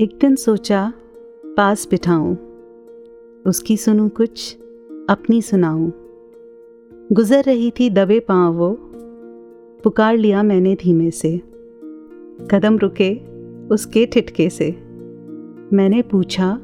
एक 0.00 0.18
दिन 0.20 0.36
सोचा, 0.36 0.92
पास 1.56 1.88
बिठाऊं। 1.90 2.36
उसकी 3.46 3.76
सुनूं 3.76 4.08
कुछ, 4.08 4.56
अपनी 5.10 5.42
सुनाऊं। 5.42 5.90
गुजर 7.12 7.42
रही 7.42 7.70
थी 7.70 7.90
दबे 7.90 8.20
पाँव 8.20 8.54
वो, 8.54 8.78
पुकार 9.84 10.16
लिया 10.16 10.42
मैंने 10.42 10.74
धीमे 10.74 11.10
से। 11.10 11.42
कदम 12.50 12.78
रुके 12.78 13.20
उसके 13.66 14.06
ठिठके 14.06 14.50
से। 14.50 14.70
मैंने 15.72 16.02
पूछा 16.02 16.60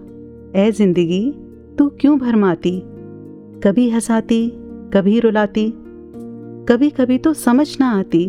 ए 0.56 0.72
ज़िंदगी, 0.72 1.34
तू 1.78 1.88
क्यों 1.88 2.18
भरमाती? 2.18 2.82
कभी 3.64 3.90
हंसाती, 3.90 4.52
कभी 4.94 5.20
रुलाती 5.20 5.72
कभी 6.68 6.90
कभी 6.90 7.18
तो 7.18 7.32
समझ 7.32 7.80
ना 7.80 7.90
आती। 7.90 8.28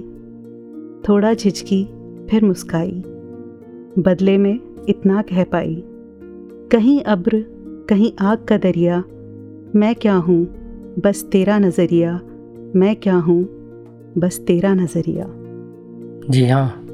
थोड़ा 1.09 1.33
झिझकी, 1.33 1.85
फिर 2.29 2.45
मुस्काई। 2.45 3.03
बदले 3.99 4.37
में 4.37 4.72
इतना 4.89 5.21
कह 5.21 5.43
पाई। 5.43 5.83
कहीं 6.71 7.01
अब्र 7.03 7.45
कहीं 7.89 8.11
आग 8.21 8.45
का 8.45 8.57
दरिया 8.57 9.03
मैं 9.75 9.95
क्या 9.95 10.15
हूँ? 10.15 10.45
बस 10.99 11.23
तेरा 11.31 11.59
नज़रिया। 11.59 12.19
मैं 12.75 12.95
क्या 12.95 13.15
हूँ? 13.15 13.43
बस 14.17 14.39
तेरा 14.39 14.73
नज़रिया। 14.73 15.25
जी 16.29 16.45
हाँ 16.45 16.85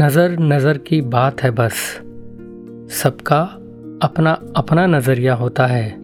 नज़र 0.00 0.36
नज़र 0.40 0.78
की 0.78 1.00
बात 1.00 1.42
है 1.42 1.50
बस। 1.50 1.74
सबका 2.90 3.40
अपना 4.02 4.32
अपना 4.56 4.86
नज़रिया 4.86 5.34
होता 5.34 5.66
है। 5.66 5.96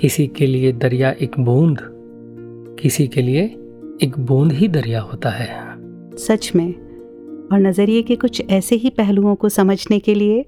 किसी 0.00 0.26
के 0.26 0.46
लिए 0.46 0.72
दरिया 0.72 1.10
एक 1.10 1.40
बूंद 1.40 1.78
किसी 2.80 3.06
के 3.06 3.22
लिए 3.22 3.42
एक 4.02 4.12
बूंद 4.18 4.52
ही 4.52 4.68
दरिया 4.68 5.00
होता 5.00 5.30
है। 5.30 5.48
सच 6.16 6.52
में 6.56 6.74
और 7.52 7.58
नज़रिए 7.58 8.02
के 8.02 8.16
कुछ 8.16 8.42
ऐसे 8.50 8.76
ही 8.76 8.90
पहलुओं 8.90 9.34
को 9.34 9.48
समझने 9.48 9.98
के 9.98 10.14
लिए 10.14 10.44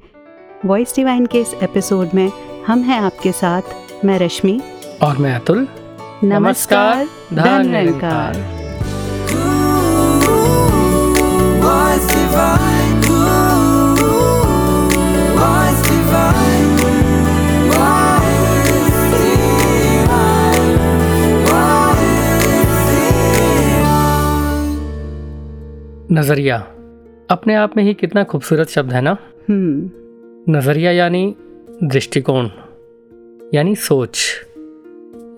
वॉइस 0.67 0.97
डिवाइन 0.97 1.27
के 1.27 1.41
इस 1.41 1.55
एपिसोड 1.63 2.09
में 2.15 2.31
हम 2.67 2.83
हैं 2.83 3.01
आपके 3.01 3.33
साथ 3.33 4.05
मैं 4.05 4.19
रश्मि 4.19 4.61
और 5.03 5.19
मैं 5.19 5.35
अतुल 5.35 5.69
नमस्कार 6.25 7.09
धन 7.33 7.69
निरंकार. 7.69 8.35
नज़रिया 26.13 26.67
अपने 27.31 27.55
आप 27.55 27.77
में 27.77 27.83
ही 27.85 27.95
कितना 27.95 28.25
खूबसूरत 28.25 28.69
शब्द 28.69 28.93
है 28.93 29.01
ना? 29.01 29.17
हम्म। 29.49 30.55
नज़रिया 30.57 30.91
यानी 30.93 31.35
दृष्टिकोण 31.83 32.49
यानी 33.55 33.75
सोच 33.75 34.19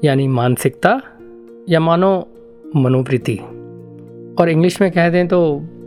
यानी 0.05 0.27
मानसिकता 0.29 1.01
या 1.69 1.81
मानो 1.81 2.11
मनोवृत्ति 2.77 3.37
और 4.41 4.48
इंग्लिश 4.48 4.81
में 4.81 4.91
कह 4.91 5.11
दें 5.11 5.27
तो 5.29 5.41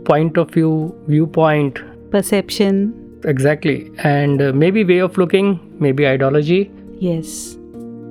point 0.08 0.38
of 0.38 0.48
view 0.54 0.70
view 1.08 1.26
point 1.26 1.78
perception 2.12 2.82
exactly 3.28 3.78
and 4.06 4.42
maybe 4.70 4.84
way 4.84 5.00
of 5.00 5.20
looking 5.20 5.56
maybe 5.92 6.04
ideology 6.04 6.60
yes 7.02 7.56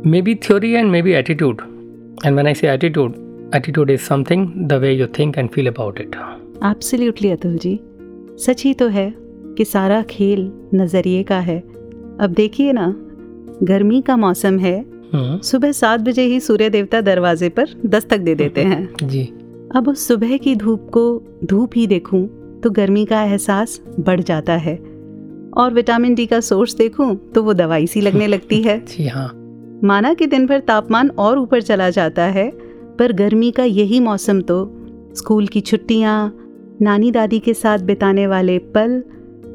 maybe 0.22 0.36
theory 0.36 0.72
and 0.72 0.92
maybe 1.02 1.14
attitude 1.14 1.62
and 2.26 2.38
when 2.38 2.48
I 2.48 2.54
say 2.54 2.68
attitude, 2.68 3.16
attitude 3.54 3.90
is 3.90 4.02
something 4.02 4.68
the 4.68 4.80
way 4.80 4.94
you 4.94 5.08
think 5.08 5.38
and 5.38 5.54
feel 5.54 5.68
about 5.68 6.00
it. 6.06 6.39
Absolutely 6.66 7.30
Atul 7.30 7.58
ji 7.58 7.80
सच 8.46 8.64
ही 8.64 8.74
तो 8.74 8.88
है 8.88 9.14
कि 9.58 9.66
सारा 9.66 10.02
खेल 10.02 10.52
नज़रिए 10.76 11.24
का 11.24 11.40
है। 11.40 11.60
अब 12.22 12.34
देखिए 12.38 12.72
ना 12.74 12.94
गर्मी 13.64 14.02
का 14.02 14.18
मौसम 14.18 14.58
है। 14.60 14.80
हम्म, 15.14 15.40
सुबह 15.40 15.72
सात 15.72 16.00
बजे 16.00 16.22
ही 16.22 16.40
सूर्य 16.40 16.70
देवता 16.70 17.02
दरवाजे 17.02 17.50
पर 17.50 17.70
दस्तक 17.86 18.18
दे 18.18 18.36
देते 18.36 18.64
हैं। 18.64 18.90
जी। 19.04 19.24
अब 19.76 19.88
उस 19.88 20.08
सुबह 20.08 20.38
की 20.38 20.56
धूप 20.56 20.90
को 20.90 21.24
धूप 21.44 21.72
ही 21.76 21.88
देखूँ 21.88 22.28
तो 22.64 22.70
गर्मी 22.70 23.06
का 23.06 23.24
एहसास 23.24 23.80
बढ़ 24.00 24.22
जाता 24.22 24.54
है। 24.54 24.76
और 25.58 25.74
विटामिन 25.74 26.16
डी 26.16 26.26
का 26.26 26.40
सोर्स 26.40 26.76
देखूँ 26.76 27.16
तो 27.36 27.44
वो 27.44 27.54
दवाई 27.54 27.88
सी 27.88 28.02
लगने 28.02 28.28
लगती 28.36 28.62
है। 28.62 28.80
जी 28.86 29.08
हाँ। 29.08 29.32
माना 29.84 30.14
कि 30.14 30.26
दिन 30.28 30.46
भर 30.48 30.60
तापमान 30.60 31.10
और 31.10 31.40
ऊपर 31.40 31.62
चला 31.62 31.90
जाता 31.90 32.24
है 32.24 32.50
पर 33.00 33.12
गर्मी 33.14 33.52
का 33.52 33.64
यही 33.64 34.00
मौसम 34.00 34.42
तो 34.42 34.66
स्कूल 35.18 35.48
की 35.48 35.62
छुट्टियाँ 35.62 36.39
नानी 36.82 37.12
दादी 37.12 37.40
के 37.40 37.54
साथ 37.54 37.80
बिताने 37.80 38.28
वाले 38.28 38.60
पल 38.60 39.04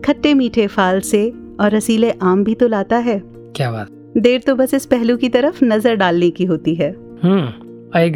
खट्टे 0.04 0.34
मीठे 0.34 0.66
फाल 0.66 1.00
से 1.00 1.28
और 1.60 1.70
रसीले 1.70 2.10
आम 2.22 2.44
भी 2.44 2.54
तो 2.54 2.68
लाता 2.68 2.96
है। 2.96 3.22
क्या 3.56 3.70
बात। 3.70 3.88
देर 4.16 4.40
तो 4.40 4.54
बस 4.56 4.74
इस 4.74 4.86
पहलू 4.86 5.16
की 5.16 5.28
तरफ़ 5.28 5.64
नज़र 5.64 5.94
डालने 5.94 6.30
की 6.30 6.44
होती 6.44 6.74
है। 6.74 6.90
हम्म 7.22 7.90
आई 7.96 8.10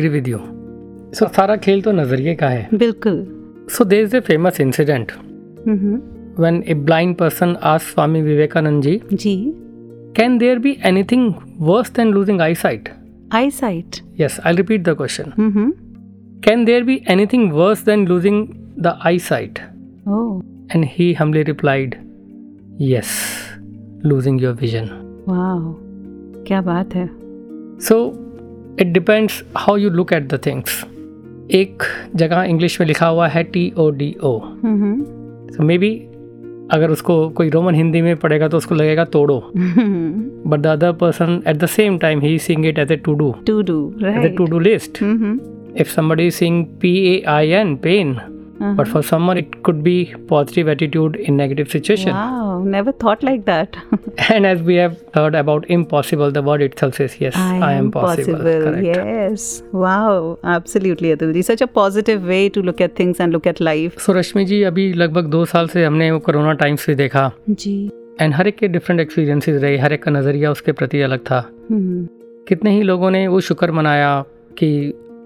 सारा 1.15 1.57
खेल 1.57 1.83
तो 1.83 1.93
नज़रिए 1.93 2.35
का 2.35 2.49
है। 2.49 2.69
बिल्कुल। 2.75 3.27
So 3.71 3.85
there 3.85 4.21
famous 4.21 4.61
incident 4.61 5.13
hmm. 5.67 6.63
A 6.63 6.75
blind 6.75 7.17
person 7.17 7.57
us 7.63 7.83
Swami 7.83 8.23
Vivekananda 8.23 8.83
ji 8.83 9.01
ji. 9.13 9.37
Can 10.17 10.39
there 10.39 10.59
be 10.59 10.77
anything 10.85 11.33
worse 11.61 11.93
than 11.93 12.09
losing 12.09 12.41
eyesight 12.41 12.89
eyesight 13.35 13.97
yes 14.21 14.41
I 14.47 14.57
repeat 14.57 14.83
the 14.83 14.95
question 14.97 15.33
hmm. 15.37 15.71
Can 16.45 16.65
there 16.65 16.85
be 16.85 17.01
anything 17.09 17.53
worse 17.53 17.85
than 17.85 18.07
the 18.83 18.97
eyesight? 19.05 19.61
Oh 20.09 20.43
And 20.71 20.85
he 20.85 21.15
humbly 21.15 21.43
replied, 21.43 21.99
Yes, 22.79 23.09
losing 24.03 24.39
your 24.39 24.53
vision. 24.53 24.89
वाह 25.29 26.45
क्या 26.47 26.61
बात 26.61 26.95
है 26.95 27.09
So 27.81 27.97
it 28.79 28.93
depends 28.93 29.43
how 29.57 29.75
you 29.75 29.91
look 29.91 30.13
at 30.13 30.29
the 30.29 30.39
things. 30.49 30.85
एक 31.51 31.83
जगह 32.17 32.43
English 32.43 32.81
में 32.81 32.87
लिखा 32.87 33.07
हुआ 33.07 33.29
है 33.29 33.43
T 33.43 33.73
O 33.79 33.91
D 33.91 34.17
O 34.25 34.39
hmm 34.39 35.05
so 35.53 35.63
maybe 35.79 35.91
अगर 36.73 36.91
उसको 36.91 37.29
कोई 37.29 37.51
रोमन 37.51 37.75
हिंदी 37.75 38.03
में 38.03 38.17
पढ़ेगा 38.17 38.49
तो 38.49 38.57
उसको 38.57 38.75
लगेगा 38.75 39.05
तोड़ो 39.05 39.53
hmm 39.57 40.51
but 40.51 40.63
the 40.67 40.73
other 40.77 40.93
person 41.03 41.43
at 41.53 41.61
the 41.65 41.71
same 41.77 41.99
time 42.05 42.21
he 42.21 42.35
is 42.35 42.49
seeing 42.49 42.67
it 42.73 42.79
as 42.85 42.91
a 42.91 42.99
to 43.07 43.33
to 43.47 43.63
do 43.63 43.79
as 43.97 44.03
a 44.03 44.05
right 44.05 44.37
to 44.41 44.49
do 44.53 44.61
list 44.69 45.03
hmm 45.03 45.39
if 45.85 45.95
somebody 45.97 46.29
is 46.31 46.41
seeing 46.43 46.61
p 46.85 46.93
a 47.25 47.41
i 48.59 48.65
pain 48.65 48.77
but 48.79 48.89
for 48.93 49.03
someone 49.11 49.39
it 49.43 49.57
could 49.69 49.83
be 49.83 49.97
positive 50.31 50.69
attitude 50.75 51.17
in 51.17 51.37
negative 51.37 51.71
situation 51.75 52.13
Wow, 52.13 52.63
never 52.77 52.93
thought 53.05 53.23
like 53.29 53.45
that. 53.47 53.77
and 54.37 54.47
as 54.47 54.63
we 54.71 54.77
have 54.77 54.97
heard 55.17 55.35
about 55.41 55.69
impossible 55.77 56.33
the 56.39 56.43
word 56.49 56.63
itself 56.69 56.95
says 57.01 57.17
yes 57.21 57.37
i, 57.37 57.73
am, 57.73 57.91
possible, 57.91 58.39
correct 58.39 58.85
Yes. 58.85 59.63
Wow, 59.73 60.39
absolutely, 60.45 61.15
Atulji. 61.15 61.45
Such 61.45 61.61
a 61.61 61.67
positive 61.67 62.25
way 62.25 62.49
to 62.51 62.63
look 62.63 62.81
at 62.81 62.95
things 62.97 63.21
and 63.21 63.33
look 63.33 63.47
at 63.53 63.61
life. 63.71 63.99
So 64.07 64.13
Rashmi 64.13 64.45
ji 64.45 64.63
अभी 64.73 64.93
लगभग 65.03 65.27
दो 65.31 65.45
साल 65.55 65.69
से 65.69 65.85
हमने 65.85 66.11
वो 66.11 66.19
corona 66.29 66.53
times 66.63 66.87
भी 66.89 66.95
देखा 66.95 67.31
जी 67.51 67.75
and 68.21 68.35
हर 68.35 68.49
एक 68.49 68.57
के 68.59 68.69
डिफरेंट 68.69 69.01
एक्सपीरियंसेस 69.01 69.63
रहे 69.63 69.77
हर 69.79 69.93
एक 69.93 70.03
का 70.03 70.11
नज़रिया 70.11 70.51
उसके 70.51 70.73
प्रति 70.81 71.01
अलग 71.09 71.21
था 71.31 71.39
हम्म 71.71 72.07
कितने 72.49 72.71
ही 72.77 72.83
लोगों 72.83 73.11
ने 73.11 73.27
वो 73.29 73.41
शुक्र 73.51 73.73
मनाया 73.73 74.13
कि 74.59 74.69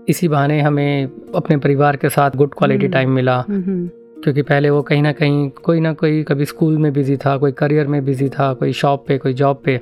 इसी 0.09 0.29
बहाने 0.29 0.61
हमें 0.61 1.11
अपने 1.35 1.57
परिवार 1.57 1.97
के 1.97 2.09
साथ 2.09 2.31
गुड 2.31 2.55
क्वालिटी 2.55 2.89
टाइम 2.89 3.11
मिला। 3.11 3.45
हम्म 3.49 3.87
क्योंकि 4.23 4.43
पहले 4.43 4.71
वो 4.71 4.83
कहीं 4.83 5.03
ना 5.03 5.13
कहीं 5.13 5.51
कोई 5.51 5.81
ना 5.81 5.93
कोई 5.93 6.23
कभी 6.23 6.45
स्कूल 6.45 6.79
में 6.79 6.93
बिज़ी 6.93 7.17
था 7.17 7.37
कोई 7.37 7.53
करियर 7.53 7.87
में 7.87 8.05
बिज़ी 8.05 8.29
था 8.29 8.53
कोई 8.55 8.73
शॉप 8.73 9.05
पे 9.09 9.19
कोई 9.19 9.33
जॉब 9.33 9.63
पे। 9.65 9.81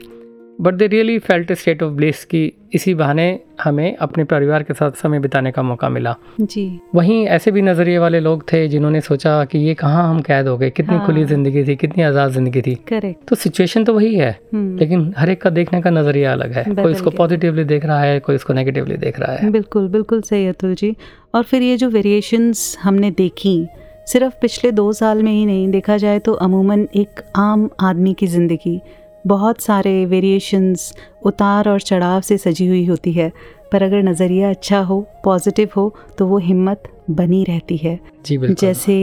But 0.61 0.75
they 0.75 0.87
really 0.87 1.19
felt 1.19 1.53
state 1.53 1.83
of 1.83 1.93
bliss 1.93 2.25
कि 2.25 2.41
इसी 2.75 2.93
बहाने 2.95 3.39
हमें 3.63 3.97
अपने 3.97 4.25
परिवार 4.25 4.63
के 4.63 4.75
साथ 4.75 4.93
समय 4.93 5.19
बिताने 5.19 5.51
का 5.51 5.63
मौका 5.63 5.89
मिला। 5.89 6.15
जी। 6.41 6.65
वहीं 6.95 7.25
ऐसे 7.29 7.51
भी 7.51 7.63
नज़रिए 7.63 7.99
वाले 7.99 8.21
लोग 8.21 8.43
थे 8.53 8.67
जिन्होंने 8.69 9.01
सोचा 9.01 9.45
कि 9.45 9.59
ये 9.59 9.75
कहाँ 9.75 10.09
हम 10.11 10.21
कैद 10.21 10.49
हो 10.49 10.57
गए 10.59 10.71
कितनी 10.71 10.97
हाँ। 10.97 11.07
खुली 11.07 11.25
ज़िंदगी 11.25 11.65
थी 11.65 11.77
कितनी 11.77 12.03
आज़ाद 12.03 12.31
ज़िंदगी 12.33 12.63
थी। 12.63 12.75
करेक्ट 12.89 13.29
तो 13.29 13.37
सिचुएशन 13.37 13.85
तो 13.85 13.95
वही 13.95 14.15
है 14.15 14.31
हम्म। 14.55 14.79
लेकिन 14.79 15.13
हर 15.19 15.31
एक 15.31 15.43
का 15.43 15.51
देखने 15.51 15.83
का 15.83 15.91
नज़रिया 15.91 16.33
अलग 16.33 16.53
है। 16.53 16.65
कोई 16.75 16.93
इसको 16.93 17.11
पॉजिटिवली 17.13 17.65
देख 17.65 17.85
रहा 17.85 18.01
है 18.01 18.21
कोई 18.21 18.35
इसको 18.35 18.53
नेगेटिवली 18.53 18.97
देख 18.99 19.21
रहा 19.21 19.33
है। 19.33 19.51
बिल्कुल 19.51 19.89
बिल्कुल 19.89 20.23
सही 20.23 20.47
अतुल 20.47 20.75
जी। 20.75 20.95
और 21.35 21.43
फिर 21.43 21.63
ये 21.63 21.77
जो 21.77 21.91
वेरिएशंस 21.91 22.77
हमने 22.83 23.11
देखी 23.11 23.67
सिर्फ़ 24.07 24.35
पिछले 24.41 24.71
दो 24.73 24.93
साल 24.93 25.23
में 25.23 25.33
ही 25.33 25.45
नहीं 25.47 25.69
देखा 25.71 25.97
जाए 25.97 26.19
तो 26.19 26.33
अमूमन 26.35 26.89
एक 26.97 27.21
आम 27.37 27.69
आदमी 27.81 28.15
की 28.15 28.27
ज़िंदगी। 28.27 28.81
बहुत 29.25 29.61
सारे 29.61 30.05
वेरिएशंस 30.07 30.93
उतार 31.27 31.69
और 31.69 31.81
चढ़ाव 31.81 32.21
से 32.21 32.39
सजी 32.39 32.67
हुई 32.67 32.85
होती 32.87 33.13
है। 33.13 33.31
पर 33.73 33.83
अगर 33.83 34.03
नज़रिया 34.03 34.51
अच्छा 34.51 34.81
हो 34.81 35.01
पॉजिटिव 35.25 35.69
हो 35.77 35.95
तो 36.19 36.27
वो 36.27 36.39
हिम्मत 36.39 36.83
बनी 37.11 37.43
रहती 37.45 37.77
है। 37.77 37.99
जी 38.27 38.39
बिल्कुल। 38.39 38.57
जैसे 38.57 38.95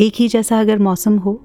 एक 0.00 0.14
ही 0.14 0.28
जैसा 0.28 0.60
अगर 0.60 0.78
मौसम 0.78 1.18
हो 1.18 1.40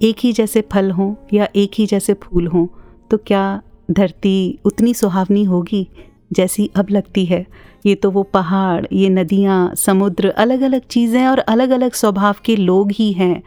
एक 0.00 0.16
ही 0.18 0.32
जैसे 0.32 0.60
फल 0.72 0.90
हों 0.90 1.14
या 1.32 1.48
एक 1.56 1.70
ही 1.74 1.86
जैसे 1.86 2.14
फूल 2.14 2.46
हों 2.46 2.66
तो 3.10 3.16
क्या 3.18 3.60
धरती 3.90 4.58
उतनी 4.64 4.94
सुहावनी 4.94 5.44
होगी 5.44 5.86
जैसी 6.32 6.70
अब 6.76 6.90
लगती 6.90 7.24
है? 7.24 7.44
ये 7.86 7.94
तो 7.94 8.10
वो 8.10 8.22
पहाड़ 8.24 8.86
ये 8.92 9.08
नदियाँ 9.08 9.74
समुद्र 9.76 10.28
अलग 10.38 10.60
अलग 10.62 10.86
चीज़ें 10.86 11.26
और 11.26 11.38
अलग 11.38 11.70
अलग 11.70 11.92
स्वभाव 11.92 12.36
के 12.44 12.56
लोग 12.56 12.92
ही 12.92 13.10
हैं 13.12 13.42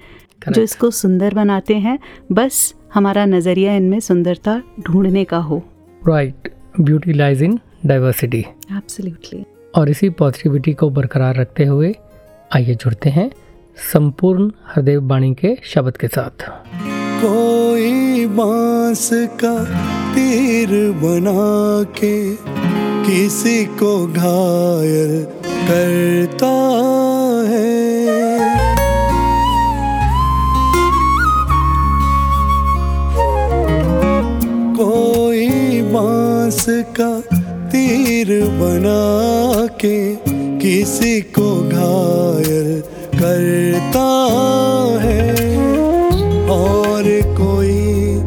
जो 0.48 0.62
इसको 0.62 0.90
सुंदर 0.92 1.34
बनाते 1.34 1.76
हैं। 1.76 1.98
बस 2.32 2.74
हमारा 2.94 3.26
नज़रिया 3.26 3.76
इनमें 3.76 4.00
सुंदरता 4.00 4.62
ढूँढने 4.80 5.24
का 5.24 5.38
हो। 5.38 5.62
Right 6.08 6.52
beauty 6.80 7.14
lies 7.14 7.42
in 7.44 7.60
diversity 7.86 8.40
absolutely 8.72 9.44
और 9.76 9.90
इसी 9.90 10.10
पॉजिटिविटी 10.10 10.74
को 10.74 10.90
बरकरार 10.90 11.36
रखते 11.36 11.66
हुए 11.66 11.94
आइए 12.56 12.76
जुड़ते 12.76 13.10
हैं 13.10 13.30
संपूर्ण 13.94 14.52
हरदेव 14.68 15.02
बाणी 15.02 15.34
के 15.34 15.56
शब्द 15.64 15.98
के 15.98 16.08
साथ। 16.08 16.46
कोई 17.24 18.26
बाँस 18.36 19.10
का 19.44 19.56
तीर 20.16 20.70
बना 21.02 21.84
के 22.00 22.16
किसी 23.06 23.66
को 23.66 23.96
घायल 24.08 25.24
करता 25.68 26.54
है। 27.50 28.33
कोई 34.84 35.82
बाँस 35.82 36.66
का 37.00 37.10
तीर 37.70 38.28
बना 38.46 39.68
के 39.82 40.16
किसी 40.60 41.22
को 41.22 41.70
घायल 41.70 42.82
करता 43.16 44.08
है। 45.02 45.32
और 46.50 47.04
कोई 47.40 48.18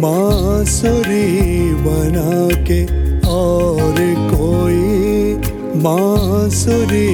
बांसुरी 0.00 1.30
बना 1.74 2.64
के, 2.66 2.82
और 3.28 3.94
कोई 4.34 5.34
बांसुरी 5.82 7.08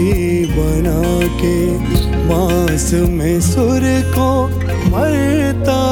बना 0.46 1.02
के 1.36 1.56
बाँस 2.28 2.90
में 2.94 3.40
सुर 3.40 3.80
को 4.16 4.30
मरता 4.90 5.82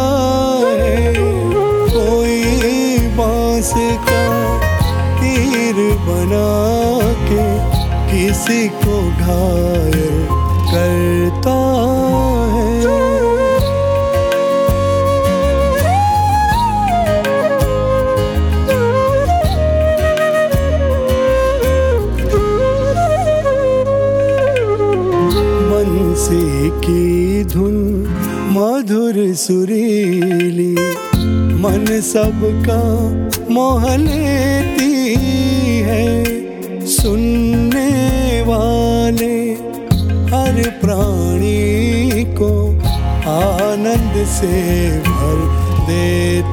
है। 0.79 1.34
बाँस 3.65 3.73
का 4.07 4.25
तीर 5.21 5.77
बना 6.07 6.49
के 7.29 7.45
किसी 8.11 8.69
को 8.85 8.97
घायल 9.25 10.27
करता 10.73 11.55
है? 12.55 12.93
बंसी 25.71 26.71
की 26.85 27.45
धुन 27.53 27.77
मधुर 28.57 29.15
सुरीली 29.45 30.74
मन 31.65 31.87
सबका 32.01 32.81
मोह 33.51 33.85
लेती 33.97 34.91
है। 35.81 36.87
सुनने 36.87 38.43
वाले 38.43 39.37
हर 40.33 40.63
प्राणी 40.81 42.25
को 42.41 42.51
आनंद 43.31 44.27
से 44.29 44.53
भर 45.01 45.39
देती 45.89 46.44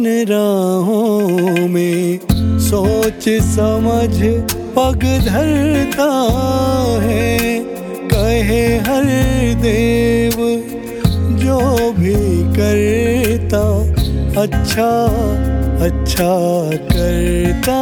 जन 0.00 0.26
राहों 0.28 1.68
में 1.68 2.18
सोच 2.60 3.24
समझ 3.42 4.16
पग 4.76 5.02
धरता 5.26 6.08
है। 7.02 7.38
कहे 8.12 8.62
हर 8.78 9.04
देव, 9.62 10.36
जो 11.42 11.58
भी 11.98 12.14
करता 12.56 13.62
अच्छा 14.42 14.90
अच्छा 15.84 16.32
करता 16.92 17.78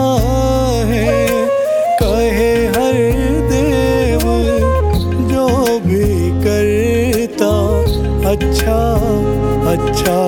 है। 0.88 1.28
कहे 2.02 2.52
हर 2.66 2.98
देव, 3.52 4.26
जो 5.30 5.46
भी 5.86 6.08
करता 6.44 7.52
अच्छा 8.30 8.80
अच्छा 9.72 10.18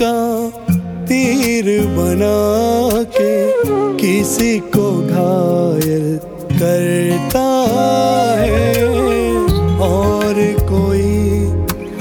का 0.00 0.50
तीर 1.04 1.86
बना 1.86 3.02
के 3.02 3.52
किसी 3.96 4.58
को 4.58 4.92
घायल 5.00 6.20
करता 6.52 7.44
है? 8.40 8.84
और 9.78 10.34
कोई 10.60 11.40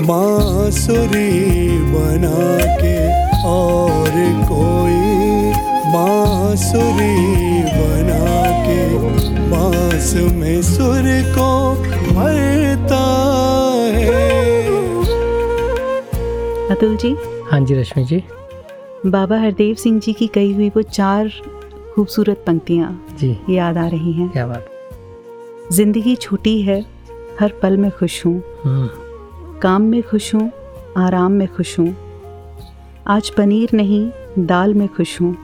बांसुरी 0.07 1.69
बना 1.79 2.57
के 2.81 2.97
और 3.47 4.11
कोई 4.51 5.51
बांसुरी 5.93 7.15
बना 7.63 8.63
के 8.67 8.97
बाँस 9.49 10.13
में 10.15 10.61
सुर 10.61 11.03
को 11.37 11.75
भरता 12.13 13.03
है। 13.95 14.33
अतुल 16.71 16.97
जी 16.97 17.15
हाँ 17.53 17.59
जी 17.61 17.75
रश्मि 17.75 18.03
जी। 18.03 18.17
बाबा 19.05 19.37
हरदेव 19.39 19.75
सिंह 19.75 19.99
जी 19.99 20.13
की 20.13 20.27
कही 20.27 20.53
हुई 20.53 20.69
वो 20.69 20.81
चार 20.81 21.27
खूबसूरत 21.95 22.43
पंक्तियाँ 22.47 22.87
जी। 23.19 23.35
याद 23.49 23.77
आ 23.77 23.85
रही 23.87 24.11
हैं। 24.13 24.29
क्या 24.29 24.45
बात। 24.47 24.69
ज़िंदगी 25.71 26.15
छोटी 26.15 26.61
है 26.61 26.79
हर 27.39 27.53
पल 27.61 27.77
में 27.77 27.89
खुश 27.91 28.25
हूँ। 28.25 28.33
हम्म, 28.63 28.87
काम 29.59 29.81
में 29.81 30.01
खुश 30.03 30.33
हूँ 30.35 30.49
आराम 30.97 31.31
में 31.31 31.47
खुश 31.47 31.77
हूँ। 31.79 31.95
आज 33.07 33.29
पनीर 33.29 33.73
नहीं 33.73 34.09
दाल 34.39 34.73
में 34.73 34.87
खुश 34.87 35.19
हूँ। 35.21 35.35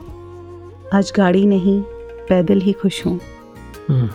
आज 0.94 1.14
गाड़ी 1.18 1.46
नहीं 1.46 1.82
पैदल 2.30 2.62
ही 2.62 2.72
खुश 2.72 3.06
हूँ। 3.06 3.20
हम्म, 3.90 4.10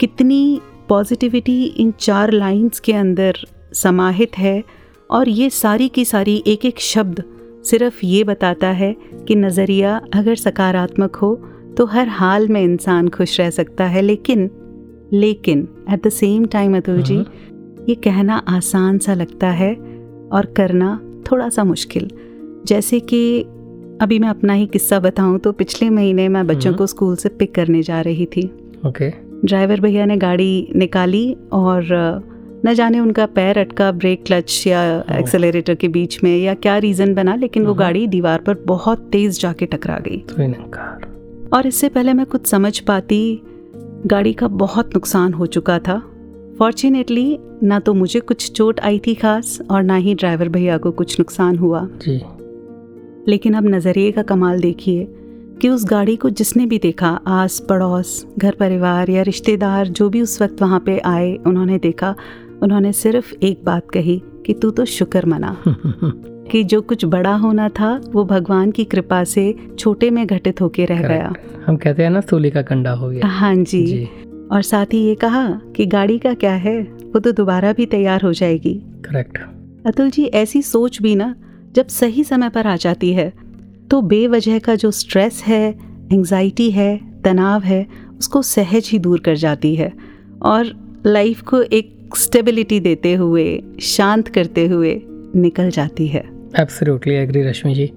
कितनी 0.00 0.60
पॉजिटिविटी 0.88 1.64
इन 1.64 1.92
चार 2.00 2.30
लाइंस 2.30 2.80
के 2.80 2.92
अंदर 2.92 3.46
समाहित 3.74 4.38
है 4.38 4.62
और 5.10 5.28
ये 5.28 5.50
सारी 5.50 5.88
की 5.88 6.04
सारी 6.04 6.42
एक 6.46 6.64
एक 6.64 6.80
शब्द 6.80 7.22
सिर्फ़ 7.64 8.00
ये 8.04 8.24
बताता 8.24 8.68
है 8.68 8.94
कि 9.28 9.34
नज़रिया 9.34 10.00
अगर 10.14 10.34
सकारात्मक 10.34 11.16
हो 11.16 11.34
तो 11.76 11.86
हर 11.86 12.08
हाल 12.08 12.48
में 12.48 12.62
इंसान 12.62 13.08
खुश 13.08 13.40
रह 13.40 13.50
सकता 13.50 13.86
है। 13.86 14.02
लेकिन 14.02 14.50
लेकिन 15.12 15.68
at 15.90 16.06
the 16.06 16.08
same 16.08 16.44
time 16.44 16.76
Atul 16.76 17.02
ji 17.02 17.18
ये 17.88 17.94
कहना 17.94 18.36
आसान 18.48 18.98
सा 18.98 19.14
लगता 19.14 19.50
है 19.50 19.74
और 20.32 20.52
करना 20.56 21.00
थोड़ा 21.32 21.48
सा 21.48 21.64
मुश्किल। 21.64 22.10
जैसे 22.66 23.00
कि 23.00 23.40
अभी 24.02 24.18
मैं 24.18 24.28
अपना 24.28 24.52
ही 24.52 24.66
किस्सा 24.66 24.98
बताऊँ 25.00 25.38
तो 25.38 25.52
पिछले 25.52 25.90
महीने 25.90 26.28
मैं 26.28 26.46
बच्चों 26.46 26.70
हम्म। 26.70 26.78
को 26.78 26.86
स्कूल 26.86 27.16
से 27.16 27.28
पिक 27.28 27.54
करने 27.54 27.82
जा 27.82 28.00
रही 28.00 28.26
थी। 28.26 28.46
ओके। 28.86 29.10
ड्राइवर 29.44 29.80
भैया 29.80 30.04
ने 30.04 30.16
गाड़ी 30.16 30.68
निकाली 30.76 31.36
और 31.52 31.82
न 32.66 32.74
जाने 32.74 33.00
उनका 33.00 33.26
पैर 33.26 33.58
अटका 33.58 33.90
ब्रेक 33.92 34.24
क्लच 34.26 34.66
या 34.66 34.82
एक्सेलरेटर 35.12 35.74
के 35.74 35.88
बीच 35.88 36.22
में 36.24 36.36
या 36.36 36.54
क्या 36.54 36.76
रीज़न 36.78 37.14
बना 37.14 37.34
लेकिन 37.34 37.62
वो 37.62 37.72
हम्म। 37.72 37.78
गाड़ी 37.78 38.06
दीवार 38.06 38.40
पर 38.40 38.54
बहुत 38.66 39.08
तेज़ 39.12 39.40
जाके 39.40 39.66
टकरा 39.66 39.98
गई। 39.98 40.18
तो 40.18 41.56
और 41.56 41.66
इससे 41.66 41.88
पहले 41.88 42.12
मैं 42.12 42.26
कुछ 42.26 42.46
समझ 42.46 42.78
पाती 42.78 43.40
गाड़ी 44.06 44.32
का 44.32 44.48
बहुत 44.48 44.94
नुकसान 44.94 45.32
हो 45.32 45.46
चुका 45.46 45.78
था। 45.78 46.02
फॉर्चुनेटली 46.58 47.38
ना 47.62 47.78
तो 47.78 47.94
मुझे 47.94 48.20
कुछ 48.20 48.50
चोट 48.52 48.80
आई 48.80 48.98
थी 48.98 49.14
खास 49.14 49.58
और 49.70 49.82
ना 49.82 49.96
ही 49.96 50.14
ड्राइवर 50.14 50.48
भैया 50.48 50.78
को 50.78 50.90
कुछ 50.90 51.18
नुकसान 51.20 51.58
हुआ। 51.58 51.88
जी। 52.06 52.20
लेकिन 53.28 53.54
अब 53.54 53.66
नज़रिए 53.66 54.12
का 54.12 54.22
कमाल 54.22 54.60
देखिए 54.60 55.06
कि 55.62 55.68
उस 55.68 55.84
गाड़ी 55.84 56.16
को 56.16 56.30
जिसने 56.30 56.66
भी 56.66 56.78
देखा 56.78 57.08
आस 57.26 57.58
पड़ोस 57.68 58.26
घर 58.38 58.54
परिवार 58.54 59.10
या 59.10 59.22
रिश्तेदार 59.22 59.88
जो 59.88 60.08
भी 60.08 60.20
उस 60.22 60.42
वक्त 60.42 60.62
वहाँ 60.62 60.80
पे 60.80 60.98
आए 60.98 61.34
उन्होंने 61.46 61.78
देखा 61.78 62.14
उन्होंने 62.64 62.92
सिर्फ़ 62.92 63.32
एक 63.42 63.64
बात 63.64 63.90
कही 63.90 64.22
कि 64.46 64.54
तू 64.54 64.70
तो 64.70 64.84
शुक्र 64.84 65.26
मना। 65.26 65.56
कि 66.50 66.62
जो 66.64 66.80
कुछ 66.80 67.04
बड़ा 67.04 67.34
होना 67.34 67.68
था 67.68 68.00
वो 68.08 68.24
भगवान 68.24 68.70
की 68.70 68.84
कृपा 68.84 69.22
से 69.24 69.54
छोटे 69.78 70.10
में 70.10 70.26
घटित 70.26 70.60
होके 70.60 70.84
रह 70.84 71.02
गया। 71.02 71.32
हम 71.66 71.76
कहते 71.76 72.02
हैं 72.02 72.10
ना 72.10 72.20
सूली 72.20 72.50
का 72.50 72.62
कंडा 72.62 72.92
हो 72.92 73.08
गया। 73.08 73.26
हाँ 73.26 73.54
जी, 73.54 73.86
जी। 73.86 74.08
और 74.52 74.62
साथ 74.62 74.86
ही 74.92 74.98
ये 74.98 75.14
कहा 75.14 75.48
कि 75.76 75.86
गाड़ी 75.86 76.18
का 76.18 76.34
क्या 76.34 76.52
है 76.52 76.80
वो 76.82 77.20
तो 77.20 77.32
दोबारा 77.32 77.72
भी 77.72 77.86
तैयार 77.86 78.22
हो 78.22 78.32
जाएगी। 78.32 78.74
करेक्ट 79.04 79.38
अतुल 79.86 80.10
जी 80.10 80.24
ऐसी 80.24 80.62
सोच 80.62 81.02
भी 81.02 81.14
ना 81.14 81.34
जब 81.72 81.86
सही 81.86 82.24
समय 82.24 82.48
पर 82.48 82.66
आ 82.66 82.76
जाती 82.76 83.12
है 83.12 83.32
तो 83.90 84.00
बेवजह 84.02 84.58
का 84.58 84.74
जो 84.74 84.90
स्ट्रेस 84.90 85.42
है 85.46 85.64
एंजाइटी 86.12 86.70
है 86.70 86.96
तनाव 87.22 87.62
है 87.62 87.86
उसको 88.18 88.42
सहज 88.42 88.88
ही 88.92 88.98
दूर 88.98 89.20
कर 89.20 89.36
जाती 89.36 89.74
है। 89.74 89.92
और 90.42 90.72
लाइफ 91.06 91.42
को 91.42 91.62
एक 91.62 92.03
स्टेबिलिटी 92.16 92.80
देते 92.80 93.14
हुए 93.14 93.62
शांत 93.80 94.28
करते 94.28 94.66
हुए 94.66 95.02
निकल 95.36 95.70
जाती 95.70 96.06
है। 96.06 96.24
Absolutely 96.60 97.16
agree, 97.26 97.44
Rashmi 97.46 97.74
ji. 97.74 97.92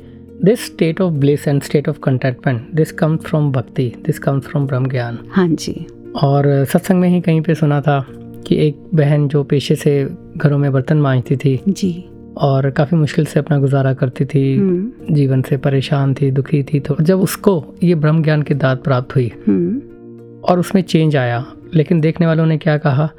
This 0.48 0.60
state 0.60 1.02
of 1.02 1.12
bliss 1.20 1.48
and 1.48 1.64
state 1.64 1.88
of 1.88 2.02
contentment, 2.08 2.60
this 2.80 2.92
comes 3.02 3.30
from 3.30 3.52
bhakti, 3.52 3.92
this 4.08 4.22
comes 4.28 4.48
from 4.52 4.68
Brahm 4.68 4.88
Gyan. 4.92 5.18
हाँ 5.30 5.48
जी। 5.48 5.88
और 6.24 6.66
सत्संग 6.66 7.00
में 7.00 7.10
ही 7.10 7.22
कहीं 7.22 7.42
पे 7.42 7.56
सुना 7.56 7.82
था 7.82 8.06
कि 8.48 8.56
एक 8.68 8.78
बहन 8.94 9.28
जो 9.28 9.44
पेशे 9.44 9.76
से 9.76 10.08
घरों 10.38 10.58
में 10.58 10.72
बर्तन 10.72 10.98
मांजती 10.98 11.38
थी 11.38 11.60
जी। 11.68 12.10
और 12.38 12.70
काफ़ी 12.70 12.98
मुश्किल 12.98 13.26
से 13.26 13.40
अपना 13.40 13.58
गुजारा 13.58 13.94
करती 13.94 14.26
थी 14.26 14.58
हम्म। 14.58 15.14
जीवन 15.14 15.42
से 15.42 15.58
परेशान 15.58 16.14
थी 16.14 16.32
दुखी 16.32 16.64
थी 16.64 16.80
तो 16.80 16.96
जब 17.02 17.20
उसको 17.20 17.76
ये 17.84 17.96
ब्रह्म 17.96 18.24
ज्ञान 18.24 18.42
की 18.42 18.54
दात 18.54 18.84
प्राप्त 18.84 19.16
हुई 19.16 19.32
हम्म। 19.48 19.82
और 20.42 20.60
उसमें 20.60 20.82
चेंज 20.82 21.16
आया 21.16 21.46
लेकिन 21.74 22.02
देखने 22.02 22.28
वालों 22.28 22.46
ने 22.46 22.58
क्या 22.58 22.78
कहा? 22.78 23.10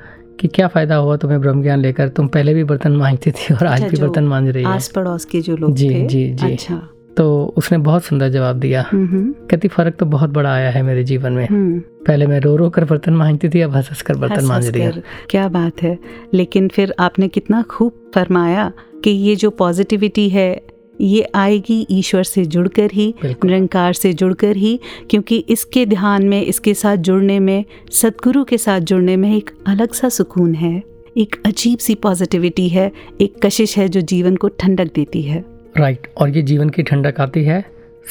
कि 0.40 0.48
क्या 0.48 0.68
फ़ायदा 0.68 0.96
हुआ 0.96 1.16
तुम्हें 1.16 1.40
ब्रह्म 1.40 1.62
ज्ञान 1.62 1.78
लेकर? 1.78 2.08
तुम 2.08 2.28
पहले 2.28 2.54
भी 2.54 2.64
बर्तन 2.64 2.92
मांगती 2.92 3.30
थी 3.30 3.54
और 3.54 3.66
आज 3.66 3.82
अच्छा, 3.82 3.88
भी 3.88 4.06
बर्तन 4.06 4.24
मांज 4.24 4.48
रही 4.48 4.64
है। 4.64 4.70
आस 4.70 4.88
पड़ोस 4.88 5.24
के 5.24 5.40
जो 5.40 5.56
लोग 5.56 5.74
जी, 5.74 5.90
थे? 5.90 6.06
जी, 6.06 6.34
जी। 6.34 6.52
अच्छा। 6.52 6.88
तो 7.16 7.54
उसने 7.56 7.78
बहुत 7.78 8.04
सुंदर 8.04 8.28
जवाब 8.28 8.56
दिया। 8.56 8.84
कहती 8.94 9.68
फ़र्क 9.68 9.94
तो 9.94 10.06
बहुत 10.06 10.30
बड़ा 10.30 10.54
आया 10.54 10.70
है 10.70 10.82
मेरे 10.82 11.04
जीवन 11.04 11.32
में। 11.32 11.48
हम्म। 11.50 11.78
पहले 11.78 12.26
मैं 12.26 12.40
रो 12.40 12.56
रो 12.56 12.70
कर 12.70 12.84
बर्तन 12.84 13.12
मांगती 13.12 13.48
थी 13.48 13.60
अब 13.60 13.74
हंस 13.74 13.88
हंस 13.90 14.02
कर 14.02 14.16
बर्तन 14.16 14.50
हंस 14.50 14.68
रही 14.68 14.82
हूँ। 14.82 15.02
क्या 15.30 15.48
बात 15.48 15.82
है। 15.82 15.98
लेकिन 16.34 16.68
फिर 16.68 16.94
आपने 16.98 17.28
कितना 17.28 17.62
खूब 17.62 18.10
फरमाया 18.14 18.72
कि 19.04 19.10
ये 19.10 19.36
जो 19.36 19.50
पॉजिटिविटी 19.50 20.28
है 20.28 20.62
ये 21.00 21.26
आएगी 21.34 21.86
ईश्वर 21.90 22.22
से 22.22 22.44
जुड़कर 22.44 22.90
ही 22.92 23.14
निरंकार 23.24 23.92
से 23.92 24.12
जुड़कर 24.12 24.56
ही 24.56 24.78
क्योंकि 25.10 25.38
इसके 25.48 25.84
ध्यान 25.86 26.28
में 26.28 26.40
इसके 26.42 26.74
साथ 26.74 26.96
जुड़ने 26.96 27.38
में 27.40 27.64
सदगुरु 27.92 28.44
के 28.44 28.58
साथ 28.58 28.80
जुड़ने 28.80 29.16
में 29.16 29.36
एक 29.36 29.50
अलग 29.66 29.92
सा 29.92 30.08
सुकून 30.08 30.54
है। 30.54 30.82
एक 31.16 31.36
अजीब 31.46 31.78
सी 31.78 31.94
पॉजिटिविटी 31.94 32.68
है 32.68 32.90
एक 33.20 33.34
कशिश 33.42 33.76
है 33.78 33.88
जो 33.88 34.00
जीवन 34.00 34.36
को 34.36 34.48
ठंडक 34.48 34.94
देती 34.94 35.22
है। 35.22 35.44
राइट 35.76 36.06
और 36.18 36.28
ये 36.28 36.42
जीवन 36.42 36.70
की 36.70 36.82
ठंडक 36.82 37.20
आती 37.20 37.44
है 37.44 37.64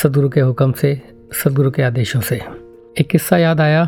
सदगुरु 0.03 0.29
के 0.29 0.41
हुक्म 0.41 0.71
से 0.71 0.99
सदगुरु 1.33 1.71
के 1.71 1.81
आदेशों 1.81 2.21
से। 2.21 2.41
एक 2.99 3.07
किस्सा 3.07 3.37
याद 3.37 3.61
आया 3.61 3.87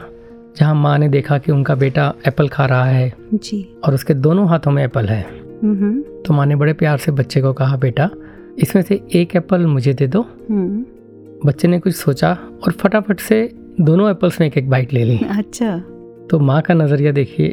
जहाँ 0.58 0.76
माँ 0.76 0.98
ने 1.00 1.08
देखा 1.10 1.38
कि 1.38 1.52
उनका 1.52 1.76
बेटा 1.76 2.14
एप्पल 2.28 2.48
खा 2.48 2.66
रहा 2.66 2.86
है 2.86 3.14
जी। 3.34 3.62
और 3.84 3.94
उसके 3.94 4.14
दोनों 4.14 4.48
हाथों 4.50 4.72
में 4.72 4.84
एप्पल 4.84 5.06
है। 5.06 5.22
तो 6.24 6.34
माँ 6.34 6.46
ने 6.46 6.56
बड़े 6.56 6.74
प्यार 6.74 6.98
से 6.98 7.12
बच्चे 7.12 7.42
को 7.42 7.54
कहा 7.54 7.78
बेटा 7.78 8.10
इसमें 8.64 8.82
से 8.84 9.00
एक 9.16 9.36
एप्पल 9.36 9.66
मुझे 9.66 9.94
दे 9.94 10.08
दो। 10.08 10.22
हम्म। 10.50 10.86
बच्चे 11.46 11.68
ने 11.68 11.80
कुछ 11.80 11.96
सोचा 11.96 12.32
और 12.66 12.72
फटाफट 12.72 13.20
से 13.20 13.50
दोनों 13.82 14.10
एप्पल्स 14.10 14.40
में 14.42 14.48
एक 14.48 14.58
एक 14.58 14.70
बाइट 14.70 14.94
ले 14.94 15.04
ली। 15.04 15.18
अच्छा। 15.38 15.78
तो 16.30 16.40
माँ 16.40 16.62
का 16.62 16.74
नज़रिया 16.74 17.12
देखिए 17.12 17.50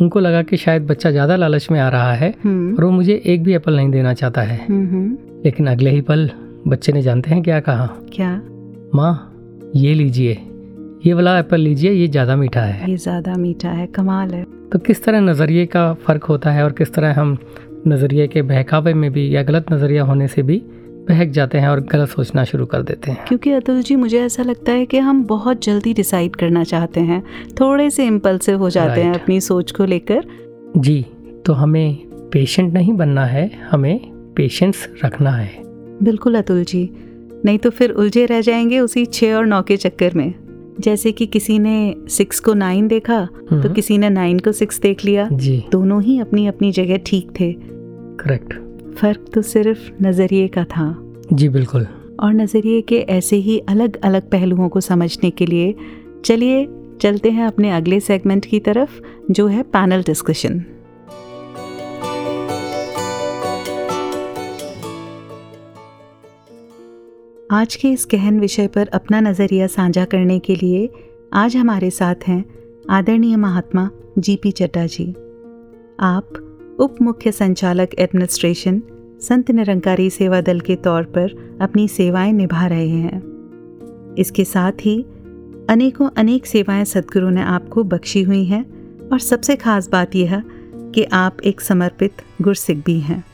उनको 0.00 0.20
लगा 0.20 0.42
कि 0.42 0.56
शायद 0.56 0.86
बच्चा 0.86 1.10
ज़्यादा 1.10 1.36
लालच 1.36 1.70
में 1.70 1.78
आ 1.80 1.88
रहा 1.88 2.12
है 2.12 2.34
हम्म। 2.44 2.74
और 2.76 2.84
वो 2.84 2.90
मुझे 2.90 3.22
एक 3.26 3.42
भी 3.42 3.54
एप्पल 3.54 3.76
नहीं 3.76 3.90
देना 3.90 4.14
चाहता 4.14 4.40
है। 4.40 4.58
हम्म, 4.66 5.16
लेकिन 5.44 5.66
अगले 5.66 5.90
ही 5.90 6.00
पल 6.00 6.30
बच्चे 6.66 6.92
ने 6.92 7.02
जानते 7.02 7.30
हैं 7.30 7.42
क्या 7.42 7.60
कहा। 7.60 7.86
क्या? 8.12 8.30
माँ 8.94 9.72
ये 9.76 9.94
लीजिए। 9.94 10.38
ये 11.06 11.12
वाला 11.14 11.38
एप्पल 11.38 11.60
लीजिए 11.60 11.92
ये 11.92 12.08
ज़्यादा 12.08 12.36
मीठा 12.36 12.60
है। 12.60 12.90
ये 12.90 12.96
ज़्यादा 12.96 13.34
मीठा 13.34 13.68
है 13.68 13.86
कमाल 13.86 14.30
है। 14.30 14.44
तो 14.72 14.78
किस 14.78 15.04
तरह 15.04 15.20
नज़रिए 15.20 15.66
का 15.66 15.92
फ़र्क 15.94 16.24
होता 16.24 16.50
है 16.50 16.64
और 16.64 16.72
किस 16.72 16.92
तरह 16.94 17.20
हम 17.20 17.36
नज़रिए 17.86 18.26
के 18.26 18.42
बहकावे 18.42 18.94
में 18.94 19.12
भी 19.12 19.36
या 19.36 19.42
गलत 19.42 19.72
नज़रिया 19.72 20.02
होने 20.02 20.28
से 20.28 20.42
भी 20.42 20.62
बहक 21.08 21.28
जाते 21.28 21.58
हैं 21.58 21.68
और 21.68 21.80
गलत 21.80 22.08
सोचना 22.08 22.44
शुरू 22.44 22.66
कर 22.66 22.82
देते 22.82 23.10
हैं। 23.10 23.24
क्योंकि 23.28 23.52
अतुल 23.52 23.82
जी 23.82 23.96
मुझे 23.96 24.20
ऐसा 24.20 24.42
लगता 24.42 24.72
है 24.72 24.86
कि 24.86 24.98
हम 24.98 25.24
बहुत 25.24 25.64
जल्दी 25.64 25.94
डिसाइड 25.94 26.36
करना 26.36 26.64
चाहते 26.64 27.00
हैं। 27.00 27.22
थोड़े 27.60 27.90
से 27.90 28.06
इम्पल्सिव 28.06 28.58
हो 28.58 28.70
जाते 28.70 29.00
हैं 29.00 29.14
अपनी 29.14 29.40
सोच 29.40 29.72
को 29.72 29.84
लेकर। 29.84 30.24
जी 30.76 31.06
तो 31.46 31.52
हमें 31.52 31.94
पेशेंट 32.32 32.74
नहीं 32.74 32.92
बनना 32.92 33.24
है 33.24 33.50
हमें 33.70 33.98
पेशेंस 34.36 34.88
रखना 35.04 35.30
है। 35.30 35.50
बिल्कुल 36.02 36.34
अतुल 36.34 36.64
जी 36.64 36.90
नहीं 37.44 37.58
तो 37.58 37.70
फिर 37.70 37.90
उलझे 37.90 38.26
रह 38.26 38.40
जाएँगे 38.40 38.80
उसी 38.80 39.06
छः 39.06 39.34
और 39.34 39.46
नौ 39.46 39.62
के 39.62 39.76
चक्कर 39.76 40.14
में। 40.14 40.34
जैसे 40.78 41.12
कि 41.12 41.26
किसी 41.26 41.58
ने 41.58 41.94
सिक्स 42.08 42.40
को 42.40 42.54
नाइन 42.54 42.88
देखा 42.88 43.24
तो 43.26 43.56
हम्म, 43.56 43.72
किसी 43.74 43.98
ने 43.98 44.10
नाइन 44.10 44.38
को 44.38 44.52
सिक्स 44.52 44.80
देख 44.80 45.04
लिया। 45.04 45.28
जी। 45.32 45.64
दोनों 45.72 46.02
ही 46.02 46.18
अपनी 46.20 46.46
अपनी 46.46 46.72
जगह 46.72 46.96
ठीक 46.96 47.30
थे। 47.40 47.52
करेक्ट 48.20 48.54
फ़र्क 48.96 49.24
तो 49.34 49.42
सिर्फ़ 49.42 49.90
नज़रिए 50.02 50.48
का 50.48 50.64
था। 50.64 50.94
जी 51.32 51.48
बिल्कुल। 51.48 51.86
और 52.20 52.32
नज़रिए 52.34 52.80
के 52.80 52.98
ऐसे 52.98 53.36
ही 53.36 53.58
अलग 53.58 53.96
अलग 54.04 54.30
पहलुओं 54.30 54.68
को 54.68 54.80
समझने 54.80 55.30
के 55.30 55.46
लिए 55.46 55.74
चलिए 56.24 56.68
चलते 57.00 57.30
हैं 57.30 57.46
अपने 57.46 57.70
अगले 57.70 58.00
सेगमेंट 58.00 58.46
की 58.46 58.60
तरफ़ 58.60 59.00
जो 59.30 59.46
है 59.46 59.62
पैनल 59.62 60.02
डिस्कशन 60.02 60.62
आज 67.52 67.74
के 67.76 67.88
इस 67.88 68.06
गहन 68.12 68.40
विषय 68.40 68.66
पर 68.66 68.88
अपना 68.88 69.20
नज़रिया 69.20 69.66
साझा 69.66 70.04
करने 70.04 70.38
के 70.38 70.54
लिए 70.56 70.90
आज 71.32 71.56
हमारे 71.56 71.90
साथ 71.90 72.14
हैं 72.28 72.44
आदरणीय 72.90 73.36
महात्मा 73.36 73.90
जीपी 74.18 74.50
चड्डा 74.50 74.86
जी। 74.86 75.10
आप 76.00 76.76
उप 76.80 77.02
मुख्य 77.02 77.32
संचालक 77.32 77.94
एडमिनिस्ट्रेशन 77.98 78.82
संत 79.20 79.50
निरंकारी 79.50 80.10
सेवा 80.10 80.40
दल 80.40 80.60
के 80.60 80.76
तौर 80.76 81.02
पर 81.02 81.58
अपनी 81.60 81.88
सेवाएँ 81.88 82.32
निभा 82.32 82.66
रहे 82.66 82.88
हैं। 82.88 84.14
इसके 84.18 84.44
साथ 84.44 84.72
ही 84.72 85.02
अनेकों 85.70 86.10
अनेक 86.16 86.46
सेवाएँ 86.46 86.84
सदगुरु 86.84 87.30
ने 87.30 87.42
आपको 87.42 87.84
बख्शी 87.84 88.22
हुई 88.22 88.44
हैं 88.44 88.64
और 89.08 89.18
सबसे 89.18 89.56
खास 89.56 89.88
बात 89.88 90.16
यह 90.16 90.34
है 90.34 90.42
कि 90.94 91.04
आप 91.04 91.42
एक 91.44 91.60
समर्पित 91.60 92.22
गुरसिख 92.42 92.84
भी 92.86 93.00
हैं। 93.00 93.24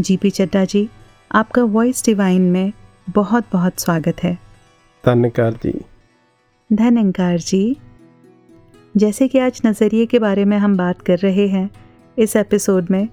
जीपी 0.00 0.30
चड्डा 0.30 0.64
जी, 0.64 0.88
आपका 1.32 1.64
वॉइस 1.64 2.04
डिवाइन 2.04 2.42
में 2.42 2.72
बहुत 3.08 3.44
बहुत 3.52 3.80
स्वागत 3.80 4.22
है। 4.22 4.34
धन्यकार 5.04 5.52
जी। 5.52 5.72
धन 6.70 6.96
अंकार 6.96 7.38
जी। 7.38 7.76
जैसे 8.96 9.28
कि 9.28 9.38
आज 9.38 9.60
नज़रिए 9.66 10.06
के 10.06 10.18
बारे 10.18 10.44
में 10.44 10.56
हम 10.58 10.76
बात 10.76 11.00
कर 11.02 11.18
रहे 11.18 11.46
हैं 11.48 11.68
इस 12.18 12.36
एपिसोड 12.36 12.90
में 12.90 13.08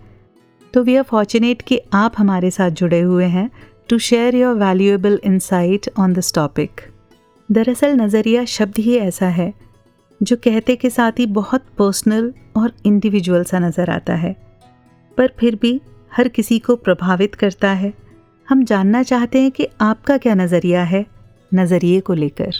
तो 0.73 0.83
वी 0.83 0.95
आर 0.95 1.03
फॉर्चुनेट 1.03 1.61
कि 1.61 1.81
आप 1.93 2.13
हमारे 2.17 2.51
साथ 2.51 2.71
जुड़े 2.71 2.99
हुए 3.01 3.25
हैं 3.25 3.49
to 3.89 3.97
share 3.97 4.35
your 4.35 4.55
valuable 4.55 5.19
insight 5.23 5.89
on 5.99 6.13
this 6.13 6.33
topic 6.33 6.81
दरअसल 7.51 7.95
नज़रिया 7.95 8.45
शब्द 8.45 8.77
ही 8.77 8.97
ऐसा 8.97 9.27
है 9.27 9.53
जो 10.21 10.35
कहते 10.35 10.75
के 10.75 10.89
साथ 10.89 11.19
ही 11.19 11.25
बहुत 11.25 11.65
पर्सनल 11.77 12.33
और 12.57 12.73
इंडिविजुअल 12.85 13.43
सा 13.43 13.59
नज़र 13.59 13.89
आता 13.89 14.15
है 14.15 14.35
पर 15.17 15.31
फिर 15.39 15.55
भी 15.55 15.81
हर 16.17 16.27
किसी 16.27 16.59
को 16.59 16.75
प्रभावित 16.75 17.35
करता 17.35 17.71
है 17.71 17.93
हम 18.49 18.63
जानना 18.63 19.01
चाहते 19.03 19.39
हैं 19.39 19.51
कि 19.51 19.67
आपका 19.81 20.17
क्या 20.17 20.33
नज़रिया 20.33 20.83
है 20.83 21.05
नज़रिए 21.53 21.99
को 21.99 22.13
लेकर। 22.13 22.53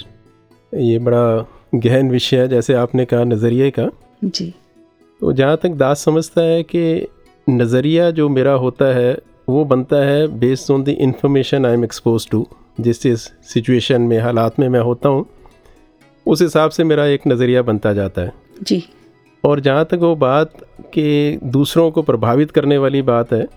ये 0.74 1.00
बड़ा 1.00 1.46
गहन 1.76 2.10
विषय 2.12 2.38
है 2.38 2.48
जैसे 2.48 2.74
आपने 2.74 3.06
कहा 3.06 3.24
नज़रिए 3.24 3.70
का। 3.72 3.90
जी। 4.24 4.54
तो 5.22 5.34
जहाँ 5.34 5.58
तक 5.58 5.70
दास 5.70 6.04
समझता 6.06 6.42
है 6.42 6.62
कि 6.64 7.08
नज़रिया 7.50 8.12
जो 8.12 8.30
मेरा 8.30 8.52
होता 8.52 8.94
है 8.96 9.18
वो 9.50 9.66
बनता 9.66 10.06
है 10.06 10.28
based 10.40 10.72
on 10.72 10.84
the 10.84 10.90
information 10.90 11.66
I 11.66 11.74
am 11.74 11.84
expose 11.84 12.30
to 12.30 12.46
जिस 12.80 13.02
जिस 13.04 13.22
सिचुएशन 13.54 14.02
में 14.02 14.20
हालात 14.20 14.60
में 14.60 14.70
मैं 14.70 14.80
होता 14.80 15.10
हूँ 15.10 15.26
उस 16.26 16.42
हिसाब 16.42 16.72
से 16.72 16.84
मेरा 16.84 17.06
एक 17.06 17.28
नज़रिया 17.28 17.62
बनता 17.62 17.94
जाता 17.94 18.22
है। 18.22 18.34
जी। 18.64 18.84
और 19.44 19.60
जहाँ 19.60 19.86
तक 19.86 20.00
वो 20.02 20.16
बात 20.16 20.54
कि 20.94 21.40
दूसरों 21.44 21.92
को 21.92 22.02
प्रभावित 22.02 22.52
करने 22.52 22.78
वाली 22.78 23.02
बात 23.02 23.34
है 23.34 23.48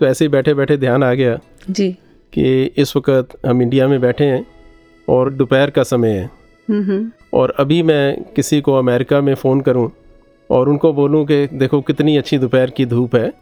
तो 0.00 0.06
ऐसे 0.06 0.24
ही 0.24 0.28
बैठे 0.28 0.54
बैठे 0.54 0.76
ध्यान 0.76 1.02
आ 1.04 1.12
गया 1.14 1.38
जी। 1.70 1.90
कि 2.32 2.64
इस 2.76 2.96
वक्त 2.96 3.36
हम 3.46 3.62
इंडिया 3.62 3.88
में 3.88 4.00
बैठे 4.00 4.24
हैं 4.24 4.44
और 5.08 5.32
दोपहर 5.32 5.70
का 5.70 5.82
समय 5.84 6.10
है। 6.10 6.30
हम्म 6.68 7.10
और 7.32 7.54
अभी 7.58 7.82
मैं 7.82 8.22
किसी 8.36 8.60
को 8.60 8.74
अमेरिका 8.74 9.20
में 9.20 9.34
फ़ोन 9.34 9.60
करूँ 9.60 9.90
और 10.50 10.68
उनको 10.68 10.92
बोलूँ 10.92 11.24
कि 11.26 11.46
देखो 11.54 11.80
कितनी 11.80 12.16
अच्छी 12.16 12.38
दोपहर 12.38 12.70
की 12.70 12.86
धूप 12.86 13.14
है 13.16 13.32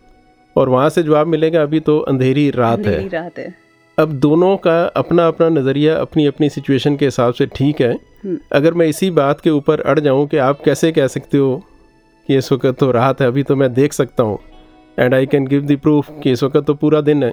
और 0.56 0.68
वहाँ 0.68 0.88
से 0.90 1.02
जवाब 1.02 1.26
मिलेगा 1.26 1.62
अभी 1.62 1.80
तो 1.80 1.98
अंधेरी 2.00 2.50
रात 2.50 2.86
है। 2.86 3.08
रात 3.08 3.38
है। 3.38 3.54
अब 3.98 4.12
दोनों 4.20 4.56
का 4.56 4.82
अपना 4.96 5.26
अपना 5.26 5.48
नज़रिया 5.48 5.96
अपनी 5.96 6.26
अपनी 6.26 6.48
सिचुएशन 6.48 6.96
के 6.96 7.04
हिसाब 7.04 7.32
से 7.34 7.46
ठीक 7.46 7.80
है। 7.80 7.96
अगर 8.52 8.74
मैं 8.74 8.86
इसी 8.86 9.10
बात 9.10 9.40
के 9.40 9.50
ऊपर 9.50 9.80
अड़ 9.80 9.98
जाऊँ 10.00 10.26
कि 10.26 10.36
आप 10.36 10.60
कैसे 10.64 10.92
कह 10.92 11.06
सकते 11.06 11.38
हो 11.38 11.56
कि 12.28 12.36
इस 12.36 12.52
वक्त 12.52 12.78
तो 12.80 12.90
राहत 12.90 13.20
है 13.20 13.26
अभी 13.26 13.42
तो 13.42 13.56
मैं 13.56 13.72
देख 13.74 13.92
सकता 13.92 14.22
हूँ। 14.22 14.38
And 14.98 15.14
I 15.14 15.26
can 15.26 15.46
give 15.46 15.66
the 15.66 15.78
proof 15.78 16.10
कि 16.22 16.32
इस 16.32 16.42
वक्त 16.42 16.64
तो 16.66 16.74
पूरा 16.74 17.00
दिन 17.00 17.22
है। 17.24 17.32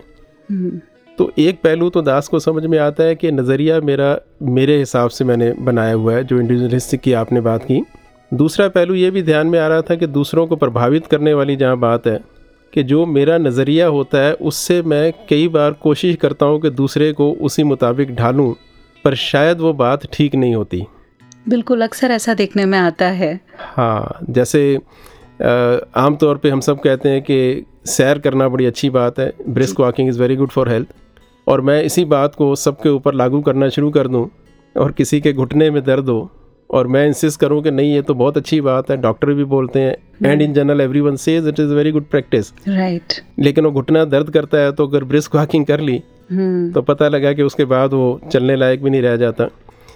तो 1.17 1.31
एक 1.37 1.61
पहलू 1.61 1.89
तो 1.89 2.01
दास 2.01 2.27
को 2.27 2.39
समझ 2.39 2.65
में 2.65 2.77
आता 2.79 3.03
है 3.03 3.15
कि 3.15 3.31
नज़रिया 3.31 3.79
मेरा 3.81 4.17
मेरे 4.41 4.77
हिसाब 4.77 5.09
से 5.09 5.25
मैंने 5.25 5.51
बनाया 5.59 5.93
हुआ 5.93 6.13
है 6.13 6.23
जो 6.23 6.39
इंडिविजुअलिस्टिक 6.39 7.01
की 7.01 7.13
आपने 7.13 7.41
बात 7.41 7.63
की। 7.63 7.81
दूसरा 8.31 8.67
पहलू 8.67 8.93
ये 8.93 9.11
भी 9.11 9.23
ध्यान 9.23 9.47
में 9.47 9.59
आ 9.59 9.67
रहा 9.67 9.81
था 9.81 9.95
कि 9.95 10.07
दूसरों 10.07 10.47
को 10.47 10.55
प्रभावित 10.55 11.05
करने 11.05 11.33
वाली 11.33 11.55
जहाँ 11.55 11.77
बात 11.77 12.07
है 12.07 12.19
कि 12.73 12.83
जो 12.83 13.05
मेरा 13.05 13.37
नज़रिया 13.37 13.87
होता 13.87 14.17
है 14.17 14.33
उससे 14.33 14.81
मैं 14.81 15.11
कई 15.29 15.47
बार 15.47 15.71
कोशिश 15.73 16.15
करता 16.15 16.45
हूँ 16.45 16.59
कि 16.61 16.69
दूसरे 16.69 17.11
को 17.13 17.31
उसी 17.41 17.63
मुताबिक 17.63 18.15
ढालूँ 18.15 18.53
पर 19.05 19.15
शायद 19.15 19.59
वो 19.59 19.73
बात 19.73 20.05
ठीक 20.13 20.35
नहीं 20.35 20.55
होती। 20.55 20.83
बिल्कुल 21.49 21.81
अक्सर 21.81 22.11
ऐसा 22.11 22.33
देखने 22.33 22.65
में 22.65 22.77
आता 22.79 23.05
है। 23.05 23.39
हाँ 23.59 24.19
जैसे 24.29 24.79
आम 25.39 26.15
तौर 26.15 26.37
पे 26.37 26.49
हम 26.49 26.59
सब 26.59 26.79
कहते 26.79 27.09
हैं 27.09 27.21
कि 27.21 27.65
सैर 27.87 28.19
करना 28.19 28.47
बड़ी 28.49 28.65
अच्छी 28.65 28.89
बात 28.89 29.19
है। 29.19 29.31
Brisk 29.49 29.79
walking 29.79 30.09
is 30.09 30.21
very 30.21 30.35
good 30.35 30.49
for 30.49 30.69
health. 30.69 30.87
और 31.47 31.61
मैं 31.61 31.81
इसी 31.83 32.05
बात 32.07 32.35
को 32.35 32.55
सबके 32.55 32.89
ऊपर 32.89 33.13
लागू 33.13 33.41
करना 33.41 33.69
शुरू 33.69 33.89
कर 33.91 34.07
दूँ 34.07 34.29
और 34.75 34.91
किसी 34.91 35.19
के 35.21 35.33
घुटने 35.33 35.69
में 35.71 35.83
दर्द 35.83 36.09
हो 36.09 36.29
और 36.69 36.87
मैं 36.87 37.05
इंसिस्ट 37.07 37.39
करूँ 37.39 37.61
कि 37.63 37.71
नहीं 37.71 37.93
ये 37.93 38.01
तो 38.01 38.13
बहुत 38.13 38.37
अच्छी 38.37 38.59
बात 38.61 38.89
है 38.91 38.97
डॉक्टर 38.97 39.33
भी 39.33 39.43
बोलते 39.45 39.79
हैं। 39.79 39.95
And 40.25 40.41
in 40.41 40.53
general 40.53 40.81
everyone 41.01 41.15
says 41.17 41.47
it 41.47 41.59
is 41.59 41.73
very 41.73 41.91
good 41.91 42.05
practice 42.05 42.51
right 42.67 43.13
लेकिन 43.39 43.65
वो 43.65 43.71
घुटना 43.71 44.03
दर्द 44.05 44.29
करता 44.29 44.57
है 44.57 44.71
तो 44.71 44.87
अगर 44.87 45.03
ब्रिस्क 45.03 45.35
वॉकिंग 45.35 45.65
कर 45.65 45.79
ली 45.79 46.01
हम्म। 46.31 46.71
तो 46.71 46.81
पता 46.81 47.07
लगा 47.09 47.33
कि 47.33 47.43
उसके 47.43 47.65
बाद 47.65 47.93
वो 47.93 48.19
चलने 48.31 48.55
लायक 48.55 48.83
भी 48.83 48.89
नहीं 48.89 49.01
रह 49.01 49.15
जाता। 49.17 49.47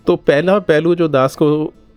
तो 0.08 0.16
पहला 0.18 0.58
पहलू 0.62 0.96
जो 0.96 1.08
दास 1.08 1.36
को 1.36 1.48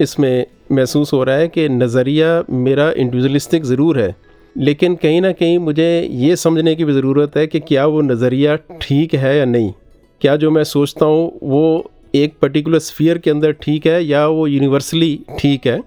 इसमें 0.03 0.47
महसूस 0.73 1.13
हो 1.13 1.23
रहा 1.25 1.37
है 1.37 1.49
कि 1.49 1.69
नज़रिया 1.71 2.43
मेरा 2.51 2.91
इंडिविजुअलिस्टिक 2.93 3.65
ज़रूर 3.65 3.99
है। 4.01 4.15
लेकिन 4.57 4.95
कहीं 4.97 5.21
ना 5.21 5.33
कहीं 5.33 5.59
मुझे 5.61 6.09
ये 6.13 6.37
समझने 6.39 6.75
की 6.75 6.85
भी 6.85 6.93
ज़रूरत 6.93 7.37
है 7.37 7.47
कि 7.47 7.61
क्या 7.63 7.87
वो 7.87 8.01
नज़रिया 8.03 8.57
ठीक 8.81 9.15
है 9.15 9.37
या 9.39 9.45
नहीं। 9.47 9.73
क्या 10.21 10.37
जो 10.37 10.51
मैं 10.51 10.65
सोचता 10.67 11.07
हूँ 11.07 11.31
वो 11.43 11.91
एक 12.15 12.35
पर्टिकुलर 12.43 12.79
स्फीयर 12.81 13.19
के 13.19 13.31
अंदर 13.31 13.53
ठीक 13.63 13.87
है 13.87 14.03
या 14.05 14.27
वो 14.29 14.47
यूनिवर्सली 14.47 15.19
ठीक 15.39 15.67
है? 15.67 15.81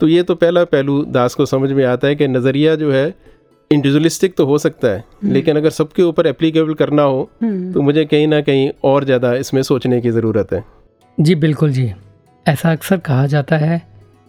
तो 0.00 0.08
ये 0.08 0.22
तो 0.22 0.34
पहला 0.34 0.64
पहलू 0.66 1.02
दास 1.06 1.34
को 1.34 1.46
समझ 1.46 1.70
में 1.72 1.84
आता 1.86 2.08
है 2.08 2.14
कि 2.16 2.28
नज़रिया 2.28 2.74
जो 2.76 2.92
है 2.92 3.06
इंडिविजुअलिस्टिक 3.70 4.34
तो 4.36 4.46
हो 4.46 4.58
सकता 4.58 4.88
है 4.88 5.04
लेकिन 5.26 5.56
अगर 5.56 5.70
सबके 5.70 6.02
ऊपर 6.02 6.26
एप्लीकेबल 6.26 6.74
करना 6.74 7.02
हो 7.04 7.28
तो 7.42 7.82
मुझे 7.82 8.04
कहीं 8.04 8.26
ना 8.26 8.40
कहीं 8.40 8.70
और 8.84 9.04
ज़्यादा 9.04 9.34
इसमें 9.36 9.62
सोचने 9.62 10.00
की 10.00 10.10
ज़रूरत 10.10 10.52
है। 10.52 10.64
जी 11.18 11.34
बिल्कुल 11.36 11.72
जी। 11.72 11.92
ऐसा 12.48 12.72
अक्सर 12.72 12.96
कहा 12.96 13.26
जाता 13.26 13.56
है 13.56 13.82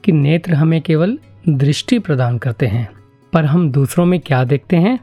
कि 0.03 0.11
नेत्र 0.11 0.53
हमें 0.53 0.81
केवल 0.81 1.17
दृष्टि 1.49 1.99
प्रदान 1.99 2.37
करते 2.37 2.67
हैं, 2.67 2.89
पर 3.33 3.45
हम 3.45 3.71
दूसरों 3.71 4.05
में 4.05 4.19
क्या 4.19 4.43
देखते 4.43 4.75
हैं, 4.75 4.99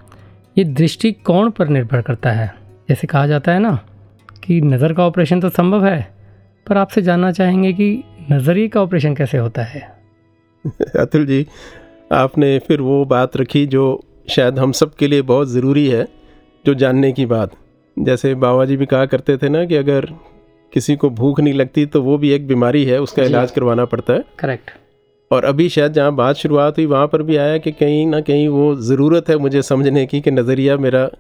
ये 0.59 0.65
दृष्टिकोण 0.65 1.51
पर 1.51 1.69
निर्भर 1.69 2.03
करता 2.03 2.31
है? 2.31 2.55
जैसे 2.89 3.07
कहा 3.07 3.27
जाता 3.27 3.53
है 3.53 3.59
ना 3.59 3.79
कि 4.45 4.61
नज़र 4.61 4.93
का 4.93 5.07
ऑपरेशन 5.07 5.41
तो 5.41 5.49
संभव 5.49 5.87
है, 5.87 6.15
पर 6.67 6.77
आपसे 6.77 7.03
जानना 7.03 7.33
चाहेंगे 7.33 7.73
कि 7.73 8.05
नज़रिए 8.33 8.69
का 8.69 8.83
ऑपरेशन 8.83 9.15
कैसे 9.15 9.39
होता 9.39 9.63
है? 9.63 9.81
अतुल 10.97 11.27
जी, 11.27 11.47
आपने 12.13 12.59
फिर 12.59 12.81
वो 12.81 13.05
बात 13.05 13.37
रखी 13.37 13.67
जो 13.67 14.05
शायद 14.29 14.59
हम 14.59 14.73
सब 14.73 14.95
के 14.95 15.07
लिए 15.07 15.23
बहुत 15.23 15.49
ज़रूरी 15.49 15.89
है, 15.89 16.09
जो 16.67 16.75
जानने 16.75 17.13
की 17.13 17.27
बात। 17.27 17.51
जैसे 17.99 18.35
बाबा 18.35 18.65
जी 18.65 18.77
भी 18.77 18.87
कहा 18.87 19.07
करते 19.07 19.37
थे 19.37 19.49
ना 19.49 19.65
कि 19.65 19.77
अगर 19.77 20.09
किसी 20.73 20.97
को 20.97 21.11
भूख 21.11 21.41
नहीं 21.41 21.55
लगती 21.55 21.87
तो 21.87 22.03
वो 22.03 22.19
भी 22.19 22.31
एक 22.31 22.47
बीमारी 22.49 22.85
है 22.85 23.01
उसका 23.01 23.23
इलाज 23.23 23.51
करवाना 23.51 23.85
पड़ता 23.85 24.13
है। 24.13 24.25
करेक्ट। 24.39 24.71
और 25.31 25.45
अभी 25.45 25.69
शायद 25.69 25.93
जहाँ 25.93 26.15
बात 26.15 26.37
शुरुआत 26.37 26.77
हुई 26.79 26.87
वहाँ 26.87 27.07
पर 27.07 27.23
भी 27.23 27.37
आया 27.37 27.59
कि 27.59 27.73
कहीं 27.73 28.07
ना 28.07 28.21
कहीं 28.21 28.49
वो 28.49 28.75
ज़रूरत 28.75 29.29
है 29.29 29.37
मुझे 29.39 29.63
समझने 29.63 30.07
की 30.07 30.21
कि 30.21 30.31
नज़रिया 30.31 30.77
मेरा 30.77 31.11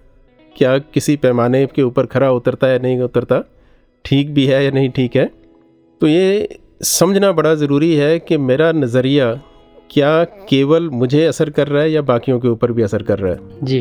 क्या 0.56 0.78
किसी 0.78 1.16
पैमाने 1.16 1.66
के 1.66 1.82
ऊपर 1.82 2.06
खरा 2.06 2.30
उतरता 2.30 2.66
है 2.66 2.72
या 2.72 2.78
नहीं 2.78 3.00
उतरता 3.00 3.42
ठीक 4.04 4.30
भी 4.34 4.46
है 4.46 4.64
या 4.64 4.70
नहीं 4.70 4.90
ठीक 4.90 5.16
है। 5.16 5.30
तो 6.00 6.06
ये 6.06 6.58
समझना 6.82 7.32
बड़ा 7.32 7.54
ज़रूरी 7.54 7.94
है 7.94 8.18
कि 8.18 8.36
मेरा 8.36 8.72
नज़रिया 8.72 9.32
क्या 9.90 10.24
केवल 10.24 10.88
मुझे 10.90 11.24
असर 11.24 11.50
कर 11.50 11.68
रहा 11.68 11.82
है 11.82 11.90
या 11.90 12.02
बाकियों 12.02 12.40
के 12.40 12.48
ऊपर 12.48 12.72
भी 12.72 12.82
असर 12.82 13.02
कर 13.02 13.18
रहा 13.18 13.32
है। 13.32 13.40
जी। 13.62 13.80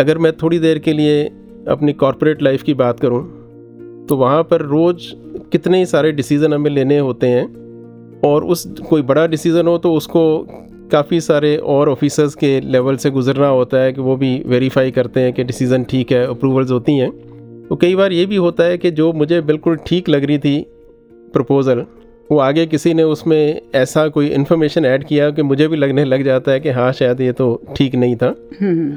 अगर 0.00 0.18
मैं 0.18 0.32
थोड़ी 0.32 0.58
देर 0.58 0.78
के 0.78 0.92
लिए 0.92 1.24
अपनी 1.68 1.92
कॉरपोरेट 1.92 2.42
लाइफ 2.42 2.62
की 2.62 2.74
बात 2.74 3.00
करूँ 3.00 3.39
तो 4.10 4.16
वहाँ 4.16 4.42
पर 4.42 4.62
रोज़ 4.62 5.12
कितने 5.52 5.78
ही 5.78 5.86
सारे 5.86 6.12
डिसीज़न 6.12 6.54
हमें 6.54 6.70
लेने 6.70 6.98
होते 6.98 7.26
हैं। 7.26 8.20
और 8.24 8.44
उस 8.44 8.66
कोई 8.88 9.02
बड़ा 9.02 9.26
डिसीज़न 9.26 9.66
हो 9.66 9.76
तो 9.78 9.92
उसको 9.94 10.22
काफ़ी 10.92 11.20
सारे 11.20 11.56
और 11.56 11.88
ऑफिसर्स 11.88 12.34
के 12.34 12.60
लेवल 12.60 12.96
से 12.96 13.10
गुजरना 13.10 13.48
होता 13.48 13.78
है 13.78 13.92
कि 13.92 14.00
वो 14.00 14.16
भी 14.16 14.42
वेरीफाई 14.46 14.90
करते 14.90 15.20
हैं 15.20 15.32
कि 15.32 15.44
डिसीज़न 15.44 15.84
ठीक 15.84 16.12
है 16.12 16.26
अप्रूवल्स 16.26 16.70
होती 16.70 16.96
हैं। 16.96 17.10
तो 17.68 17.76
कई 17.76 17.94
बार 17.94 18.12
ये 18.12 18.26
भी 18.26 18.36
होता 18.36 18.64
है 18.64 18.78
कि 18.78 18.90
जो 18.90 19.12
मुझे 19.12 19.40
बिल्कुल 19.40 19.76
ठीक 19.86 20.08
लग 20.08 20.24
रही 20.24 20.38
थी 20.38 20.58
प्रपोज़ल 21.32 21.84
वो 22.30 22.38
आगे 22.38 22.66
किसी 22.66 22.94
ने 22.94 23.02
उसमें 23.02 23.60
ऐसा 23.74 24.08
कोई 24.08 24.28
इन्फॉर्मेशन 24.28 24.84
ऐड 24.84 25.04
किया 25.04 25.30
कि 25.30 25.42
मुझे 25.42 25.68
भी 25.68 25.76
लगने 25.76 26.04
लग 26.04 26.24
जाता 26.24 26.52
है 26.52 26.60
कि 26.60 26.70
हाँ 26.70 26.92
शायद 26.92 27.20
ये 27.20 27.32
तो 27.32 27.48
ठीक 27.76 27.94
नहीं 27.94 28.16
था। 28.16 28.34
हम्म। 28.60 28.90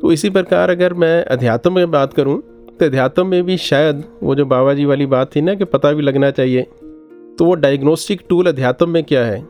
तो 0.00 0.12
इसी 0.12 0.30
प्रकार 0.30 0.70
अगर 0.70 0.94
मैं 0.94 1.24
अध्यात्म 1.24 1.72
में 1.72 1.90
बात 1.90 2.14
करूँ 2.14 2.40
तो 2.80 2.86
अध्यात्म 2.86 3.26
में 3.26 3.42
भी 3.42 3.56
शायद 3.56 4.02
वो 4.22 4.34
जो 4.34 4.44
बाबा 4.46 4.72
जी 4.74 4.84
वाली 4.84 5.06
बात 5.06 5.34
थी 5.36 5.40
ना 5.40 5.54
कि 5.54 5.64
पता 5.64 5.92
भी 5.92 6.02
लगना 6.02 6.30
चाहिए 6.30 6.62
तो 7.38 7.44
वो 7.44 7.54
डायग्नोस्टिक 7.54 8.20
टूल 8.28 8.46
अध्यात्म 8.46 8.88
में 8.88 9.02
क्या 9.04 9.24
है? 9.24 9.42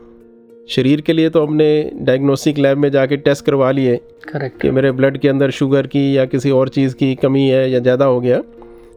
शरीर 0.69 1.01
के 1.01 1.13
लिए 1.13 1.29
तो 1.29 1.45
हमने 1.45 1.67
डायग्नोस्टिक 2.01 2.57
लैब 2.57 2.77
में 2.77 2.89
जाके 2.91 3.17
टेस्ट 3.17 3.45
करवा 3.45 3.71
लिए 3.71 3.95
करेक्ट 4.27 4.61
कि 4.61 4.71
मेरे 4.71 4.91
ब्लड 4.91 5.17
के 5.17 5.29
अंदर 5.29 5.51
शुगर 5.51 5.87
की 5.87 6.05
या 6.17 6.25
किसी 6.25 6.51
और 6.51 6.69
चीज़ 6.69 6.95
की 6.95 7.13
कमी 7.15 7.47
है 7.47 7.69
या 7.71 7.79
ज़्यादा 7.79 8.05
हो 8.05 8.19
गया। 8.21 8.41